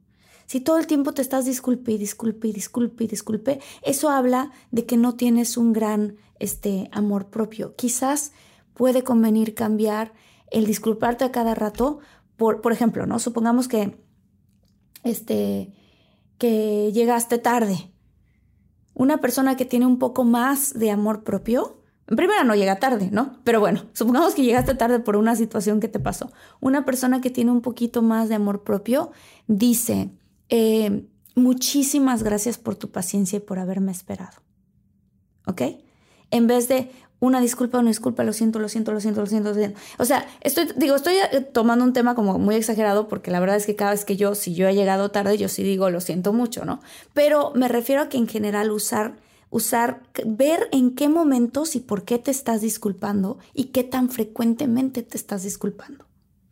Si 0.47 0.61
todo 0.61 0.79
el 0.79 0.87
tiempo 0.87 1.15
te 1.15 1.23
estás 1.23 1.45
disculpe 1.47 1.93
y 1.93 1.99
disculpe 1.99 2.49
y 2.49 2.53
disculpe 2.53 3.05
y 3.05 3.07
disculpe, 3.07 3.61
eso 3.83 4.11
habla 4.11 4.51
de 4.73 4.85
que 4.85 4.97
no 4.97 5.15
tienes 5.15 5.57
un 5.57 5.73
gran 5.73 6.17
este, 6.39 6.89
amor 6.93 7.29
propio. 7.29 7.75
Quizás 7.77 8.33
puede 8.75 9.05
convenir 9.05 9.55
cambiar 9.55 10.13
el 10.51 10.67
disculparte 10.67 11.25
a 11.25 11.33
cada 11.33 11.55
rato 11.55 12.01
por, 12.37 12.61
por 12.61 12.73
ejemplo, 12.73 13.07
¿no? 13.07 13.19
Supongamos 13.19 13.69
que, 13.69 13.97
este, 15.03 15.73
que 16.39 16.91
llegaste 16.93 17.39
tarde. 17.39 17.91
Una 18.95 19.19
persona 19.19 19.57
que 19.57 19.65
tiene 19.65 19.87
un 19.87 19.99
poco 19.99 20.25
más 20.25 20.73
de 20.75 20.91
amor 20.91 21.25
propio, 21.25 21.81
en 22.07 22.17
primera 22.17 22.45
no 22.45 22.55
llega 22.55 22.79
tarde, 22.79 23.09
¿no? 23.11 23.39
Pero 23.45 23.61
bueno, 23.61 23.85
supongamos 23.93 24.35
que 24.35 24.43
llegaste 24.43 24.75
tarde 24.75 25.01
por 25.01 25.17
una 25.17 25.37
situación 25.37 25.81
que 25.81 25.89
te 25.89 26.01
pasó. 26.01 26.33
Una 26.61 26.85
persona 26.85 27.21
que 27.21 27.31
tiene 27.31 27.51
un 27.51 27.63
poquito 27.63 28.03
más 28.03 28.29
de 28.29 28.35
amor 28.35 28.63
propio 28.63 29.11
dice, 29.47 30.11
eh, 30.49 31.07
muchísimas 31.35 32.23
gracias 32.23 32.59
por 32.59 32.77
tu 32.77 32.91
paciencia 32.91 33.39
y 33.39 33.41
por 33.41 33.59
haberme 33.59 33.93
esperado. 33.93 34.43
¿Ok? 35.47 35.63
En 36.31 36.47
vez 36.47 36.69
de, 36.69 36.91
una 37.21 37.41
disculpa, 37.41 37.79
una 37.79 37.91
disculpa, 37.91 38.23
lo 38.23 38.33
siento, 38.33 38.59
lo 38.59 38.69
siento, 38.69 38.93
lo 38.93 39.01
siento, 39.01 39.21
lo 39.21 39.27
siento, 39.27 39.49
lo 39.51 39.55
siento. 39.55 39.81
O 39.99 40.05
sea, 40.05 40.27
estoy, 40.41 40.69
digo, 40.77 40.97
estoy 40.97 41.15
eh, 41.15 41.41
tomando 41.41 41.85
un 41.85 41.93
tema 41.93 42.15
como 42.15 42.39
muy 42.39 42.55
exagerado 42.55 43.09
porque 43.09 43.31
la 43.31 43.41
verdad 43.41 43.57
es 43.57 43.67
que 43.67 43.77
cada 43.77 43.93
vez 43.93 44.05
que 44.05 44.17
yo, 44.17 44.35
si 44.35 44.55
yo 44.55 44.69
he 44.69 44.75
llegado 44.75 45.11
tarde, 45.11 45.39
yo 45.39 45.49
sí 45.49 45.63
digo, 45.63 45.91
lo 45.91 46.01
siento 46.01 46.33
mucho, 46.33 46.65
¿no? 46.65 46.81
Pero 47.15 47.53
me 47.55 47.69
refiero 47.69 48.03
a 48.03 48.09
que 48.09 48.19
en 48.19 48.29
general 48.29 48.71
usar, 48.71 49.17
usar, 49.51 50.03
ver 50.27 50.69
en 50.73 50.95
qué 50.95 51.09
momentos 51.09 51.77
y 51.77 51.81
por 51.81 52.05
qué 52.05 52.19
te 52.19 52.31
estás 52.31 52.61
disculpando 52.61 53.39
y 53.55 53.65
qué 53.67 53.85
tan 53.85 54.11
frecuentemente 54.11 55.03
te 55.03 55.17
estás 55.17 55.45
disculpando. 55.45 56.05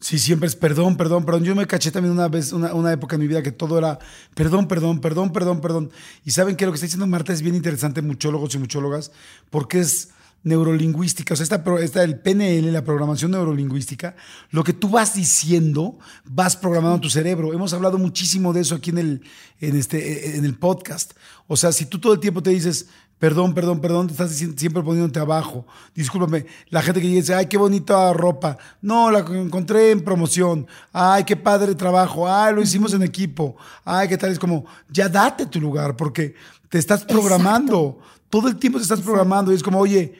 Sí, 0.02 0.18
siempre 0.18 0.48
es 0.48 0.56
perdón, 0.56 0.96
perdón, 0.96 1.24
perdón. 1.24 1.44
Yo 1.44 1.54
me 1.54 1.66
caché 1.66 1.92
también 1.92 2.12
una 2.12 2.26
vez, 2.26 2.52
una, 2.52 2.74
una, 2.74 2.92
época 2.92 3.14
en 3.14 3.20
mi 3.20 3.28
vida 3.28 3.40
que 3.40 3.52
todo 3.52 3.78
era 3.78 4.00
perdón, 4.34 4.66
perdón, 4.66 5.00
perdón, 5.00 5.32
perdón, 5.32 5.60
perdón. 5.60 5.90
Y 6.24 6.32
saben 6.32 6.56
que 6.56 6.66
lo 6.66 6.72
que 6.72 6.76
está 6.76 6.86
diciendo 6.86 7.06
Marta 7.06 7.32
es 7.32 7.40
bien 7.40 7.54
interesante, 7.54 8.02
muchólogos 8.02 8.52
y 8.56 8.58
muchólogas, 8.58 9.12
porque 9.48 9.78
es 9.78 10.08
neurolingüística, 10.44 11.34
o 11.34 11.36
sea, 11.36 11.44
esta, 11.44 11.62
esta, 11.80 12.02
el 12.02 12.18
PNL, 12.18 12.72
la 12.72 12.84
programación 12.84 13.30
neurolingüística, 13.30 14.16
lo 14.50 14.64
que 14.64 14.72
tú 14.72 14.88
vas 14.88 15.14
diciendo, 15.14 15.98
vas 16.24 16.56
programando 16.56 17.00
tu 17.00 17.10
cerebro. 17.10 17.52
Hemos 17.52 17.72
hablado 17.72 17.98
muchísimo 17.98 18.52
de 18.52 18.60
eso 18.60 18.74
aquí 18.74 18.90
en 18.90 18.98
el, 18.98 19.22
en 19.60 19.76
este, 19.76 20.36
en 20.36 20.44
el 20.44 20.58
podcast. 20.58 21.12
O 21.46 21.56
sea, 21.56 21.72
si 21.72 21.86
tú 21.86 21.98
todo 21.98 22.12
el 22.12 22.20
tiempo 22.20 22.42
te 22.42 22.50
dices, 22.50 22.88
perdón, 23.22 23.54
perdón, 23.54 23.80
perdón, 23.80 24.08
te 24.08 24.14
estás 24.14 24.32
siempre 24.32 24.82
poniéndote 24.82 25.20
abajo. 25.20 25.64
Discúlpame, 25.94 26.44
la 26.70 26.82
gente 26.82 27.00
que 27.00 27.06
dice, 27.06 27.34
ay, 27.36 27.46
qué 27.46 27.56
bonita 27.56 28.12
ropa. 28.12 28.58
No, 28.80 29.12
la 29.12 29.20
encontré 29.20 29.92
en 29.92 30.02
promoción. 30.02 30.66
Ay, 30.92 31.22
qué 31.22 31.36
padre 31.36 31.76
trabajo. 31.76 32.28
Ay, 32.28 32.52
lo 32.52 32.62
hicimos 32.62 32.94
en 32.94 33.02
equipo. 33.02 33.54
Ay, 33.84 34.08
qué 34.08 34.18
tal. 34.18 34.32
Es 34.32 34.40
como, 34.40 34.64
ya 34.90 35.08
date 35.08 35.46
tu 35.46 35.60
lugar, 35.60 35.96
porque 35.96 36.34
te 36.68 36.78
estás 36.78 37.04
programando. 37.04 38.00
Todo 38.28 38.48
el 38.48 38.56
tiempo 38.56 38.80
te 38.80 38.82
estás 38.82 39.00
programando 39.00 39.52
y 39.52 39.54
es 39.54 39.62
como, 39.62 39.78
oye, 39.78 40.14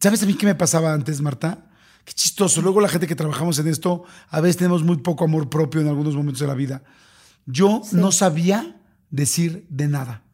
¿Sabes 0.00 0.22
a 0.22 0.26
mí 0.26 0.34
qué 0.34 0.46
me 0.46 0.54
pasaba 0.54 0.94
antes, 0.94 1.20
Marta? 1.20 1.66
Qué 2.04 2.14
chistoso. 2.14 2.62
Luego 2.62 2.80
la 2.80 2.88
gente 2.88 3.06
que 3.06 3.14
trabajamos 3.14 3.58
en 3.58 3.68
esto, 3.68 4.04
a 4.30 4.40
veces 4.40 4.56
tenemos 4.56 4.82
muy 4.82 4.96
poco 4.96 5.24
amor 5.24 5.50
propio 5.50 5.82
en 5.82 5.88
algunos 5.88 6.16
momentos 6.16 6.40
de 6.40 6.46
la 6.46 6.54
vida. 6.54 6.82
Yo 7.44 7.82
sí. 7.84 7.96
no 7.96 8.10
sabía 8.10 8.80
decir 9.10 9.66
de 9.68 9.88
nada. 9.88 10.24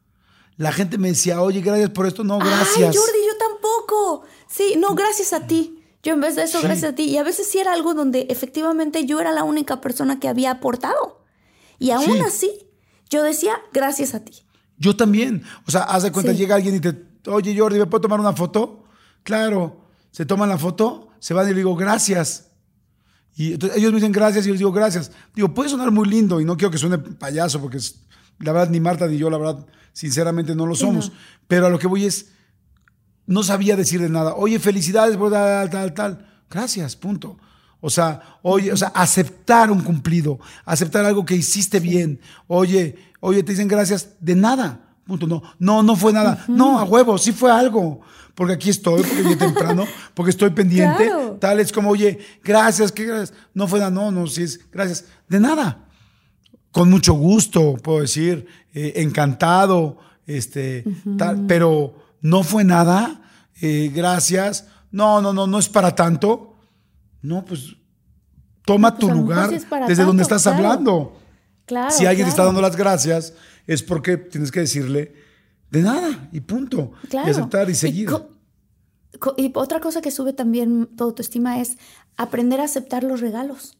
La 0.57 0.73
gente 0.73 0.99
me 0.99 1.09
decía, 1.09 1.43
oye, 1.43 1.61
gracias 1.63 1.91
por 1.91 2.07
esto. 2.07 2.23
No, 2.23 2.39
gracias. 2.39 2.77
Ay, 2.77 2.97
Jordi, 2.97 3.19
yo 3.27 3.39
tampoco. 3.39 4.23
Sí, 4.49 4.75
no, 4.79 4.95
gracias 4.95 5.33
a 5.33 5.47
ti. 5.49 5.83
Yo 6.03 6.15
en 6.15 6.21
vez 6.21 6.37
de 6.37 6.45
eso, 6.45 6.61
sí. 6.61 6.65
gracias 6.65 6.93
a 6.93 6.95
ti. 6.95 7.03
Y 7.03 7.17
a 7.17 7.25
veces 7.25 7.49
sí 7.49 7.59
era 7.59 7.73
algo 7.73 7.93
donde 7.93 8.29
efectivamente 8.31 9.05
yo 9.05 9.21
era 9.21 9.33
la 9.33 9.43
única 9.43 9.81
persona 9.81 10.21
que 10.21 10.29
había 10.29 10.53
aportado. 10.53 11.25
Y 11.81 11.91
aún 11.91 12.05
sí. 12.05 12.21
así, 12.21 12.69
yo 13.11 13.25
decía, 13.25 13.61
gracias 13.73 14.15
a 14.15 14.25
ti. 14.25 14.45
Yo 14.79 14.95
también. 14.95 15.43
O 15.67 15.73
sea, 15.73 15.83
haz 15.83 16.05
de 16.05 16.13
cuenta, 16.13 16.33
llega 16.33 16.55
alguien 16.55 16.77
y 16.77 16.81
te, 16.81 16.95
oye, 17.27 17.59
Jordi, 17.59 17.81
¿me 17.81 17.87
puedo 17.87 18.03
tomar 18.03 18.21
una 18.21 18.33
foto? 18.33 18.86
Claro, 19.27 19.81
se 20.13 20.25
toman 20.25 20.49
la 20.49 20.57
foto, 20.57 21.09
se 21.19 21.35
van 21.35 21.47
y 21.47 21.51
le 21.51 21.57
digo, 21.57 21.75
gracias. 21.75 22.53
Y 23.35 23.55
entonces 23.55 23.77
ellos 23.77 23.91
me 23.91 23.97
dicen 23.97 24.13
gracias 24.13 24.45
y 24.45 24.49
yo 24.49 24.53
les 24.53 24.61
digo 24.61 24.71
gracias. 24.71 25.11
Digo, 25.35 25.53
puede 25.53 25.69
sonar 25.69 25.91
muy 25.91 26.09
lindo 26.09 26.41
y 26.41 26.45
no 26.45 26.57
quiero 26.57 26.71
que 26.71 26.79
suene 26.79 26.97
payaso 26.99 27.61
porque 27.61 27.79
es, 27.79 28.07
la 28.39 28.53
verdad 28.53 28.71
ni 28.71 28.79
Marta 28.79 29.09
ni 29.09 29.19
yo, 29.19 29.29
la 29.29 29.37
verdad, 29.37 29.67
sinceramente 29.93 30.55
no 30.55 30.65
lo 30.65 30.77
somos. 30.77 31.11
No. 31.11 31.17
Pero 31.49 31.67
a 31.67 31.71
lo 31.71 31.79
que 31.81 31.89
voy 31.89 32.05
es, 32.05 32.29
no 33.27 33.43
sabía 33.43 33.75
decir 33.75 34.01
de 34.01 34.09
nada. 34.09 34.37
Oye, 34.37 34.61
felicidades 34.61 35.17
por 35.17 35.33
tal, 35.33 35.71
tal, 35.71 35.93
tal. 35.93 36.27
Gracias, 36.49 36.95
punto. 36.95 37.37
O 37.81 37.91
sea, 37.91 38.39
oye, 38.43 38.71
o 38.71 38.77
sea, 38.77 38.93
aceptar 38.95 39.73
un 39.73 39.83
cumplido, 39.83 40.39
aceptar 40.65 41.05
algo 41.05 41.25
que 41.25 41.35
hiciste 41.35 41.81
bien. 41.81 42.21
Oye, 42.47 42.97
oye, 43.19 43.43
te 43.43 43.51
dicen 43.51 43.67
gracias 43.67 44.11
de 44.21 44.37
nada. 44.37 44.95
Punto. 45.05 45.27
No, 45.27 45.43
no, 45.59 45.83
no 45.83 45.97
fue 45.97 46.13
nada. 46.13 46.45
Uh 46.47 46.53
-huh. 46.53 46.57
No, 46.57 46.79
a 46.79 46.85
huevo, 46.85 47.19
sí 47.19 47.33
fue 47.33 47.51
algo 47.51 48.03
porque 48.37 48.53
aquí 48.53 48.69
estoy, 48.69 49.03
porque 49.03 49.23
llegué 49.23 49.37
temprano, 49.37 49.87
porque 50.15 50.31
estoy 50.31 50.51
pendiente. 50.51 51.07
Claro. 51.07 51.39
Tal 51.41 51.59
es 51.59 51.73
como, 51.73 51.91
oye, 51.91 52.19
gracias, 52.45 52.93
¿qué 52.93 53.07
gracias? 53.07 53.33
No 53.55 53.67
fue 53.67 53.79
nada, 53.79 53.91
no, 53.91 54.13
no, 54.13 54.27
sí 54.27 54.43
es 54.43 54.71
gracias. 54.71 55.07
De 55.27 55.41
nada. 55.41 55.89
Con 56.71 56.91
mucho 56.91 57.15
gusto, 57.15 57.75
puedo 57.83 58.03
decir, 58.03 58.47
eh, 58.75 58.93
encantado, 58.97 59.99
este, 60.27 60.83
uh 60.85 60.91
-huh. 60.91 61.17
tal, 61.17 61.47
pero 61.47 61.95
no 62.21 62.43
fue 62.43 62.63
nada, 62.63 63.23
eh, 63.63 63.91
gracias. 63.93 64.67
No, 64.91 65.23
no, 65.23 65.33
no, 65.33 65.47
no 65.47 65.59
es 65.59 65.71
para 65.71 65.95
tanto. 65.95 66.59
No, 67.23 67.43
pues 67.43 67.75
toma 68.67 68.95
pues 68.95 69.01
tu 69.01 69.11
lugar 69.11 69.49
desde 69.49 69.67
tanto, 69.67 70.05
donde 70.05 70.23
estás 70.23 70.43
claro. 70.43 70.59
hablando. 70.59 71.19
Claro, 71.65 71.91
si 71.91 72.05
alguien 72.05 72.27
claro. 72.27 72.27
te 72.27 72.31
está 72.31 72.45
dando 72.45 72.61
las 72.61 72.77
gracias, 72.77 73.33
es 73.67 73.83
porque 73.83 74.19
tienes 74.19 74.53
que 74.53 74.61
decirle 74.61 75.26
de 75.71 75.83
nada 75.83 76.29
y 76.33 76.41
punto. 76.41 76.93
Claro. 77.09 77.29
Y 77.29 77.31
aceptar 77.31 77.71
y 77.71 77.75
seguir. 77.75 78.11
Y, 79.37 79.47
y, 79.47 79.53
otra 79.55 79.81
cosa 79.81 80.01
que 80.01 80.11
sube 80.11 80.33
también 80.33 80.87
tu 80.97 81.05
autoestima 81.05 81.61
es 81.61 81.79
aprender 82.17 82.61
a 82.61 82.65
aceptar 82.65 83.03
los 83.05 83.21
regalos. 83.21 83.77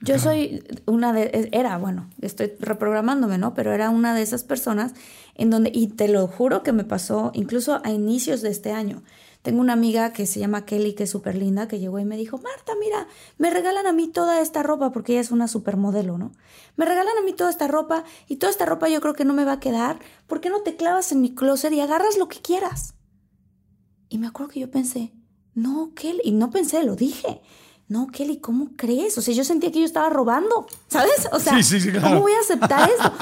Yo 0.00 0.16
claro. 0.16 0.20
soy 0.20 0.64
una 0.86 1.12
de, 1.12 1.48
era, 1.52 1.78
bueno, 1.78 2.10
estoy 2.20 2.52
reprogramándome, 2.58 3.38
¿no? 3.38 3.54
Pero 3.54 3.72
era 3.72 3.88
una 3.88 4.14
de 4.14 4.22
esas 4.22 4.42
personas 4.42 4.94
en 5.36 5.50
donde, 5.50 5.70
y 5.72 5.88
te 5.88 6.08
lo 6.08 6.26
juro 6.26 6.64
que 6.64 6.72
me 6.72 6.82
pasó 6.82 7.30
incluso 7.34 7.80
a 7.84 7.90
inicios 7.90 8.42
de 8.42 8.50
este 8.50 8.72
año. 8.72 9.02
Tengo 9.42 9.60
una 9.60 9.72
amiga 9.72 10.12
que 10.12 10.24
se 10.24 10.38
llama 10.38 10.64
Kelly, 10.64 10.94
que 10.94 11.02
es 11.02 11.10
súper 11.10 11.34
linda, 11.34 11.66
que 11.66 11.80
llegó 11.80 11.98
y 11.98 12.04
me 12.04 12.16
dijo, 12.16 12.38
Marta, 12.38 12.74
mira, 12.78 13.08
me 13.38 13.50
regalan 13.50 13.88
a 13.88 13.92
mí 13.92 14.06
toda 14.06 14.40
esta 14.40 14.62
ropa, 14.62 14.92
porque 14.92 15.12
ella 15.12 15.20
es 15.20 15.32
una 15.32 15.48
supermodelo, 15.48 16.16
¿no? 16.16 16.30
Me 16.76 16.84
regalan 16.84 17.18
a 17.18 17.22
mí 17.22 17.32
toda 17.32 17.50
esta 17.50 17.66
ropa 17.66 18.04
y 18.28 18.36
toda 18.36 18.52
esta 18.52 18.66
ropa 18.66 18.88
yo 18.88 19.00
creo 19.00 19.14
que 19.14 19.24
no 19.24 19.34
me 19.34 19.44
va 19.44 19.54
a 19.54 19.60
quedar. 19.60 19.98
¿Por 20.28 20.40
qué 20.40 20.48
no 20.48 20.60
te 20.60 20.76
clavas 20.76 21.10
en 21.10 21.20
mi 21.20 21.34
closet 21.34 21.72
y 21.72 21.80
agarras 21.80 22.16
lo 22.18 22.28
que 22.28 22.40
quieras? 22.40 22.94
Y 24.08 24.18
me 24.18 24.28
acuerdo 24.28 24.52
que 24.52 24.60
yo 24.60 24.70
pensé, 24.70 25.12
no, 25.54 25.92
Kelly, 25.96 26.20
y 26.22 26.30
no 26.30 26.50
pensé, 26.50 26.84
lo 26.84 26.94
dije. 26.94 27.42
No, 27.88 28.06
Kelly, 28.06 28.38
¿cómo 28.38 28.70
crees? 28.76 29.18
O 29.18 29.22
sea, 29.22 29.34
yo 29.34 29.42
sentía 29.42 29.72
que 29.72 29.80
yo 29.80 29.84
estaba 29.84 30.08
robando, 30.08 30.66
¿sabes? 30.86 31.28
O 31.32 31.40
sea, 31.40 31.56
sí, 31.56 31.64
sí, 31.64 31.80
sí, 31.80 31.90
claro. 31.90 32.08
¿cómo 32.08 32.20
voy 32.20 32.32
a 32.32 32.40
aceptar 32.40 32.88
esto? 32.88 33.12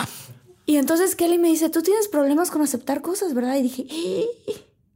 Y 0.66 0.77
entonces 0.77 1.16
Kelly 1.16 1.39
me 1.39 1.49
dice, 1.49 1.71
tú 1.71 1.83
tienes 1.83 2.09
problemas 2.09 2.51
con 2.51 2.61
aceptar 2.61 3.01
cosas, 3.01 3.33
¿verdad? 3.33 3.57
Y 3.57 3.62
dije, 3.62 3.87
¡Eh! 3.91 4.27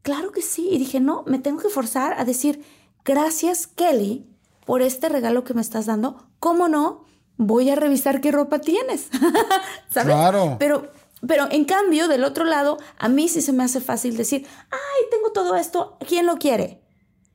Claro 0.04 0.32
que 0.32 0.42
sí. 0.42 0.68
Y 0.70 0.76
dije, 0.76 1.00
no, 1.00 1.24
me 1.26 1.38
tengo 1.38 1.62
que 1.62 1.70
forzar 1.70 2.20
a 2.20 2.26
decir, 2.26 2.62
gracias 3.06 3.66
Kelly 3.66 4.26
por 4.66 4.82
este 4.82 5.08
regalo 5.08 5.44
que 5.44 5.54
me 5.54 5.62
estás 5.62 5.86
dando. 5.86 6.26
¿Cómo 6.38 6.68
no? 6.68 7.06
Voy 7.38 7.70
a 7.70 7.74
revisar 7.74 8.20
qué 8.20 8.30
ropa 8.30 8.58
tienes. 8.58 9.08
¿Sabes? 9.88 10.14
Claro. 10.14 10.56
Pero, 10.58 10.90
pero 11.26 11.46
en 11.50 11.64
cambio, 11.64 12.06
del 12.06 12.24
otro 12.24 12.44
lado, 12.44 12.76
a 12.98 13.08
mí 13.08 13.28
sí 13.28 13.40
se 13.40 13.54
me 13.54 13.64
hace 13.64 13.80
fácil 13.80 14.14
decir, 14.18 14.46
ay, 14.70 15.04
tengo 15.10 15.32
todo 15.32 15.56
esto, 15.56 15.96
¿quién 16.06 16.26
lo 16.26 16.36
quiere? 16.36 16.82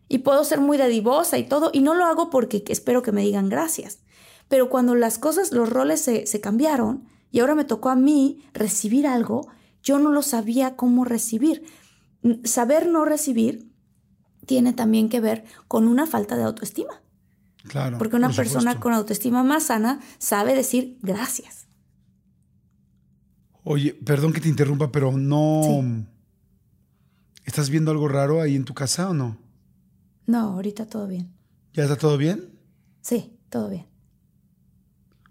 Y 0.07 0.19
puedo 0.19 0.43
ser 0.43 0.59
muy 0.59 0.77
dadivosa 0.77 1.39
y 1.39 1.47
todo, 1.47 1.71
y 1.73 1.81
no 1.81 1.95
lo 1.95 2.05
hago 2.05 2.29
porque 2.29 2.63
espero 2.67 3.01
que 3.01 3.11
me 3.11 3.23
digan 3.23 3.49
gracias. 3.49 3.97
Pero 4.47 4.69
cuando 4.69 4.93
las 4.93 5.17
cosas, 5.17 5.51
los 5.51 5.69
roles 5.69 6.01
se, 6.01 6.27
se 6.27 6.39
cambiaron 6.39 7.09
y 7.31 7.39
ahora 7.39 7.55
me 7.55 7.65
tocó 7.65 7.89
a 7.89 7.95
mí 7.95 8.47
recibir 8.53 9.07
algo, 9.07 9.47
yo 9.81 9.97
no 9.97 10.11
lo 10.11 10.21
sabía 10.21 10.75
cómo 10.75 11.03
recibir 11.03 11.63
saber 12.43 12.87
no 12.87 13.05
recibir 13.05 13.71
tiene 14.45 14.73
también 14.73 15.09
que 15.09 15.19
ver 15.19 15.45
con 15.67 15.87
una 15.87 16.07
falta 16.07 16.35
de 16.35 16.43
autoestima. 16.43 17.01
Claro. 17.67 17.97
Porque 17.97 18.15
una 18.15 18.27
por 18.27 18.37
persona 18.37 18.79
con 18.79 18.93
autoestima 18.93 19.43
más 19.43 19.65
sana 19.65 19.99
sabe 20.17 20.55
decir 20.55 20.97
gracias. 21.01 21.67
Oye, 23.63 23.93
perdón 23.93 24.33
que 24.33 24.41
te 24.41 24.49
interrumpa, 24.49 24.91
pero 24.91 25.11
no. 25.11 25.61
Sí. 25.63 26.05
¿Estás 27.45 27.69
viendo 27.69 27.91
algo 27.91 28.07
raro 28.07 28.41
ahí 28.41 28.55
en 28.55 28.65
tu 28.65 28.73
casa 28.73 29.09
o 29.09 29.13
no? 29.13 29.37
No, 30.25 30.53
ahorita 30.53 30.87
todo 30.87 31.07
bien. 31.07 31.33
¿Ya 31.73 31.83
está 31.83 31.95
todo 31.95 32.17
bien? 32.17 32.59
Sí, 33.01 33.37
todo 33.49 33.69
bien. 33.69 33.87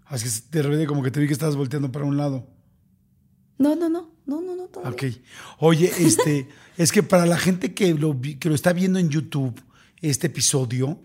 Así 0.05 0.25
que 0.25 0.57
de 0.57 0.63
repente 0.63 0.87
como 0.87 1.03
que 1.03 1.11
te 1.11 1.19
vi 1.19 1.27
que 1.27 1.33
estabas 1.33 1.55
volteando 1.55 1.91
para 1.91 2.05
un 2.05 2.17
lado. 2.17 2.47
No, 3.57 3.75
no, 3.75 3.89
no, 3.89 4.11
no, 4.29 4.41
no, 4.41 4.55
no, 4.55 4.63
todo 4.65 4.83
Ok. 4.89 5.03
Oye, 5.57 5.91
este, 5.99 6.47
es 6.77 6.91
que 6.91 7.03
para 7.03 7.25
la 7.25 7.37
gente 7.37 7.73
que 7.73 7.93
lo, 7.93 8.19
que 8.21 8.49
lo 8.49 8.55
está 8.55 8.73
viendo 8.73 8.99
en 8.99 9.09
YouTube, 9.09 9.61
este 10.01 10.27
episodio, 10.27 10.99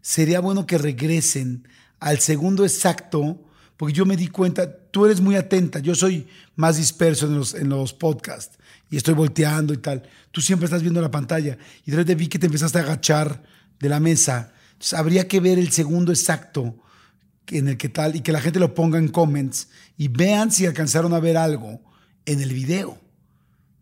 sería 0.00 0.40
bueno 0.40 0.66
que 0.66 0.78
regresen 0.78 1.68
al 2.00 2.18
segundo 2.18 2.64
exacto, 2.64 3.40
porque 3.76 3.94
yo 3.94 4.04
me 4.04 4.16
di 4.16 4.28
cuenta, 4.28 4.76
tú 4.90 5.06
eres 5.06 5.20
muy 5.20 5.36
atenta, 5.36 5.78
yo 5.78 5.94
soy 5.94 6.26
más 6.56 6.76
disperso 6.76 7.26
en 7.26 7.36
los, 7.36 7.54
en 7.54 7.68
los 7.68 7.92
podcasts 7.92 8.58
y 8.90 8.96
estoy 8.96 9.14
volteando 9.14 9.72
y 9.72 9.78
tal. 9.78 10.02
Tú 10.32 10.40
siempre 10.40 10.66
estás 10.66 10.82
viendo 10.82 11.00
la 11.00 11.10
pantalla 11.10 11.56
y 11.84 11.90
de 11.90 11.96
repente 11.96 12.14
vi 12.14 12.28
que 12.28 12.38
te 12.38 12.46
empezaste 12.46 12.78
a 12.78 12.82
agachar 12.82 13.42
de 13.78 13.88
la 13.88 14.00
mesa. 14.00 14.52
Entonces, 14.72 14.98
habría 14.98 15.28
que 15.28 15.40
ver 15.40 15.58
el 15.58 15.70
segundo 15.70 16.12
exacto 16.12 16.76
en 17.48 17.68
el 17.68 17.76
que 17.76 17.88
tal 17.88 18.16
y 18.16 18.20
que 18.20 18.32
la 18.32 18.40
gente 18.40 18.58
lo 18.58 18.74
ponga 18.74 18.98
en 18.98 19.08
comments 19.08 19.68
y 19.96 20.08
vean 20.08 20.50
si 20.50 20.66
alcanzaron 20.66 21.12
a 21.12 21.20
ver 21.20 21.36
algo 21.36 21.80
en 22.26 22.40
el 22.40 22.52
video 22.52 22.98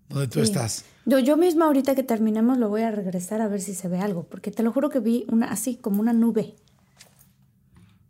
donde 0.09 0.27
tú 0.29 0.41
Sí. 0.41 0.45
estás. 0.47 0.85
Yo, 1.07 1.19
yo 1.19 1.37
misma 1.37 1.67
ahorita 1.67 1.95
que 1.95 2.03
terminemos 2.03 2.59
lo 2.59 2.69
voy 2.69 2.83
a 2.83 2.91
regresar 2.91 3.41
a 3.41 3.49
ver 3.49 3.61
si 3.61 3.75
se 3.75 3.89
ve 3.89 3.99
algo, 3.99 4.25
porque 4.25 4.51
te 4.51 4.63
lo 4.63 4.73
juro 4.73 4.91
que 4.91 5.01
vi 5.01 5.25
una 5.29 5.47
así, 5.47 5.77
como 5.77 6.01
una 6.01 6.13
nube. 6.13 6.55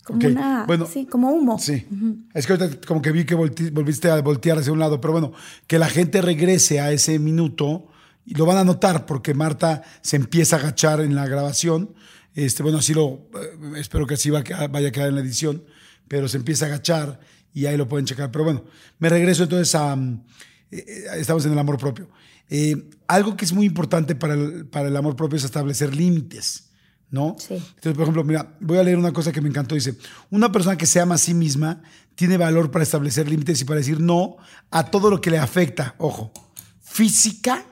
Como 0.04 0.18
Ok, 0.18 0.24
una, 0.26 0.64
bueno, 0.66 0.86
sí, 0.86 1.06
como 1.06 1.30
humo. 1.30 1.58
Sí. 1.58 1.86
Es 2.34 2.46
que 2.46 2.54
ahorita 2.54 2.86
como 2.86 3.02
que 3.02 3.12
vi 3.12 3.24
que 3.24 3.34
volviste 3.34 4.10
a 4.10 4.20
voltear 4.22 4.58
hacia 4.58 4.72
un 4.72 4.78
lado, 4.78 5.00
pero 5.00 5.12
bueno, 5.12 5.32
que 5.66 5.78
la 5.78 5.88
gente 5.88 6.20
regrese 6.22 6.80
a 6.80 6.90
ese 6.90 7.18
minuto 7.18 7.86
y 8.24 8.34
lo 8.34 8.46
van 8.46 8.56
a 8.56 8.64
notar 8.64 9.06
porque 9.06 9.34
Marta 9.34 9.82
se 10.00 10.16
empieza 10.16 10.56
a 10.56 10.58
agachar 10.60 11.00
en 11.00 11.14
la 11.14 11.26
grabación. 11.28 11.94
Este, 12.34 12.62
bueno, 12.62 12.78
así 12.78 12.94
lo, 12.94 13.28
eh, 13.34 13.78
espero 13.78 14.06
que 14.06 14.14
así 14.14 14.30
vaya 14.30 14.88
a 14.88 14.90
quedar 14.92 15.08
en 15.08 15.14
la 15.16 15.20
edición, 15.20 15.64
pero 16.08 16.28
se 16.28 16.38
empieza 16.38 16.64
a 16.64 16.68
agachar 16.68 17.20
y 17.52 17.66
ahí 17.66 17.76
lo 17.76 17.88
pueden 17.88 18.06
checar. 18.06 18.30
Pero 18.30 18.44
bueno, 18.44 18.64
me 18.98 19.08
regreso 19.08 19.42
entonces 19.44 19.74
a, 19.74 19.94
mm, 19.96 20.24
eh, 20.70 20.84
eh, 20.86 21.04
estamos 21.16 21.44
en 21.46 21.52
el 21.52 21.58
amor 21.58 21.78
propio. 21.78 22.08
Eh, 22.48 22.90
algo 23.06 23.36
que 23.36 23.44
es 23.44 23.52
muy 23.52 23.66
importante 23.66 24.14
para 24.14 24.34
el, 24.34 24.66
para 24.66 24.88
el 24.88 24.96
amor 24.96 25.16
propio 25.16 25.36
es 25.36 25.44
establecer 25.44 25.94
límites. 25.94 26.66
¿no? 27.12 27.34
Sí. 27.40 27.54
Entonces, 27.54 27.94
por 27.94 28.02
ejemplo, 28.02 28.22
mira, 28.22 28.56
voy 28.60 28.78
a 28.78 28.84
leer 28.84 28.96
una 28.96 29.12
cosa 29.12 29.32
que 29.32 29.40
me 29.40 29.48
encantó. 29.48 29.74
Dice, 29.74 29.96
una 30.30 30.52
persona 30.52 30.76
que 30.76 30.86
se 30.86 31.00
ama 31.00 31.16
a 31.16 31.18
sí 31.18 31.34
misma 31.34 31.82
tiene 32.14 32.36
valor 32.36 32.70
para 32.70 32.84
establecer 32.84 33.28
límites 33.28 33.60
y 33.60 33.64
para 33.64 33.78
decir 33.78 33.98
no 33.98 34.36
a 34.70 34.84
todo 34.92 35.10
lo 35.10 35.20
que 35.20 35.30
le 35.30 35.38
afecta, 35.38 35.96
ojo, 35.98 36.32
física, 36.80 37.64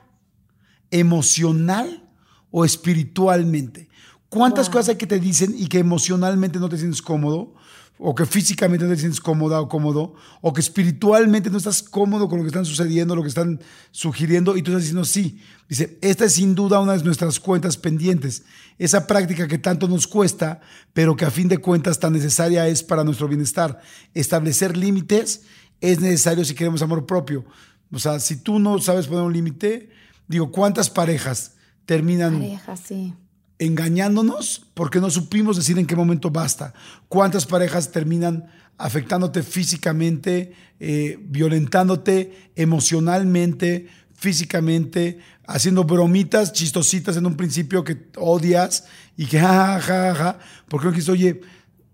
emocional 0.91 2.09
o 2.51 2.65
espiritualmente. 2.65 3.89
¿Cuántas 4.29 4.67
Wow. 4.67 4.73
cosas 4.75 4.89
hay 4.91 4.97
que 4.97 5.07
te 5.07 5.21
dicen 5.21 5.55
y 5.57 5.69
que 5.69 5.79
emocionalmente 5.79 6.59
no 6.59 6.69
te 6.69 6.77
sientes 6.79 7.01
cómodo? 7.01 7.55
O 7.99 8.15
que 8.15 8.27
físicamente 8.27 8.85
no 8.85 8.93
te 8.93 9.01
sientes 9.01 9.21
cómoda 9.21 9.61
o 9.61 9.69
cómodo, 9.69 10.15
o 10.41 10.53
que 10.53 10.61
espiritualmente 10.61 11.51
no 11.51 11.59
estás 11.59 11.83
cómodo 11.83 12.29
con 12.29 12.39
lo 12.39 12.45
que 12.45 12.49
están 12.49 12.65
sucediendo, 12.65 13.17
lo 13.17 13.23
que 13.23 13.29
están 13.29 13.61
sugiriendo, 13.91 14.57
y 14.57 14.63
tú 14.63 14.71
estás 14.71 14.83
diciendo 14.83 15.05
sí. 15.05 15.41
Dice, 15.69 15.99
esta 16.01 16.25
es 16.25 16.35
sin 16.35 16.55
duda 16.55 16.81
una 16.81 16.97
de 16.97 17.03
nuestras 17.03 17.41
cuentas 17.41 17.77
pendientes. 17.77 18.45
Esa 18.79 19.07
práctica 19.07 19.49
que 19.49 19.59
tanto 19.59 19.89
nos 19.89 20.07
cuesta, 20.07 20.61
pero 20.93 21.17
que 21.17 21.25
a 21.25 21.31
fin 21.31 21.49
de 21.49 21.59
cuentas 21.59 21.99
tan 21.99 22.13
necesaria 22.13 22.69
es 22.69 22.83
para 22.83 23.05
nuestro 23.05 23.27
bienestar. 23.29 23.81
Establecer 24.15 24.77
límites 24.77 25.43
es 25.81 26.01
necesario 26.01 26.45
si 26.45 26.55
queremos 26.55 26.83
amor 26.83 27.07
propio. 27.07 27.45
O 27.93 27.99
sea, 27.99 28.21
si 28.21 28.37
tú 28.37 28.59
no 28.59 28.79
sabes 28.79 29.07
poner 29.07 29.25
un 29.25 29.33
límite, 29.33 29.91
digo, 30.27 30.53
¿cuántas 30.53 30.91
parejas 30.91 31.55
terminan 31.87 32.35
Pareja, 32.35 32.77
sí. 32.77 33.15
Engañándonos 33.59 34.67
porque 34.75 35.01
no 35.01 35.11
supimos 35.11 35.57
decir 35.57 35.79
en 35.79 35.87
qué 35.87 35.97
momento 35.97 36.31
basta. 36.31 36.75
¿Cuántas 37.09 37.47
parejas 37.47 37.91
terminan 37.91 38.47
afectándote 38.79 39.43
físicamente, 39.43 40.53
eh, 40.79 41.19
violentándote 41.21 42.53
emocionalmente, 42.55 43.89
físicamente, 44.15 45.19
haciendo 45.47 45.85
bromitas 45.85 46.53
chistositas 46.53 47.17
en 47.17 47.27
un 47.27 47.37
principio 47.37 47.83
que 47.83 48.09
odias 48.17 48.85
y 49.17 49.27
que 49.27 49.39
ja, 49.41 49.81
ja, 49.81 49.81
ja, 49.81 50.15
ja, 50.15 50.39
porque 50.69 50.87
no 50.87 50.93
quieres, 50.93 51.09
oye, 51.09 51.41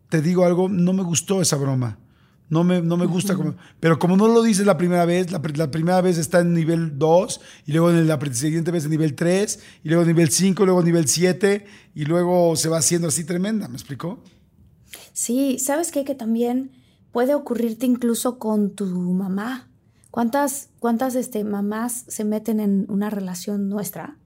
te 0.09 0.21
digo 0.21 0.45
algo, 0.45 0.69
no 0.69 0.93
me 0.93 1.03
gustó 1.03 1.41
esa 1.41 1.57
broma. 1.57 1.99
No 2.51 2.63
me, 2.63 2.83
no 2.83 2.97
me 2.97 3.07
gusta. 3.07 3.35
como- 3.35 3.55
pero 3.81 3.99
como 3.99 4.17
no 4.17 4.29
lo 4.29 4.43
dices 4.43 4.67
la 4.67 4.77
primera 4.77 5.05
vez, 5.07 5.33
la, 5.33 5.41
pr- 5.41 5.57
la 5.57 5.71
primera 5.71 6.01
vez 6.03 6.19
está 6.19 6.41
en 6.41 6.53
nivel 6.55 6.99
2, 6.99 7.41
y 7.67 7.73
luego 7.73 7.91
en 7.91 8.07
la 8.07 8.19
siguiente 8.33 8.71
vez 8.71 8.85
en 8.85 8.91
nivel 8.91 9.15
3, 9.15 9.61
y 9.83 9.89
luego 9.89 10.03
en 10.03 10.09
nivel 10.09 10.31
5, 10.31 10.65
luego 10.65 10.81
en 10.81 10.87
nivel 10.87 11.09
7, 11.09 11.65
y 11.95 12.05
luego 12.05 12.55
se 12.57 12.69
va 12.69 12.79
haciendo 12.79 13.09
así 13.09 13.25
tremenda. 13.25 13.67
¿Me 13.69 13.75
explicó? 13.75 14.23
Sí, 15.13 15.59
¿sabes 15.59 15.91
qué? 15.91 16.05
Que 16.05 16.15
también 16.15 16.71
puede 17.13 17.35
ocurrirte 17.35 17.87
incluso 17.87 18.39
con 18.39 18.75
tu 18.75 18.87
mamá. 18.87 19.69
¿Cuántas, 20.11 20.69
cuántas 20.79 21.15
este, 21.17 21.43
mamás 21.45 22.05
se 22.09 22.25
meten 22.25 22.61
en 22.61 22.87
una 22.89 23.11
relación 23.11 23.69
nuestra, 23.69 24.17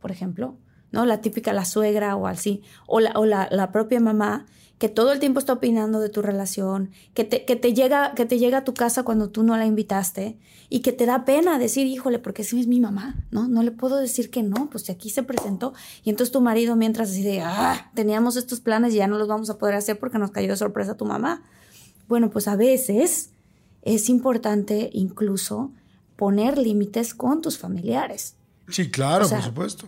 por 0.00 0.10
ejemplo? 0.10 0.58
¿No? 0.92 1.06
La 1.06 1.20
típica, 1.20 1.52
la 1.52 1.64
suegra 1.64 2.16
o 2.16 2.26
así. 2.26 2.62
O 2.86 3.00
la, 3.00 3.12
o 3.12 3.26
la, 3.26 3.48
la 3.50 3.70
propia 3.72 4.00
mamá 4.00 4.46
que 4.80 4.88
todo 4.88 5.12
el 5.12 5.20
tiempo 5.20 5.38
está 5.38 5.52
opinando 5.52 6.00
de 6.00 6.08
tu 6.08 6.22
relación, 6.22 6.90
que 7.12 7.24
te, 7.24 7.44
que, 7.44 7.54
te 7.54 7.74
llega, 7.74 8.14
que 8.14 8.24
te 8.24 8.38
llega 8.38 8.58
a 8.58 8.64
tu 8.64 8.72
casa 8.72 9.02
cuando 9.02 9.28
tú 9.28 9.42
no 9.42 9.54
la 9.58 9.66
invitaste 9.66 10.38
y 10.70 10.80
que 10.80 10.92
te 10.92 11.04
da 11.04 11.26
pena 11.26 11.58
decir, 11.58 11.86
híjole, 11.86 12.18
porque 12.18 12.44
sí 12.44 12.58
es 12.58 12.66
mi 12.66 12.80
mamá, 12.80 13.14
¿no? 13.30 13.46
No 13.46 13.62
le 13.62 13.72
puedo 13.72 13.96
decir 13.96 14.30
que 14.30 14.42
no, 14.42 14.70
pues 14.70 14.84
si 14.84 14.92
aquí 14.92 15.10
se 15.10 15.22
presentó. 15.22 15.74
Y 16.02 16.08
entonces 16.08 16.32
tu 16.32 16.40
marido 16.40 16.76
mientras 16.76 17.10
así 17.10 17.22
de, 17.22 17.42
ah, 17.42 17.90
teníamos 17.94 18.36
estos 18.36 18.60
planes 18.60 18.94
y 18.94 18.96
ya 18.96 19.06
no 19.06 19.18
los 19.18 19.28
vamos 19.28 19.50
a 19.50 19.58
poder 19.58 19.74
hacer 19.74 19.98
porque 19.98 20.16
nos 20.16 20.30
cayó 20.30 20.48
de 20.48 20.56
sorpresa 20.56 20.96
tu 20.96 21.04
mamá. 21.04 21.42
Bueno, 22.08 22.30
pues 22.30 22.48
a 22.48 22.56
veces 22.56 23.32
es 23.82 24.08
importante 24.08 24.88
incluso 24.94 25.72
poner 26.16 26.56
límites 26.56 27.12
con 27.12 27.42
tus 27.42 27.58
familiares. 27.58 28.34
Sí, 28.70 28.90
claro, 28.90 29.26
O 29.26 29.28
sea, 29.28 29.40
por 29.40 29.46
supuesto. 29.46 29.86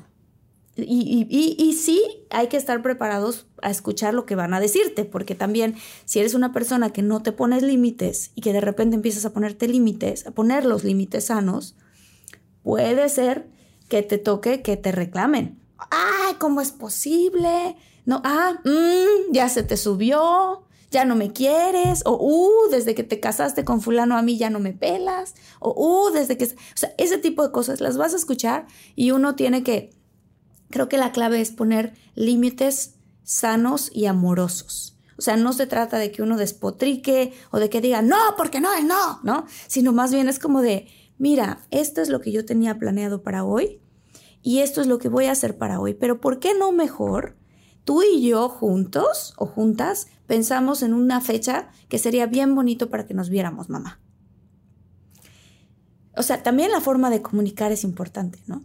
Y, 0.74 1.26
y, 1.28 1.56
y, 1.62 1.72
sí 1.74 2.02
hay 2.30 2.46
que 2.46 2.56
estar 2.56 2.80
preparados 2.80 3.46
a 3.60 3.70
escuchar 3.70 4.14
lo 4.14 4.24
que 4.24 4.36
van 4.36 4.54
a 4.54 4.60
decirte, 4.60 5.04
porque 5.04 5.34
también 5.34 5.74
si 6.06 6.18
eres 6.18 6.32
una 6.32 6.54
persona 6.54 6.94
que 6.94 7.02
no 7.02 7.22
te 7.22 7.30
pones 7.30 7.62
límites 7.62 8.30
y 8.34 8.40
que 8.40 8.54
de 8.54 8.62
repente 8.62 8.96
empiezas 8.96 9.26
a 9.26 9.34
ponerte 9.34 9.68
límites, 9.68 10.26
a 10.26 10.30
poner 10.30 10.64
los 10.64 10.82
límites 10.82 11.26
sanos, 11.26 11.76
puede 12.62 13.10
ser 13.10 13.50
que 13.88 14.02
te 14.02 14.16
toque 14.16 14.62
que 14.62 14.78
te 14.78 14.92
reclamen. 14.92 15.60
Ay, 15.90 16.36
¿cómo 16.38 16.62
es 16.62 16.72
posible? 16.72 17.76
No, 18.06 18.22
ah, 18.24 18.58
mm, 18.64 19.32
ya 19.32 19.50
se 19.50 19.62
te 19.62 19.76
subió, 19.76 20.64
ya 20.90 21.04
no 21.04 21.16
me 21.16 21.34
quieres, 21.34 22.02
o 22.06 22.16
uh, 22.16 22.70
desde 22.70 22.94
que 22.94 23.04
te 23.04 23.20
casaste 23.20 23.64
con 23.64 23.82
fulano 23.82 24.16
a 24.16 24.22
mí 24.22 24.38
ya 24.38 24.48
no 24.48 24.58
me 24.58 24.72
pelas, 24.72 25.34
o 25.60 25.74
uh, 25.76 26.12
desde 26.12 26.38
que... 26.38 26.46
O 26.46 26.48
sea, 26.74 26.94
ese 26.96 27.18
tipo 27.18 27.42
de 27.46 27.52
cosas 27.52 27.82
las 27.82 27.98
vas 27.98 28.14
a 28.14 28.16
escuchar 28.16 28.66
y 28.96 29.10
uno 29.10 29.34
tiene 29.34 29.62
que 29.62 29.90
creo 30.72 30.88
que 30.88 30.98
la 30.98 31.12
clave 31.12 31.40
es 31.40 31.52
poner 31.52 31.94
límites 32.16 32.96
sanos 33.22 33.90
y 33.94 34.06
amorosos. 34.06 34.98
O 35.16 35.22
sea, 35.22 35.36
no 35.36 35.52
se 35.52 35.68
trata 35.68 35.98
de 35.98 36.10
que 36.10 36.22
uno 36.22 36.36
despotrique 36.36 37.32
o 37.52 37.60
de 37.60 37.70
que 37.70 37.80
diga, 37.80 38.02
no, 38.02 38.16
porque 38.36 38.60
no 38.60 38.74
es 38.74 38.84
no, 38.84 39.20
¿no? 39.22 39.46
Sino 39.68 39.92
más 39.92 40.12
bien 40.12 40.28
es 40.28 40.40
como 40.40 40.62
de, 40.62 40.88
mira, 41.18 41.60
esto 41.70 42.00
es 42.00 42.08
lo 42.08 42.20
que 42.20 42.32
yo 42.32 42.44
tenía 42.44 42.78
planeado 42.78 43.22
para 43.22 43.44
hoy 43.44 43.80
y 44.42 44.58
esto 44.58 44.80
es 44.80 44.88
lo 44.88 44.98
que 44.98 45.08
voy 45.08 45.26
a 45.26 45.32
hacer 45.32 45.56
para 45.56 45.78
hoy, 45.78 45.94
pero 45.94 46.20
¿por 46.20 46.40
qué 46.40 46.54
no 46.58 46.72
mejor 46.72 47.36
tú 47.84 48.02
y 48.02 48.26
yo 48.26 48.48
juntos 48.48 49.34
o 49.36 49.46
juntas 49.46 50.08
pensamos 50.26 50.82
en 50.82 50.94
una 50.94 51.20
fecha 51.20 51.68
que 51.88 51.98
sería 51.98 52.26
bien 52.26 52.56
bonito 52.56 52.90
para 52.90 53.06
que 53.06 53.14
nos 53.14 53.28
viéramos, 53.28 53.68
mamá? 53.68 54.00
O 56.16 56.22
sea, 56.22 56.42
también 56.42 56.72
la 56.72 56.80
forma 56.80 57.10
de 57.10 57.22
comunicar 57.22 57.70
es 57.72 57.84
importante, 57.84 58.40
¿no? 58.46 58.64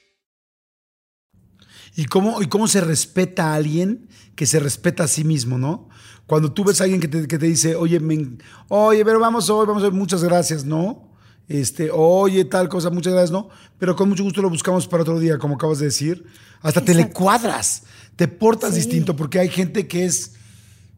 ¿Y 1.95 2.05
cómo, 2.05 2.41
¿Y 2.41 2.47
cómo 2.47 2.67
se 2.67 2.81
respeta 2.81 3.51
a 3.51 3.55
alguien 3.55 4.07
que 4.35 4.45
se 4.45 4.59
respeta 4.59 5.03
a 5.03 5.07
sí 5.07 5.23
mismo, 5.23 5.57
no? 5.57 5.89
Cuando 6.25 6.53
tú 6.53 6.63
ves 6.63 6.79
a 6.79 6.85
alguien 6.85 7.01
que 7.01 7.07
te, 7.07 7.27
que 7.27 7.37
te 7.37 7.45
dice, 7.45 7.75
oye, 7.75 7.99
me, 7.99 8.37
oye, 8.69 9.03
pero 9.03 9.19
vamos 9.19 9.49
hoy, 9.49 9.65
vamos 9.65 9.83
hoy, 9.83 9.91
muchas 9.91 10.23
gracias, 10.23 10.63
¿no? 10.63 11.09
Este, 11.47 11.89
oye, 11.91 12.45
tal 12.45 12.69
cosa, 12.69 12.89
muchas 12.89 13.11
gracias, 13.11 13.31
¿no? 13.31 13.49
Pero 13.77 13.95
con 13.95 14.07
mucho 14.07 14.23
gusto 14.23 14.41
lo 14.41 14.49
buscamos 14.49 14.87
para 14.87 15.03
otro 15.03 15.19
día, 15.19 15.37
como 15.37 15.55
acabas 15.55 15.79
de 15.79 15.85
decir. 15.85 16.25
Hasta 16.61 16.79
te 16.79 16.93
le 16.93 17.09
cuadras, 17.09 17.83
te 18.15 18.29
portas 18.29 18.75
distinto, 18.75 19.15
porque 19.15 19.39
hay 19.39 19.49
gente 19.49 19.87
que 19.87 20.05
es, 20.05 20.33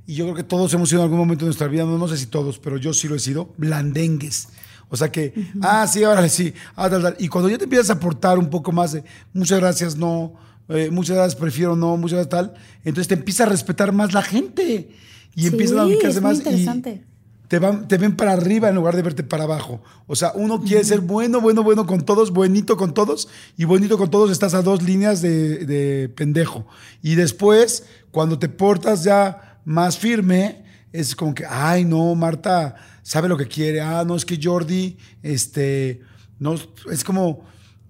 y 0.05 0.13
yo 0.13 0.25
creo 0.25 0.35
que 0.35 0.43
todos 0.43 0.71
hemos 0.73 0.89
sido 0.89 1.01
en 1.01 1.05
algún 1.05 1.17
momento 1.17 1.45
de 1.45 1.47
nuestra 1.47 1.67
vida, 1.67 1.85
no, 1.85 1.97
no 1.97 2.07
sé 2.07 2.17
si 2.17 2.27
todos, 2.27 2.59
pero 2.59 2.77
yo 2.77 2.93
sí 2.93 3.07
lo 3.07 3.15
he 3.15 3.19
sido, 3.19 3.55
blandengues. 3.57 4.49
O 4.89 4.95
sea 4.95 5.11
que, 5.11 5.33
ah, 5.61 5.87
sí, 5.87 6.03
órale, 6.03 6.29
sí, 6.29 6.53
ah, 6.75 6.87
tal, 6.87 7.01
tal. 7.01 7.15
Y 7.17 7.27
cuando 7.27 7.49
ya 7.49 7.57
te 7.57 7.63
empiezas 7.63 7.89
a 7.89 7.93
aportar 7.93 8.37
un 8.37 8.51
poco 8.51 8.71
más 8.71 8.91
de, 8.91 9.03
muchas 9.33 9.59
gracias, 9.59 9.95
no, 9.95 10.35
eh, 10.70 10.89
muchas 10.91 11.18
gracias, 11.18 11.39
prefiero 11.39 11.76
no, 11.76 11.97
muchas 11.97 12.28
gracias, 12.28 12.30
tal, 12.30 12.53
entonces 12.84 13.07
te 13.07 13.16
empieza 13.16 13.43
a 13.43 13.47
respetar 13.47 13.91
más 13.91 14.14
la 14.14 14.22
gente 14.22 14.89
y 15.36 15.47
empiezan 15.47 15.80
a 15.80 15.86
ubicarse 15.86 16.22
más. 16.22 16.38
Interesante 16.38 17.05
te, 17.53 17.59
van, 17.59 17.88
te 17.88 17.99
ven 17.99 18.16
para 18.16 18.34
arriba 18.34 18.70
en 18.70 18.74
lugar 18.74 18.95
de 18.95 19.03
verte 19.03 19.24
para 19.24 19.43
abajo. 19.43 19.84
O 20.07 20.16
sea, 20.16 20.32
uno 20.34 20.59
quiere 20.61 20.84
ser 20.84 21.01
bueno, 21.01 21.39
bueno, 21.39 21.61
bueno 21.61 21.86
con 21.86 22.03
todos, 22.03 22.32
buenito 22.32 22.78
con 22.78 22.95
todos, 22.95 23.28
y 23.55 23.66
bonito 23.66 23.95
con 23.99 24.09
todos 24.09 24.32
estás 24.32 24.55
a 24.55 24.64
dos 24.64 24.82
líneas 24.82 25.22
de, 25.22 25.66
de 25.68 26.09
pendejo. 26.09 26.66
Y 27.03 27.14
después, 27.14 27.86
cuando 28.09 28.39
te 28.39 28.49
portas 28.49 29.03
ya 29.03 29.59
más 29.66 29.99
firme, 29.99 30.64
es 30.91 31.16
como 31.16 31.36
que, 31.36 31.45
ay, 31.47 31.86
no, 31.86 32.16
Marta 32.16 32.74
sabe 33.03 33.30
lo 33.30 33.38
que 33.38 33.47
quiere. 33.47 33.82
Ah, 33.82 34.03
no, 34.03 34.16
es 34.16 34.26
que 34.26 34.39
Jordi, 34.41 34.97
este, 35.22 36.01
no, 36.39 36.55
es 36.91 37.03
como, 37.03 37.45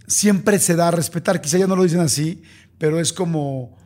siempre 0.07 0.59
se 0.59 0.75
da 0.75 0.89
a 0.89 0.91
respetar. 0.91 1.39
Quizá 1.39 1.57
ya 1.57 1.67
no 1.67 1.77
lo 1.77 1.83
dicen 1.83 2.01
así, 2.01 2.43
pero 2.77 2.99
es 2.99 3.13
como, 3.13 3.77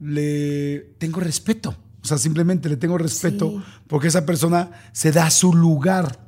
le 0.00 0.94
tengo 0.98 1.20
respeto. 1.20 1.76
O 2.02 2.06
sea, 2.06 2.18
simplemente 2.18 2.68
le 2.68 2.76
tengo 2.76 2.96
respeto 2.96 3.62
porque 3.86 4.08
esa 4.08 4.24
persona 4.24 4.70
se 4.92 5.12
da 5.12 5.30
su 5.30 5.52
lugar. 5.52 6.26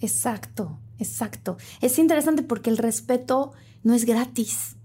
Exacto, 0.00 0.78
exacto. 0.98 1.58
Es 1.80 1.98
interesante 1.98 2.42
porque 2.42 2.70
el 2.70 2.78
respeto 2.78 3.52
no 3.82 3.94
es 3.94 4.06
gratis. 4.06 4.76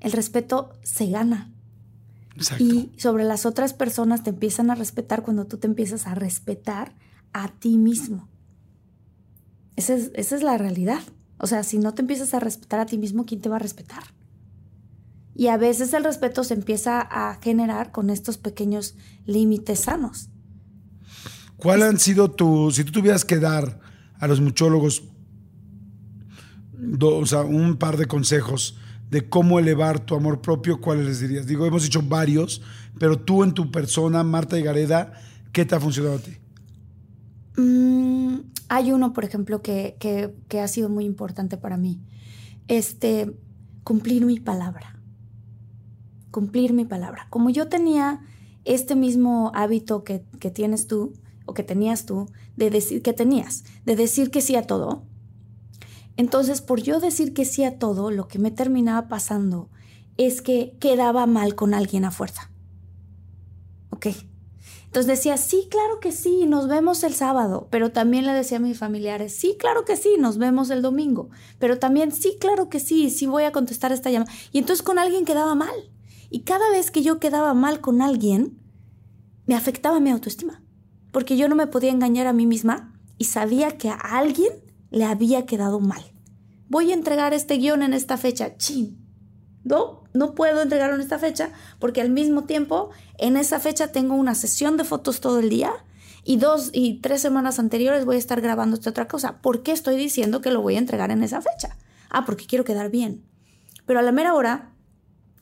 El 0.00 0.12
respeto 0.12 0.78
se 0.82 1.06
gana. 1.06 1.52
Exacto. 2.36 2.62
Y 2.62 2.92
sobre 2.98 3.24
las 3.24 3.46
otras 3.46 3.72
personas 3.72 4.22
te 4.22 4.30
empiezan 4.30 4.70
a 4.70 4.74
respetar 4.74 5.22
cuando 5.22 5.46
tú 5.46 5.56
te 5.56 5.66
empiezas 5.66 6.06
a 6.06 6.14
respetar 6.14 6.94
a 7.32 7.48
ti 7.48 7.78
mismo. 7.78 8.28
Esa 9.74 9.94
es, 9.94 10.10
esa 10.14 10.36
es 10.36 10.42
la 10.42 10.58
realidad. 10.58 11.00
O 11.38 11.46
sea, 11.46 11.62
si 11.62 11.78
no 11.78 11.94
te 11.94 12.02
empiezas 12.02 12.34
a 12.34 12.40
respetar 12.40 12.80
a 12.80 12.86
ti 12.86 12.98
mismo, 12.98 13.24
¿quién 13.24 13.40
te 13.40 13.48
va 13.48 13.56
a 13.56 13.60
respetar? 13.60 14.04
Y 15.38 15.48
a 15.48 15.58
veces 15.58 15.92
el 15.92 16.02
respeto 16.02 16.44
se 16.44 16.54
empieza 16.54 16.98
a 16.98 17.34
generar 17.42 17.92
con 17.92 18.08
estos 18.08 18.38
pequeños 18.38 18.96
límites 19.26 19.80
sanos. 19.80 20.30
¿Cuál 21.58 21.82
han 21.82 21.98
sido 21.98 22.30
tus, 22.30 22.76
si 22.76 22.84
tú 22.84 22.92
tuvieras 22.92 23.26
que 23.26 23.38
dar 23.38 23.78
a 24.18 24.26
los 24.26 24.40
muchólogos 24.40 25.04
o 27.00 27.26
sea, 27.26 27.42
un 27.42 27.76
par 27.76 27.98
de 27.98 28.06
consejos 28.06 28.78
de 29.10 29.28
cómo 29.28 29.58
elevar 29.58 30.00
tu 30.00 30.14
amor 30.14 30.40
propio, 30.40 30.80
¿cuáles 30.80 31.06
les 31.06 31.20
dirías? 31.20 31.46
Digo, 31.46 31.66
hemos 31.66 31.82
dicho 31.82 32.00
varios, 32.02 32.62
pero 32.98 33.18
tú 33.18 33.44
en 33.44 33.52
tu 33.52 33.70
persona, 33.70 34.22
Marta 34.24 34.58
y 34.58 34.62
Gareda, 34.62 35.12
¿qué 35.52 35.64
te 35.66 35.74
ha 35.74 35.80
funcionado 35.80 36.16
a 36.16 36.18
ti? 36.18 36.36
Mm, 37.60 38.38
hay 38.68 38.92
uno, 38.92 39.12
por 39.12 39.24
ejemplo, 39.24 39.60
que, 39.60 39.96
que, 40.00 40.34
que 40.48 40.60
ha 40.60 40.68
sido 40.68 40.88
muy 40.88 41.04
importante 41.04 41.56
para 41.56 41.76
mí. 41.76 42.00
Este, 42.68 43.32
cumplir 43.84 44.24
mi 44.24 44.40
palabra 44.40 44.95
cumplir 46.36 46.74
mi 46.74 46.84
palabra. 46.84 47.28
Como 47.30 47.48
yo 47.48 47.66
tenía 47.68 48.20
este 48.66 48.94
mismo 48.94 49.52
hábito 49.54 50.04
que, 50.04 50.18
tienes 50.52 50.86
tú, 50.86 51.14
o 51.46 51.54
que 51.54 51.62
tenías 51.62 52.04
tú, 52.04 52.30
de 52.56 52.68
decir 52.68 53.00
que 53.00 53.14
tenías, 53.14 53.64
de 53.86 53.96
decir 53.96 54.30
que 54.30 54.42
sí 54.42 54.54
a 54.54 54.66
todo, 54.66 55.02
entonces 56.18 56.60
por 56.60 56.82
yo 56.82 57.00
decir 57.00 57.32
que 57.32 57.46
sí 57.46 57.64
a 57.64 57.78
todo, 57.78 58.10
lo 58.10 58.28
que 58.28 58.38
me 58.38 58.50
terminaba 58.50 59.08
pasando 59.08 59.70
es 60.18 60.42
que 60.42 60.76
quedaba 60.78 61.24
mal 61.24 61.54
con 61.54 61.72
alguien 61.72 62.04
a 62.04 62.10
fuerza. 62.10 62.50
¿Ok? 63.88 64.08
Entonces 64.84 65.06
decía, 65.06 65.38
sí, 65.38 65.68
claro 65.70 66.00
que 66.00 66.12
sí, 66.12 66.44
nos 66.44 66.68
vemos 66.68 67.02
el 67.02 67.14
sábado, 67.14 67.66
pero 67.70 67.92
también 67.92 68.26
le 68.26 68.34
decía 68.34 68.58
a 68.58 68.60
mis 68.60 68.76
familiares, 68.76 69.34
sí, 69.34 69.56
claro 69.58 69.86
que 69.86 69.96
sí, 69.96 70.16
nos 70.18 70.36
vemos 70.36 70.68
el 70.68 70.82
domingo, 70.82 71.30
pero 71.58 71.78
también, 71.78 72.12
sí, 72.12 72.36
claro 72.38 72.68
que 72.68 72.78
sí, 72.78 73.08
sí 73.08 73.26
voy 73.26 73.44
a 73.44 73.52
contestar 73.52 73.90
esta 73.92 74.10
llamada. 74.10 74.30
Y 74.52 74.58
entonces 74.58 74.82
con 74.82 74.98
alguien 74.98 75.24
quedaba 75.24 75.54
mal. 75.54 75.95
Y 76.30 76.40
cada 76.40 76.70
vez 76.70 76.90
que 76.90 77.02
yo 77.02 77.18
quedaba 77.18 77.54
mal 77.54 77.80
con 77.80 78.02
alguien, 78.02 78.58
me 79.46 79.54
afectaba 79.54 80.00
mi 80.00 80.10
autoestima. 80.10 80.62
Porque 81.12 81.36
yo 81.36 81.48
no 81.48 81.54
me 81.54 81.66
podía 81.66 81.90
engañar 81.90 82.26
a 82.26 82.32
mí 82.32 82.46
misma 82.46 82.92
y 83.18 83.24
sabía 83.24 83.78
que 83.78 83.88
a 83.88 83.94
alguien 83.94 84.52
le 84.90 85.04
había 85.04 85.46
quedado 85.46 85.80
mal. 85.80 86.02
Voy 86.68 86.90
a 86.90 86.94
entregar 86.94 87.32
este 87.32 87.56
guion 87.56 87.82
en 87.82 87.94
esta 87.94 88.16
fecha. 88.16 88.56
Chin. 88.56 89.02
No, 89.64 90.04
no 90.14 90.34
puedo 90.34 90.62
entregarlo 90.62 90.96
en 90.96 91.02
esta 91.02 91.18
fecha 91.18 91.50
porque 91.78 92.00
al 92.00 92.10
mismo 92.10 92.44
tiempo 92.44 92.90
en 93.18 93.36
esa 93.36 93.58
fecha 93.58 93.92
tengo 93.92 94.14
una 94.14 94.34
sesión 94.34 94.76
de 94.76 94.84
fotos 94.84 95.20
todo 95.20 95.40
el 95.40 95.48
día 95.48 95.72
y 96.22 96.36
dos 96.36 96.70
y 96.72 97.00
tres 97.00 97.20
semanas 97.20 97.58
anteriores 97.58 98.04
voy 98.04 98.16
a 98.16 98.18
estar 98.18 98.40
grabando 98.40 98.76
esta 98.76 98.90
otra 98.90 99.08
cosa. 99.08 99.40
¿Por 99.42 99.62
qué 99.62 99.72
estoy 99.72 99.96
diciendo 99.96 100.40
que 100.40 100.50
lo 100.50 100.60
voy 100.60 100.76
a 100.76 100.78
entregar 100.78 101.10
en 101.10 101.22
esa 101.22 101.40
fecha? 101.40 101.76
Ah, 102.10 102.24
porque 102.24 102.46
quiero 102.46 102.64
quedar 102.64 102.90
bien. 102.90 103.24
Pero 103.86 104.00
a 104.00 104.02
la 104.02 104.12
mera 104.12 104.34
hora 104.34 104.72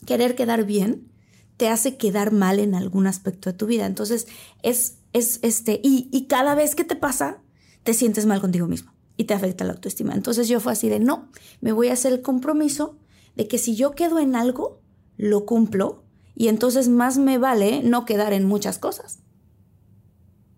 querer 0.04 0.34
quedar 0.34 0.64
bien 0.64 1.10
te 1.56 1.68
hace 1.68 1.96
quedar 1.96 2.32
mal 2.32 2.58
en 2.58 2.74
algún 2.74 3.06
aspecto 3.06 3.50
de 3.50 3.56
tu 3.56 3.66
vida. 3.66 3.86
Entonces, 3.86 4.26
es, 4.62 4.98
es 5.12 5.38
este, 5.42 5.80
y, 5.82 6.08
y 6.12 6.26
cada 6.26 6.54
vez 6.54 6.74
que 6.74 6.84
te 6.84 6.96
pasa, 6.96 7.38
te 7.84 7.94
sientes 7.94 8.26
mal 8.26 8.40
contigo 8.40 8.66
mismo 8.66 8.92
y 9.16 9.24
te 9.24 9.34
afecta 9.34 9.64
la 9.64 9.74
autoestima. 9.74 10.14
Entonces 10.14 10.48
yo 10.48 10.60
fue 10.60 10.72
así 10.72 10.88
de, 10.88 10.98
no, 10.98 11.30
me 11.60 11.72
voy 11.72 11.88
a 11.88 11.92
hacer 11.92 12.12
el 12.12 12.22
compromiso 12.22 12.98
de 13.36 13.46
que 13.46 13.58
si 13.58 13.76
yo 13.76 13.92
quedo 13.92 14.18
en 14.18 14.36
algo, 14.36 14.80
lo 15.16 15.46
cumplo 15.46 16.04
y 16.34 16.48
entonces 16.48 16.88
más 16.88 17.18
me 17.18 17.38
vale 17.38 17.82
no 17.84 18.04
quedar 18.04 18.32
en 18.32 18.44
muchas 18.44 18.78
cosas. 18.78 19.20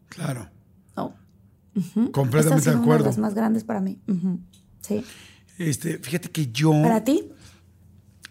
Claro. 0.09 0.49
Oh. 0.95 1.13
Completamente 2.13 2.71
de 2.71 2.77
acuerdo. 2.77 2.87
Una 2.87 2.99
de 2.99 3.05
las 3.05 3.19
más 3.19 3.35
grandes 3.35 3.65
para 3.65 3.81
mí. 3.81 4.01
Sí. 4.81 5.05
Este, 5.59 5.99
fíjate 5.99 6.31
que 6.31 6.51
yo. 6.51 6.71
¿Para 6.71 7.05
ti? 7.05 7.31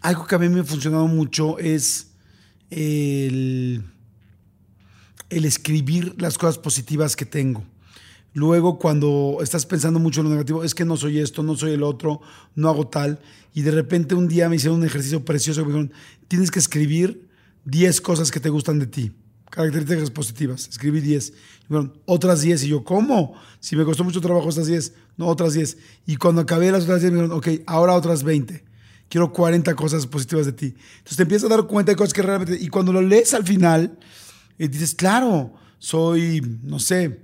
Algo 0.05 0.27
que 0.27 0.35
a 0.35 0.37
mí 0.39 0.49
me 0.49 0.59
ha 0.59 0.63
funcionado 0.63 1.07
mucho 1.07 1.57
es 1.57 2.11
el, 2.69 3.83
escribir 5.29 6.13
las 6.21 6.37
cosas 6.37 6.59
positivas 6.59 7.15
que 7.15 7.25
tengo. 7.25 7.63
Luego, 8.33 8.77
cuando 8.77 9.39
estás 9.41 9.65
pensando 9.65 9.99
mucho 9.99 10.21
en 10.21 10.25
lo 10.25 10.33
negativo, 10.33 10.63
es 10.63 10.75
que 10.75 10.85
no 10.85 10.95
soy 10.95 11.19
esto, 11.19 11.41
no 11.41 11.55
soy 11.55 11.71
el 11.71 11.81
otro, 11.81 12.21
no 12.53 12.69
hago 12.69 12.87
tal. 12.87 13.19
Y 13.55 13.63
de 13.63 13.71
repente 13.71 14.13
un 14.13 14.27
día 14.27 14.47
me 14.47 14.57
hicieron 14.57 14.79
un 14.79 14.85
ejercicio 14.85 15.25
precioso 15.25 15.61
me 15.61 15.67
dijeron, 15.67 15.93
tienes 16.27 16.51
que 16.51 16.59
escribir 16.59 17.27
10 17.63 17.99
cosas 18.01 18.29
que 18.29 18.39
te 18.39 18.49
gustan 18.49 18.77
de 18.77 18.85
ti, 18.85 19.11
características 19.49 20.11
positivas. 20.11 20.67
Escribí 20.67 21.01
10. 21.01 21.33
otras 22.05 22.41
10. 22.41 22.63
Y 22.65 22.67
yo, 22.67 22.83
¿cómo? 22.83 23.33
Si 23.59 23.75
me 23.75 23.85
costó 23.85 24.03
mucho 24.03 24.21
trabajo 24.21 24.49
estas 24.49 24.67
10, 24.67 24.93
no, 25.17 25.25
otras 25.25 25.53
10. 25.53 25.77
Y 26.05 26.17
cuando 26.17 26.41
acabé 26.41 26.71
las 26.71 26.83
otras 26.83 27.01
10, 27.01 27.11
me 27.11 27.21
dijeron, 27.21 27.37
ok, 27.39 27.47
ahora 27.65 27.95
otras 27.95 28.21
20 28.21 28.74
quiero 29.09 29.31
40 29.31 29.75
cosas 29.75 30.05
positivas 30.07 30.45
de 30.45 30.53
ti. 30.53 30.75
Entonces 30.97 31.17
te 31.17 31.23
empiezas 31.23 31.51
a 31.51 31.55
dar 31.55 31.67
cuenta 31.67 31.91
de 31.91 31.95
cosas 31.95 32.13
que 32.13 32.21
realmente... 32.21 32.57
Y 32.59 32.67
cuando 32.67 32.91
lo 32.93 33.01
lees 33.01 33.33
al 33.33 33.43
final, 33.43 33.97
eh, 34.57 34.67
dices, 34.67 34.95
claro, 34.95 35.53
soy, 35.77 36.41
no 36.63 36.79
sé, 36.79 37.21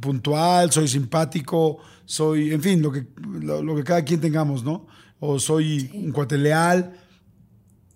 puntual, 0.00 0.70
soy 0.70 0.88
simpático, 0.88 1.78
soy, 2.04 2.52
en 2.52 2.62
fin, 2.62 2.82
lo 2.82 2.92
que, 2.92 3.06
lo, 3.40 3.74
que 3.76 3.84
cada 3.84 4.04
quien 4.04 4.20
tengamos, 4.20 4.64
¿no? 4.64 4.86
O 5.20 5.38
soy 5.38 5.90
un 5.94 6.12
cuate 6.12 6.38
leal. 6.38 6.94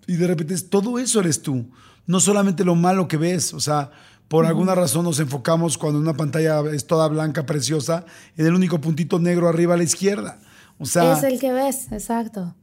Y 0.07 0.17
de 0.17 0.27
repente 0.27 0.59
todo 0.63 0.99
eso 0.99 1.21
eres 1.21 1.43
tú. 1.43 1.71
No 2.07 2.21
solamente 2.21 2.65
lo 2.65 2.77
malo 2.77 3.09
que 3.09 3.17
ves, 3.17 3.53
o 3.53 3.61
sea, 3.61 3.91
por 4.29 4.47
alguna 4.47 4.75
razón 4.75 5.05
nos 5.05 5.19
enfocamos 5.19 5.77
cuando 5.77 5.99
una 5.99 6.15
pantalla 6.15 6.61
es 6.73 6.87
toda 6.87 7.09
blanca, 7.09 7.47
preciosa, 7.47 8.05
en 8.37 8.47
el 8.47 8.55
único 8.55 8.81
puntito 8.81 9.19
negro 9.19 9.49
arriba 9.49 9.75
a 9.75 9.77
la 9.77 9.85
izquierda. 9.85 10.39
O 10.79 10.87
sea, 10.87 11.15
es 11.17 11.25
el 11.25 11.41
que 11.41 11.53
ves, 11.53 11.91
exacto. 11.91 12.55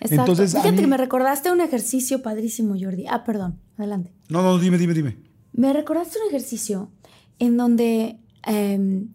Entonces, 0.00 0.52
Fíjate 0.52 0.76
que 0.76 0.86
me 0.86 0.96
recordaste 0.96 1.50
un 1.50 1.60
ejercicio 1.60 2.22
padrísimo, 2.22 2.76
Jordi. 2.80 3.06
Ah, 3.08 3.24
perdón, 3.24 3.60
adelante. 3.76 4.12
No, 4.28 4.42
no, 4.42 4.58
dime, 4.58 4.78
dime, 4.78 4.94
dime. 4.94 5.18
Me 5.52 5.72
recordaste 5.72 6.18
un 6.22 6.28
ejercicio 6.28 6.90
en 7.38 7.56
donde, 7.56 8.20
em, 8.44 9.12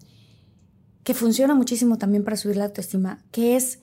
que 1.04 1.14
funciona 1.14 1.56
muchísimo 1.56 1.98
también 1.98 2.24
para 2.24 2.38
subir 2.38 2.58
la 2.58 2.66
autoestima, 2.66 3.24
que 3.32 3.56
es, 3.56 3.80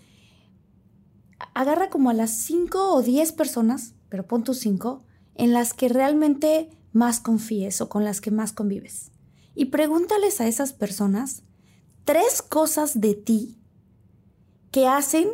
agarra 1.54 1.88
como 1.90 2.10
a 2.10 2.14
las 2.14 2.30
5 2.30 2.94
o 2.94 3.02
10 3.02 3.32
personas, 3.32 3.94
pero 4.08 4.26
pon 4.26 4.44
tus 4.44 4.58
5, 4.58 5.04
en 5.34 5.52
las 5.52 5.72
que 5.72 5.88
realmente 5.88 6.70
más 6.92 7.20
confíes 7.20 7.80
o 7.80 7.88
con 7.88 8.04
las 8.04 8.20
que 8.20 8.30
más 8.30 8.52
convives. 8.52 9.10
Y 9.54 9.66
pregúntales 9.66 10.40
a 10.40 10.48
esas 10.48 10.72
personas 10.72 11.42
tres 12.04 12.42
cosas 12.42 13.00
de 13.00 13.14
ti 13.14 13.58
que 14.70 14.86
hacen 14.86 15.28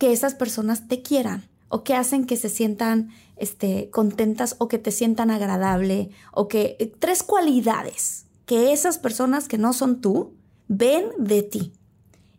que 0.00 0.12
esas 0.12 0.34
personas 0.34 0.88
te 0.88 1.02
quieran 1.02 1.48
o 1.68 1.84
que 1.84 1.94
hacen 1.94 2.24
que 2.24 2.36
se 2.36 2.48
sientan 2.48 3.10
este, 3.36 3.90
contentas 3.90 4.56
o 4.58 4.66
que 4.66 4.78
te 4.78 4.90
sientan 4.90 5.30
agradable 5.30 6.10
o 6.32 6.48
que 6.48 6.76
eh, 6.80 6.92
tres 6.98 7.22
cualidades 7.22 8.26
que 8.46 8.72
esas 8.72 8.98
personas 8.98 9.46
que 9.46 9.58
no 9.58 9.72
son 9.72 10.00
tú 10.00 10.32
ven 10.66 11.04
de 11.18 11.42
ti 11.42 11.72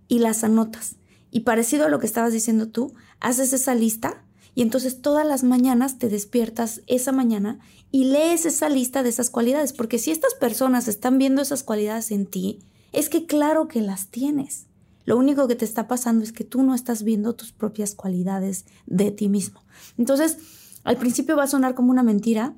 y 0.07 0.19
las 0.19 0.43
anotas. 0.43 0.95
Y 1.29 1.41
parecido 1.41 1.85
a 1.85 1.89
lo 1.89 1.99
que 1.99 2.07
estabas 2.07 2.33
diciendo 2.33 2.67
tú, 2.67 2.93
haces 3.19 3.53
esa 3.53 3.75
lista 3.75 4.25
y 4.55 4.63
entonces 4.63 5.01
todas 5.01 5.25
las 5.25 5.43
mañanas 5.43 5.99
te 5.99 6.09
despiertas 6.09 6.81
esa 6.87 7.11
mañana 7.11 7.59
y 7.91 8.05
lees 8.05 8.45
esa 8.45 8.69
lista 8.69 9.03
de 9.03 9.09
esas 9.09 9.29
cualidades, 9.29 9.71
porque 9.71 9.99
si 9.99 10.11
estas 10.11 10.33
personas 10.33 10.87
están 10.87 11.17
viendo 11.17 11.41
esas 11.41 11.63
cualidades 11.63 12.11
en 12.11 12.25
ti, 12.25 12.59
es 12.91 13.07
que 13.07 13.27
claro 13.27 13.67
que 13.67 13.81
las 13.81 14.07
tienes. 14.07 14.65
Lo 15.05 15.17
único 15.17 15.47
que 15.47 15.55
te 15.55 15.65
está 15.65 15.87
pasando 15.87 16.23
es 16.23 16.31
que 16.31 16.43
tú 16.43 16.63
no 16.63 16.75
estás 16.75 17.03
viendo 17.03 17.33
tus 17.33 17.51
propias 17.51 17.95
cualidades 17.95 18.65
de 18.85 19.11
ti 19.11 19.29
mismo. 19.29 19.63
Entonces, 19.97 20.37
al 20.83 20.97
principio 20.97 21.35
va 21.35 21.43
a 21.43 21.47
sonar 21.47 21.75
como 21.75 21.91
una 21.91 22.03
mentira, 22.03 22.53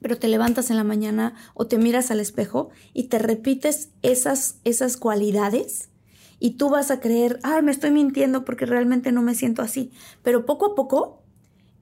pero 0.00 0.18
te 0.18 0.28
levantas 0.28 0.70
en 0.70 0.76
la 0.76 0.84
mañana 0.84 1.34
o 1.54 1.66
te 1.66 1.78
miras 1.78 2.10
al 2.10 2.20
espejo 2.20 2.70
y 2.92 3.04
te 3.04 3.18
repites 3.18 3.90
esas, 4.02 4.56
esas 4.64 4.96
cualidades 4.96 5.90
y 6.38 6.52
tú 6.54 6.70
vas 6.70 6.90
a 6.90 6.98
creer, 6.98 7.38
ay, 7.44 7.62
me 7.62 7.70
estoy 7.70 7.92
mintiendo 7.92 8.44
porque 8.44 8.66
realmente 8.66 9.12
no 9.12 9.22
me 9.22 9.36
siento 9.36 9.62
así. 9.62 9.92
Pero 10.24 10.44
poco 10.44 10.72
a 10.72 10.74
poco 10.74 11.22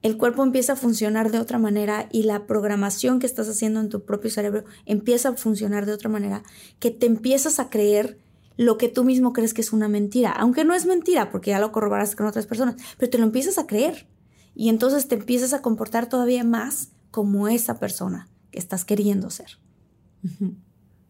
el 0.03 0.17
cuerpo 0.17 0.43
empieza 0.43 0.73
a 0.73 0.75
funcionar 0.75 1.31
de 1.31 1.39
otra 1.39 1.57
manera 1.57 2.07
y 2.11 2.23
la 2.23 2.45
programación 2.45 3.19
que 3.19 3.25
estás 3.25 3.49
haciendo 3.49 3.79
en 3.79 3.89
tu 3.89 4.05
propio 4.05 4.29
cerebro 4.29 4.65
empieza 4.85 5.29
a 5.29 5.33
funcionar 5.33 5.87
de 5.87 5.93
otra 5.93 6.09
manera, 6.09 6.43
que 6.79 6.91
te 6.91 7.07
empiezas 7.07 7.59
a 7.59 7.71
creer 7.71 8.19
lo 8.57 8.77
que 8.77 8.89
tú 8.89 9.03
mismo 9.03 9.33
crees 9.33 9.53
que 9.53 9.61
es 9.61 9.73
una 9.73 9.87
mentira, 9.87 10.31
aunque 10.31 10.65
no 10.65 10.73
es 10.73 10.85
mentira 10.85 11.31
porque 11.31 11.51
ya 11.51 11.59
lo 11.59 11.71
corroboraste 11.71 12.15
con 12.15 12.25
otras 12.25 12.45
personas, 12.45 12.75
pero 12.97 13.09
te 13.09 13.17
lo 13.17 13.23
empiezas 13.23 13.57
a 13.57 13.67
creer 13.67 14.07
y 14.55 14.69
entonces 14.69 15.07
te 15.07 15.15
empiezas 15.15 15.53
a 15.53 15.61
comportar 15.61 16.09
todavía 16.09 16.43
más 16.43 16.89
como 17.09 17.47
esa 17.47 17.79
persona 17.79 18.29
que 18.51 18.59
estás 18.59 18.85
queriendo 18.85 19.29
ser. 19.29 19.57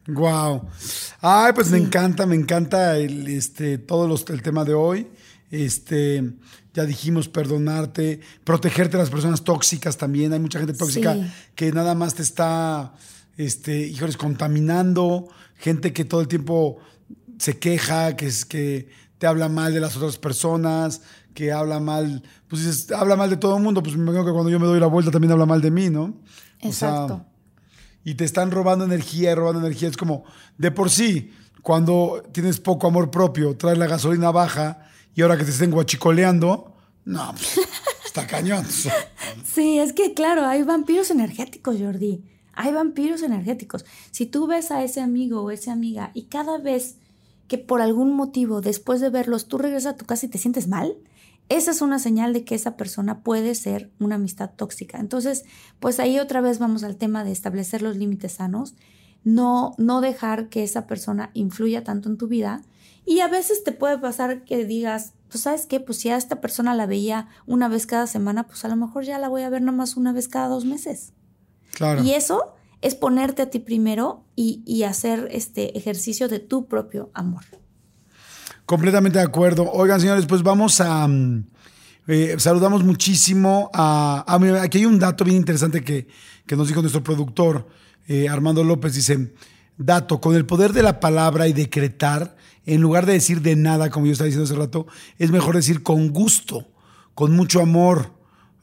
Wow. 0.07 0.67
Ay, 1.19 1.53
pues 1.53 1.69
me 1.69 1.77
encanta, 1.77 2.25
me 2.25 2.35
encanta 2.35 2.97
el, 2.97 3.27
este, 3.27 3.77
todo 3.77 4.07
los, 4.07 4.27
el 4.29 4.41
tema 4.41 4.65
de 4.65 4.73
hoy. 4.73 5.07
Este, 5.49 6.33
ya 6.73 6.85
dijimos 6.85 7.27
perdonarte, 7.27 8.21
protegerte 8.43 8.97
de 8.97 9.03
las 9.03 9.09
personas 9.09 9.43
tóxicas 9.43 9.97
también. 9.97 10.33
Hay 10.33 10.39
mucha 10.39 10.59
gente 10.59 10.73
tóxica 10.73 11.17
que 11.55 11.71
nada 11.71 11.93
más 11.93 12.15
te 12.15 12.23
está, 12.23 12.93
este, 13.37 13.87
híjoles, 13.87 14.17
contaminando. 14.17 15.27
Gente 15.55 15.93
que 15.93 16.05
todo 16.05 16.21
el 16.21 16.27
tiempo 16.27 16.79
se 17.41 17.57
queja, 17.57 18.15
que 18.15 18.27
es 18.27 18.45
que 18.45 18.89
te 19.17 19.27
habla 19.27 19.49
mal 19.49 19.73
de 19.73 19.79
las 19.79 19.95
otras 19.97 20.17
personas, 20.17 21.01
que 21.33 21.51
habla 21.51 21.79
mal, 21.79 22.23
pues 22.47 22.65
dices, 22.65 22.91
habla 22.91 23.15
mal 23.15 23.29
de 23.29 23.37
todo 23.37 23.57
el 23.57 23.63
mundo. 23.63 23.81
Pues 23.81 23.95
me 23.95 24.03
imagino 24.03 24.25
que 24.25 24.31
cuando 24.31 24.49
yo 24.49 24.59
me 24.59 24.67
doy 24.67 24.79
la 24.79 24.87
vuelta 24.87 25.11
también 25.11 25.31
habla 25.31 25.45
mal 25.45 25.61
de 25.61 25.71
mí, 25.71 25.89
¿no? 25.89 26.21
Exacto 26.59 27.25
y 28.03 28.15
te 28.15 28.25
están 28.25 28.51
robando 28.51 28.85
energía, 28.85 29.35
robando 29.35 29.59
energía. 29.59 29.89
Es 29.89 29.97
como, 29.97 30.23
de 30.57 30.71
por 30.71 30.89
sí, 30.89 31.31
cuando 31.61 32.23
tienes 32.31 32.59
poco 32.59 32.87
amor 32.87 33.11
propio, 33.11 33.55
traes 33.57 33.77
la 33.77 33.87
gasolina 33.87 34.31
baja 34.31 34.87
y 35.15 35.21
ahora 35.21 35.37
que 35.37 35.43
te 35.43 35.51
estén 35.51 35.71
guachicoleando, 35.71 36.75
no, 37.05 37.31
pues, 37.31 37.59
está 38.05 38.25
cañón. 38.27 38.65
Sí, 39.43 39.79
es 39.79 39.93
que 39.93 40.13
claro, 40.13 40.45
hay 40.45 40.63
vampiros 40.63 41.11
energéticos, 41.11 41.77
Jordi. 41.79 42.23
Hay 42.53 42.73
vampiros 42.73 43.21
energéticos. 43.21 43.85
Si 44.11 44.25
tú 44.25 44.45
ves 44.45 44.71
a 44.71 44.83
ese 44.83 44.99
amigo 44.99 45.41
o 45.41 45.51
esa 45.51 45.71
amiga 45.71 46.11
y 46.13 46.23
cada 46.23 46.57
vez 46.57 46.97
que 47.51 47.57
por 47.57 47.81
algún 47.81 48.15
motivo, 48.15 48.61
después 48.61 49.01
de 49.01 49.09
verlos, 49.09 49.49
tú 49.49 49.57
regresas 49.57 49.95
a 49.95 49.97
tu 49.97 50.05
casa 50.05 50.25
y 50.25 50.29
te 50.29 50.37
sientes 50.37 50.69
mal, 50.69 50.95
esa 51.49 51.71
es 51.71 51.81
una 51.81 51.99
señal 51.99 52.31
de 52.31 52.45
que 52.45 52.55
esa 52.55 52.77
persona 52.77 53.23
puede 53.23 53.55
ser 53.55 53.91
una 53.99 54.15
amistad 54.15 54.51
tóxica. 54.55 55.01
Entonces, 55.01 55.43
pues 55.81 55.99
ahí 55.99 56.17
otra 56.17 56.39
vez 56.39 56.59
vamos 56.59 56.85
al 56.85 56.95
tema 56.95 57.25
de 57.25 57.33
establecer 57.33 57.81
los 57.81 57.97
límites 57.97 58.31
sanos, 58.31 58.75
no, 59.25 59.75
no 59.77 59.99
dejar 59.99 60.47
que 60.47 60.63
esa 60.63 60.87
persona 60.87 61.29
influya 61.33 61.83
tanto 61.83 62.07
en 62.07 62.17
tu 62.17 62.29
vida. 62.29 62.61
Y 63.05 63.19
a 63.19 63.27
veces 63.27 63.65
te 63.65 63.73
puede 63.73 63.97
pasar 63.97 64.45
que 64.45 64.63
digas, 64.63 65.11
pues 65.27 65.41
sabes 65.41 65.65
qué, 65.65 65.81
pues 65.81 65.97
si 65.97 66.07
a 66.07 66.15
esta 66.15 66.39
persona 66.39 66.73
la 66.73 66.85
veía 66.85 67.27
una 67.47 67.67
vez 67.67 67.85
cada 67.85 68.07
semana, 68.07 68.47
pues 68.47 68.63
a 68.63 68.69
lo 68.69 68.77
mejor 68.77 69.03
ya 69.03 69.19
la 69.19 69.27
voy 69.27 69.41
a 69.41 69.49
ver 69.49 69.61
nada 69.61 69.77
más 69.77 69.97
una 69.97 70.13
vez 70.13 70.29
cada 70.29 70.47
dos 70.47 70.63
meses. 70.63 71.11
Claro. 71.73 72.01
Y 72.01 72.13
eso 72.13 72.53
es 72.81 72.95
ponerte 72.95 73.41
a 73.41 73.49
ti 73.49 73.59
primero 73.59 74.25
y, 74.35 74.63
y 74.65 74.83
hacer 74.83 75.27
este 75.31 75.77
ejercicio 75.77 76.27
de 76.27 76.39
tu 76.39 76.67
propio 76.67 77.11
amor. 77.13 77.43
Completamente 78.65 79.19
de 79.19 79.25
acuerdo. 79.25 79.69
Oigan, 79.71 79.99
señores, 79.99 80.25
pues 80.25 80.43
vamos 80.43 80.79
a... 80.81 81.07
Mm, 81.07 81.45
eh, 82.07 82.35
saludamos 82.39 82.83
muchísimo 82.83 83.69
a, 83.73 84.25
Aquí 84.61 84.79
hay 84.79 84.85
un 84.85 84.97
dato 84.97 85.23
bien 85.23 85.37
interesante 85.37 85.83
que, 85.83 86.07
nos 86.55 86.67
dijo 86.67 86.81
nuestro 86.81 87.03
productor, 87.03 87.67
eh, 88.07 88.27
Armando 88.27 88.63
López. 88.63 88.95
Dice, 88.95 89.33
dato, 89.77 90.19
con 90.19 90.35
el 90.35 90.45
poder 90.45 90.73
de 90.73 90.83
la 90.83 90.99
palabra 90.99 91.47
y 91.47 91.53
decretar, 91.53 92.35
en 92.65 92.81
lugar 92.81 93.05
de 93.05 93.13
decir 93.13 93.41
de 93.41 93.55
nada, 93.55 93.89
como 93.89 94.05
yo 94.05 94.13
estaba 94.13 94.25
diciendo 94.25 94.45
hace 94.45 94.59
rato, 94.59 94.87
es 95.17 95.31
mejor 95.31 95.55
decir 95.55 95.83
con 95.83 96.09
gusto, 96.09 96.67
con 97.13 97.35
mucho 97.35 97.61
amor. 97.61 98.13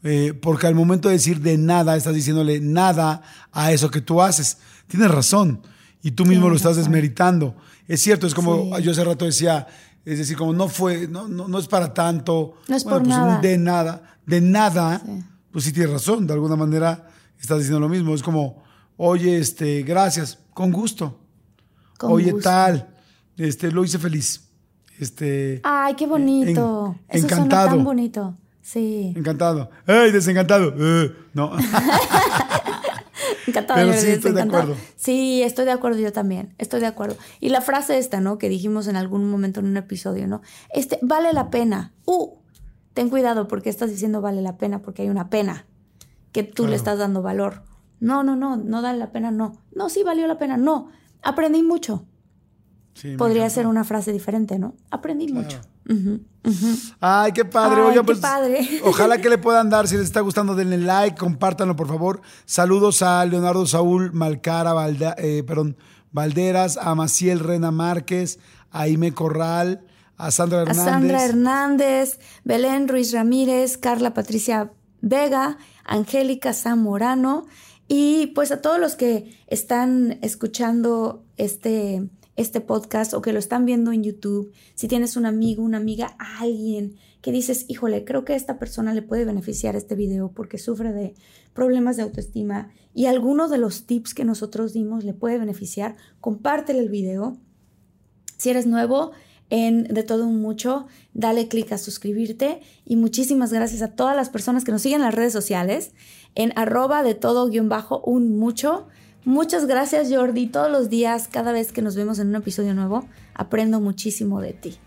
Eh, 0.05 0.33
porque 0.41 0.67
al 0.67 0.75
momento 0.75 1.09
de 1.09 1.15
decir 1.15 1.41
de 1.41 1.59
nada, 1.59 1.97
estás 1.97 2.15
diciéndole 2.15 2.61
nada 2.61 3.23
a 3.53 3.73
eso 3.73 3.91
que 3.91 4.01
tú 4.01 4.23
haces. 4.23 4.59
Tienes 4.87 5.11
razón. 5.11 5.63
Y 6.03 6.13
tú 6.13 6.25
mismo 6.25 6.49
lo 6.49 6.57
estás 6.57 6.77
desmeritando. 6.77 7.57
Es 7.89 8.01
cierto, 8.01 8.27
es 8.27 8.35
como 8.35 8.79
yo 8.79 8.93
hace 8.93 9.03
rato 9.03 9.25
decía, 9.25 9.67
es 10.05 10.19
decir, 10.19 10.37
como 10.37 10.53
no 10.53 10.69
fue, 10.69 11.09
no, 11.09 11.27
no, 11.27 11.59
es 11.59 11.67
para 11.67 11.93
tanto. 11.93 12.55
No 12.69 12.77
es 12.77 12.85
por 12.85 13.03
pues 13.03 13.09
nada. 13.09 13.41
de 13.41 13.59
nada. 13.59 14.19
De 14.25 14.41
nada, 14.41 15.03
pues 15.51 15.65
sí 15.65 15.73
tienes 15.73 15.93
razón. 15.93 16.27
De 16.27 16.35
alguna 16.35 16.55
manera 16.55 17.09
estás 17.41 17.59
diciendo 17.59 17.81
lo 17.81 17.89
mismo. 17.89 18.15
Es 18.15 18.23
como, 18.23 18.63
oye, 18.97 19.39
este, 19.39 19.83
gracias, 19.83 20.39
con 20.55 20.71
gusto. 20.71 21.19
oye, 22.03 22.33
tal, 22.35 22.95
este, 23.37 23.73
lo 23.73 23.85
hice 23.85 23.99
feliz. 23.99 24.45
Este, 24.99 25.61
Ay, 25.65 25.95
qué 25.95 26.07
bonito. 26.07 26.97
Eso 27.09 27.27
encantado. 27.27 27.69
Suena 27.69 27.77
tan 27.77 27.85
bonito. 27.85 28.37
Sí. 28.69 29.15
Encantado. 29.17 29.71
¡Ay, 29.87 30.13
desencantado! 30.13 30.75
Eh, 30.77 31.17
no. 31.33 31.53
Pero 33.47 33.95
sí, 33.95 34.11
estoy 34.11 34.33
de 34.33 34.43
acuerdo. 34.43 34.77
Sí, 34.95 35.43
estoy 35.43 35.65
de 35.65 35.71
acuerdo 35.71 35.99
yo 36.01 36.13
también. 36.13 36.55
Estoy 36.59 36.81
de 36.81 36.87
acuerdo. 36.87 37.17
Y 37.41 37.49
la 37.49 37.63
frase 37.63 37.97
esta, 37.97 38.21
¿no? 38.21 38.37
Que 38.37 38.51
dijimos 38.51 38.87
en 38.87 38.97
algún 38.97 39.31
momento 39.31 39.61
en 39.61 39.69
un 39.69 39.79
episodio, 39.79 40.27
¿no? 40.27 40.43
Este, 40.75 40.99
vale 41.01 41.33
la 41.33 41.49
pena. 41.49 41.95
Uh, 42.05 42.35
ten 42.93 43.09
cuidado 43.09 43.49
porque 43.49 43.71
estás 43.71 43.89
diciendo 43.89 44.21
vale 44.21 44.43
la 44.43 44.59
pena 44.59 44.83
porque 44.83 45.01
hay 45.01 45.09
una 45.09 45.31
pena 45.31 45.65
que 46.33 46.43
tú 46.43 46.67
le 46.67 46.77
estás 46.77 46.99
dando 46.99 47.23
valor. 47.23 47.63
No, 48.01 48.23
no, 48.23 48.37
no, 48.37 48.59
no 48.59 48.83
vale 48.83 48.99
la 48.99 49.13
pena, 49.13 49.31
no. 49.31 49.63
No, 49.75 49.89
sí 49.89 50.03
valió 50.03 50.27
la 50.27 50.37
pena, 50.37 50.59
no. 50.59 50.91
Aprendí 51.23 51.63
mucho. 51.63 52.05
Podría 53.17 53.49
ser 53.51 53.67
una 53.67 53.85
frase 53.85 54.13
diferente, 54.13 54.59
¿no? 54.59 54.75
Aprendí 54.91 55.33
mucho. 55.33 55.61
Ay, 57.01 57.33
qué 57.33 57.45
padre. 57.45 57.83
Ay, 57.83 57.95
qué 57.95 58.05
pues, 58.05 58.19
padre. 58.19 58.69
Ojalá 58.85 59.19
que 59.19 59.29
le 59.29 59.39
puedan 59.39 59.71
dar, 59.71 59.89
si 59.89 59.97
les 59.97 60.05
está 60.05 60.21
gustando, 60.21 60.55
denle 60.55 60.79
like, 60.79 61.17
compártanlo, 61.17 61.77
por 61.77 61.89
favor. 61.89 62.21
Saludos 62.45 63.03
a 63.03 63.25
Leonardo 63.25 63.67
Saúl 63.67 64.13
Malcara, 64.13 64.75
eh, 65.19 65.43
perdón, 65.47 65.77
Valderas, 66.13 66.77
a 66.77 66.95
Maciel 66.95 67.41
Rena 67.41 67.71
Márquez, 67.71 68.39
a 68.71 68.83
Aime 68.83 69.13
Corral, 69.13 69.83
a 70.17 70.31
Sandra 70.31 70.63
Hernández. 70.63 70.83
A 70.83 70.85
Sandra 70.85 71.25
Hernández, 71.25 72.19
Belén 72.45 72.89
Ruiz 72.89 73.13
Ramírez, 73.13 73.79
Carla 73.79 74.15
Patricia 74.15 74.73
Vega, 75.01 75.59
Angélica 75.85 76.53
Zamorano 76.53 77.47
y 77.89 78.29
pues 78.29 78.53
a 78.53 78.61
todos 78.61 78.79
los 78.79 78.97
que 78.97 79.35
están 79.47 80.19
escuchando 80.21 81.25
este 81.37 82.09
este 82.39 82.61
podcast 82.61 83.15
o 83.15 83.21
que 83.21 83.33
lo 83.33 83.39
están 83.39 83.67
viendo 83.67 83.93
en 83.93 84.05
YouTube, 84.05 84.53
si 84.75 84.89
tienes 84.89 85.17
un 85.17 85.27
amigo, 85.27 85.63
una 85.63 85.77
amiga, 85.77 86.17
alguien 86.19 86.97
que 87.21 87.33
dices, 87.33 87.67
híjole, 87.69 88.05
creo 88.05 88.25
que 88.25 88.33
a 88.33 88.37
esta 88.37 88.59
persona 88.59 88.95
le 88.95 89.03
puede 89.03 89.25
beneficiar 89.25 89.75
este 89.75 89.97
video 89.97 90.31
porque 90.33 90.57
sufre 90.57 90.93
de 90.93 91.15
problemas 91.53 91.97
de 91.97 92.05
autoestima 92.05 92.71
y 92.95 93.07
alguno 93.07 93.49
de 93.49 93.59
los 93.59 93.87
tips 93.87 94.15
que 94.15 94.25
nosotros 94.25 94.73
dimos 94.73 95.05
le 95.05 95.15
puede 95.15 95.39
beneficiar, 95.39 95.97
compártele 96.21 96.79
el 96.79 96.89
video. 96.89 97.37
Si 98.37 98.51
eres 98.51 98.67
nuevo, 98.67 99.11
en 99.51 99.85
De 99.85 100.03
Todo 100.03 100.27
Un 100.27 100.41
Mucho, 100.41 100.87
dale 101.15 101.49
clic 101.49 101.73
a 101.73 101.79
suscribirte 101.79 102.61
y 102.85 102.97
muchísimas 102.97 103.53
gracias 103.53 103.83
a 103.83 103.95
todas 103.95 104.15
las 104.15 104.29
personas 104.29 104.65
que 104.65 104.73
nos 104.73 104.83
siguen 104.83 105.01
en 105.01 105.07
las 105.07 105.15
redes 105.15 105.33
sociales 105.33 105.93
en 106.35 106.53
arroba 106.57 107.03
de 107.03 107.15
todo 107.15 107.49
guion 107.49 107.69
bajo 107.69 108.01
un 108.03 108.39
mucho. 108.39 108.87
Muchas 109.29 109.67
gracias, 109.67 110.09
Jordi. 110.11 110.47
Todos 110.47 110.73
los 110.73 110.89
días, 110.89 111.29
cada 111.31 111.53
vez 111.53 111.71
que 111.71 111.83
nos 111.83 111.95
vemos 111.95 112.19
en 112.19 112.29
un 112.29 112.37
episodio 112.37 112.73
nuevo, 112.73 113.07
aprendo 113.35 113.79
muchísimo 113.79 114.41
de 114.41 114.55
ti. 114.55 114.79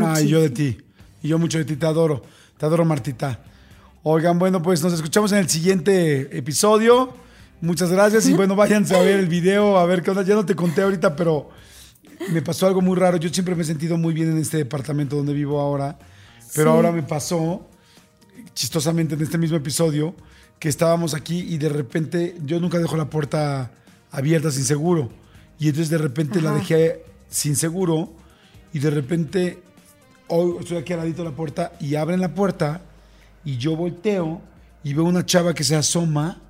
Ay, 0.00 0.28
yo 0.28 0.40
de 0.40 0.48
ti. 0.48 0.78
Y 1.22 1.28
yo 1.28 1.38
mucho 1.38 1.58
de 1.58 1.66
ti. 1.66 1.76
Te 1.76 1.84
adoro. 1.84 2.22
Te 2.56 2.64
adoro, 2.64 2.86
Martita. 2.86 3.44
Oigan, 4.02 4.38
bueno, 4.38 4.62
pues 4.62 4.82
nos 4.82 4.94
escuchamos 4.94 5.30
en 5.32 5.40
el 5.40 5.50
siguiente 5.50 6.38
episodio. 6.38 7.12
Muchas 7.60 7.92
gracias. 7.92 8.26
Y 8.28 8.32
bueno, 8.32 8.56
váyanse 8.56 8.96
a 8.96 9.02
ver 9.02 9.20
el 9.20 9.28
video, 9.28 9.76
a 9.76 9.84
ver 9.84 10.00
qué 10.02 10.08
onda. 10.08 10.22
Ya 10.22 10.36
no 10.36 10.46
te 10.46 10.56
conté 10.56 10.80
ahorita, 10.80 11.14
pero 11.14 11.50
me 12.32 12.40
pasó 12.40 12.66
algo 12.66 12.80
muy 12.80 12.96
raro. 12.96 13.18
Yo 13.18 13.28
siempre 13.28 13.54
me 13.54 13.60
he 13.60 13.66
sentido 13.66 13.98
muy 13.98 14.14
bien 14.14 14.30
en 14.30 14.38
este 14.38 14.56
departamento 14.56 15.16
donde 15.16 15.34
vivo 15.34 15.60
ahora. 15.60 15.98
Pero 16.54 16.70
ahora 16.70 16.92
me 16.92 17.02
pasó, 17.02 17.68
chistosamente 18.54 19.16
en 19.16 19.20
este 19.20 19.36
mismo 19.36 19.58
episodio, 19.58 20.14
que 20.58 20.70
estábamos 20.70 21.12
aquí 21.12 21.40
y 21.40 21.58
de 21.58 21.68
repente 21.68 22.38
yo 22.42 22.58
nunca 22.58 22.78
dejo 22.78 22.96
la 22.96 23.10
puerta 23.10 23.70
abierta 24.12 24.50
sin 24.50 24.64
seguro. 24.64 25.10
Y 25.58 25.68
entonces 25.68 25.90
de 25.90 25.98
repente 25.98 26.40
la 26.40 26.52
dejé 26.52 27.04
sin 27.28 27.56
seguro 27.56 28.12
y 28.72 28.78
de 28.78 28.90
repente 28.90 29.62
hoy 30.28 30.56
estoy 30.60 30.78
aquí 30.78 30.92
al 30.92 31.00
ladito 31.00 31.22
de 31.24 31.30
la 31.30 31.36
puerta 31.36 31.72
y 31.80 31.94
abren 31.96 32.20
la 32.20 32.34
puerta 32.34 32.82
y 33.44 33.56
yo 33.56 33.74
volteo 33.74 34.40
y 34.84 34.94
veo 34.94 35.04
una 35.04 35.26
chava 35.26 35.54
que 35.54 35.64
se 35.64 35.74
asoma 35.74 36.40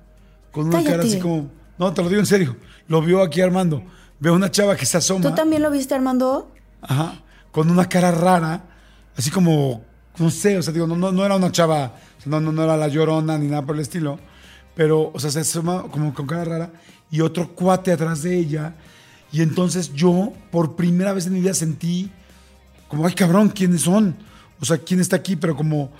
con 0.51 0.67
una 0.67 0.83
cara 0.83 1.03
así 1.03 1.19
como... 1.19 1.49
No, 1.77 1.91
te 1.91 2.03
lo 2.03 2.09
digo 2.09 2.19
en 2.19 2.27
serio. 2.27 2.55
Lo 2.87 3.01
vio 3.01 3.21
aquí 3.23 3.41
Armando. 3.41 3.83
Veo 4.19 4.35
una 4.35 4.51
chava 4.51 4.75
que 4.75 4.85
se 4.85 4.97
asoma. 4.97 5.21
¿Tú 5.21 5.35
también 5.35 5.61
lo 5.61 5.71
viste, 5.71 5.95
Armando? 5.95 6.51
Ajá. 6.81 7.23
Con 7.51 7.69
una 7.69 7.89
cara 7.89 8.11
rara, 8.11 8.63
así 9.17 9.29
como, 9.31 9.83
no 10.17 10.29
sé, 10.29 10.57
o 10.57 10.61
sea, 10.61 10.73
digo, 10.73 10.87
no, 10.87 11.11
no, 11.11 11.25
era 11.25 11.35
una 11.35 11.51
chava, 11.51 11.93
no, 12.25 12.39
no, 12.39 12.51
no 12.51 12.63
era 12.63 12.77
la 12.77 12.87
llorona 12.87 13.37
ni 13.37 13.47
nada 13.47 13.65
por 13.65 13.75
el 13.75 13.81
estilo, 13.81 14.19
pero, 14.75 15.11
o 15.13 15.19
sea, 15.19 15.29
se 15.29 15.41
asoma 15.41 15.83
como 15.83 16.13
con 16.13 16.25
cara 16.25 16.45
rara 16.45 16.71
y 17.13 17.21
otro 17.21 17.53
cuate 17.53 17.91
atrás 17.91 18.23
de 18.23 18.35
ella. 18.35 18.73
Y 19.31 19.43
entonces 19.43 19.93
yo, 19.93 20.33
por 20.51 20.75
primera 20.75 21.13
vez 21.13 21.27
en 21.27 21.33
mi 21.33 21.41
vida, 21.41 21.53
sentí 21.53 22.09
como, 22.87 23.05
ay 23.05 23.13
cabrón, 23.13 23.49
¿quiénes 23.49 23.81
son? 23.81 24.15
O 24.59 24.65
sea, 24.65 24.79
¿quién 24.79 24.99
está 24.99 25.17
aquí? 25.17 25.35
Pero 25.35 25.55
como, 25.55 25.91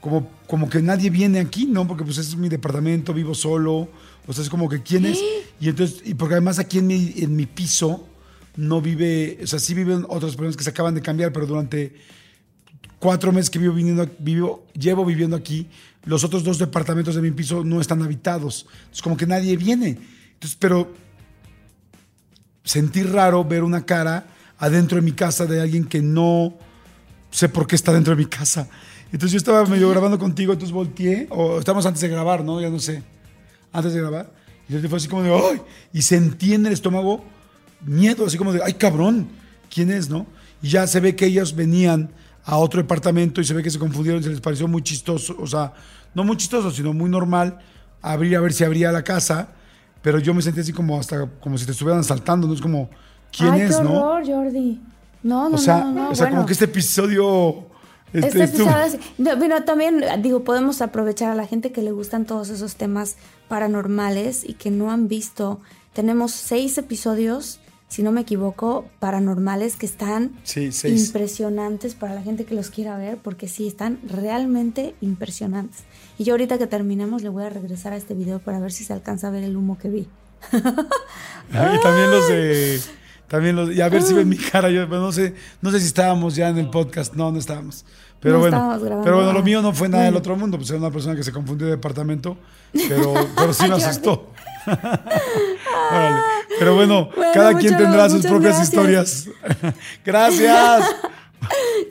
como, 0.00 0.30
como 0.46 0.70
que 0.70 0.80
nadie 0.80 1.10
viene 1.10 1.40
aquí, 1.40 1.66
¿no? 1.66 1.88
Porque 1.88 2.04
pues 2.04 2.18
es 2.18 2.36
mi 2.36 2.48
departamento, 2.48 3.12
vivo 3.12 3.34
solo. 3.34 3.88
O 4.28 4.32
sea, 4.32 4.44
es 4.44 4.48
como 4.48 4.68
que 4.68 4.80
quién 4.80 5.06
es. 5.06 5.18
Y 5.60 5.68
entonces, 5.68 6.02
y 6.04 6.14
porque 6.14 6.34
además 6.34 6.60
aquí 6.60 6.78
en 6.78 6.86
mi, 6.86 7.14
en 7.16 7.34
mi 7.34 7.46
piso 7.46 8.06
no 8.54 8.80
vive, 8.80 9.40
o 9.42 9.48
sea, 9.48 9.58
sí 9.58 9.74
viven 9.74 10.06
otras 10.08 10.36
personas 10.36 10.56
que 10.56 10.62
se 10.62 10.70
acaban 10.70 10.94
de 10.94 11.02
cambiar, 11.02 11.32
pero 11.32 11.46
durante 11.46 11.96
cuatro 13.00 13.32
meses 13.32 13.50
que 13.50 13.58
vivo 13.58 13.74
viniendo, 13.74 14.08
vivo, 14.20 14.66
llevo 14.72 15.04
viviendo 15.04 15.34
aquí, 15.34 15.66
los 16.04 16.22
otros 16.22 16.44
dos 16.44 16.58
departamentos 16.58 17.16
de 17.16 17.22
mi 17.22 17.32
piso 17.32 17.64
no 17.64 17.80
están 17.80 18.02
habitados. 18.02 18.66
Es 18.92 19.02
como 19.02 19.16
que 19.16 19.26
nadie 19.26 19.56
viene. 19.56 20.19
Entonces, 20.40 20.56
pero 20.58 20.90
sentí 22.64 23.02
raro 23.02 23.44
ver 23.44 23.62
una 23.62 23.84
cara 23.84 24.24
adentro 24.58 24.96
de 24.96 25.02
mi 25.02 25.12
casa 25.12 25.44
de 25.44 25.60
alguien 25.60 25.84
que 25.84 26.00
no 26.00 26.54
sé 27.30 27.50
por 27.50 27.66
qué 27.66 27.76
está 27.76 27.92
dentro 27.92 28.16
de 28.16 28.22
mi 28.22 28.26
casa. 28.26 28.66
Entonces 29.12 29.32
yo 29.32 29.36
estaba 29.36 29.66
medio 29.66 29.90
grabando 29.90 30.18
contigo, 30.18 30.54
entonces 30.54 30.72
volteé, 30.72 31.26
o 31.28 31.58
estamos 31.58 31.84
antes 31.84 32.00
de 32.00 32.08
grabar, 32.08 32.42
¿no? 32.42 32.58
Ya 32.58 32.70
no 32.70 32.78
sé. 32.78 33.02
Antes 33.70 33.92
de 33.92 34.00
grabar. 34.00 34.32
Y 34.66 34.80
yo 34.80 34.88
fue 34.88 34.96
así 34.96 35.08
como 35.08 35.22
de, 35.22 35.30
¡ay! 35.30 35.60
Y 35.92 36.00
sentí 36.00 36.54
en 36.54 36.64
el 36.64 36.72
estómago 36.72 37.22
miedo, 37.82 38.24
así 38.24 38.38
como 38.38 38.54
de, 38.54 38.62
¡ay, 38.64 38.72
cabrón! 38.72 39.28
¿Quién 39.68 39.90
es, 39.90 40.08
no? 40.08 40.26
Y 40.62 40.70
ya 40.70 40.86
se 40.86 41.00
ve 41.00 41.14
que 41.14 41.26
ellos 41.26 41.54
venían 41.54 42.14
a 42.44 42.56
otro 42.56 42.80
departamento 42.80 43.42
y 43.42 43.44
se 43.44 43.52
ve 43.52 43.62
que 43.62 43.70
se 43.70 43.78
confundieron, 43.78 44.22
se 44.22 44.30
les 44.30 44.40
pareció 44.40 44.66
muy 44.66 44.80
chistoso, 44.80 45.36
o 45.38 45.46
sea, 45.46 45.74
no 46.14 46.24
muy 46.24 46.38
chistoso, 46.38 46.70
sino 46.70 46.94
muy 46.94 47.10
normal 47.10 47.58
abrir 48.00 48.36
a 48.36 48.40
ver 48.40 48.54
si 48.54 48.64
abría 48.64 48.90
la 48.90 49.04
casa 49.04 49.59
pero 50.02 50.18
yo 50.18 50.32
me 50.34 50.42
sentí 50.42 50.60
así 50.60 50.72
como 50.72 50.98
hasta 50.98 51.26
como 51.40 51.56
si 51.58 51.66
te 51.66 51.72
estuvieran 51.72 52.04
saltando, 52.04 52.46
¿no? 52.46 52.54
Es 52.54 52.60
como, 52.60 52.88
¿quién 53.36 53.50
Ay, 53.54 53.60
es, 53.62 53.76
qué 53.76 53.82
no? 53.84 53.90
horror, 54.00 54.26
Jordi. 54.26 54.80
No, 55.22 55.48
no, 55.50 55.56
o 55.56 55.58
sea, 55.58 55.84
no, 55.84 55.92
no, 55.92 56.10
o 56.10 56.14
sea 56.14 56.26
bueno. 56.26 56.36
como 56.38 56.46
que 56.46 56.52
este 56.54 56.64
episodio. 56.66 57.66
Este, 58.12 58.26
Este 58.28 58.44
episodio 58.44 58.76
es- 58.84 58.98
no, 59.18 59.36
bueno, 59.36 59.62
también 59.64 60.02
digo, 60.22 60.42
podemos 60.42 60.80
aprovechar 60.82 61.30
a 61.30 61.34
la 61.34 61.46
gente 61.46 61.70
que 61.72 61.82
le 61.82 61.92
gustan 61.92 62.24
todos 62.24 62.48
esos 62.50 62.74
temas 62.76 63.16
paranormales 63.48 64.48
y 64.48 64.54
que 64.54 64.70
no 64.70 64.90
han 64.90 65.06
visto. 65.08 65.60
Tenemos 65.92 66.32
seis 66.32 66.76
episodios, 66.78 67.60
si 67.90 68.04
no 68.04 68.12
me 68.12 68.20
equivoco, 68.20 68.86
paranormales 69.00 69.74
que 69.74 69.84
están 69.84 70.30
Sí, 70.44 70.70
impresionantes 70.84 71.96
para 71.96 72.14
la 72.14 72.22
gente 72.22 72.44
que 72.44 72.54
los 72.54 72.70
quiera 72.70 72.96
ver, 72.96 73.18
porque 73.18 73.48
sí, 73.48 73.66
están 73.66 73.98
realmente 74.06 74.94
impresionantes. 75.00 75.80
Y 76.16 76.22
yo 76.22 76.34
ahorita 76.34 76.56
que 76.56 76.68
terminemos 76.68 77.22
le 77.22 77.30
voy 77.30 77.42
a 77.42 77.50
regresar 77.50 77.92
a 77.92 77.96
este 77.96 78.14
video 78.14 78.38
para 78.38 78.60
ver 78.60 78.70
si 78.70 78.84
se 78.84 78.92
alcanza 78.92 79.26
a 79.26 79.30
ver 79.32 79.42
el 79.42 79.56
humo 79.56 79.76
que 79.76 79.90
vi. 79.90 80.08
Ay, 81.52 81.76
y 81.78 81.80
también 81.80 82.10
los 82.12 82.28
de. 82.28 82.80
También 83.26 83.56
los. 83.56 83.74
Y 83.74 83.80
a 83.80 83.88
ver 83.88 84.02
si 84.02 84.14
ven 84.14 84.28
mi 84.28 84.36
cara. 84.36 84.70
Yo 84.70 84.86
no 84.86 85.10
sé, 85.10 85.34
no 85.60 85.72
sé 85.72 85.80
si 85.80 85.86
estábamos 85.86 86.36
ya 86.36 86.48
en 86.48 86.58
el 86.58 86.70
podcast. 86.70 87.14
No, 87.14 87.32
no 87.32 87.38
estábamos. 87.40 87.84
Pero 88.20 88.34
No 88.34 88.40
bueno. 88.40 88.78
Pero 89.02 89.16
bueno, 89.16 89.32
lo 89.32 89.42
mío 89.42 89.62
no 89.62 89.72
fue 89.72 89.88
nada 89.88 90.04
del 90.04 90.14
otro 90.16 90.36
mundo. 90.36 90.58
Pues 90.58 90.70
era 90.70 90.78
una 90.78 90.90
persona 90.92 91.16
que 91.16 91.24
se 91.24 91.32
confundió 91.32 91.66
de 91.66 91.72
departamento. 91.72 92.36
Pero, 92.72 93.14
pero 93.34 93.52
sí 93.52 93.66
me 93.68 93.74
asustó. 93.74 94.30
Órale. 94.66 96.20
Pero 96.58 96.74
bueno, 96.74 97.10
Bueno, 97.14 97.32
cada 97.32 97.54
quien 97.54 97.76
tendrá 97.76 98.08
sus 98.08 98.22
propias 98.26 98.56
gracias. 98.56 98.68
historias. 98.68 99.28
gracias. 100.04 100.84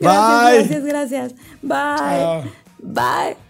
Bye. 0.00 0.58
gracias, 0.58 0.84
gracias. 0.84 1.32
Bye. 1.60 1.96
Chao. 1.98 2.44
Bye. 2.78 3.49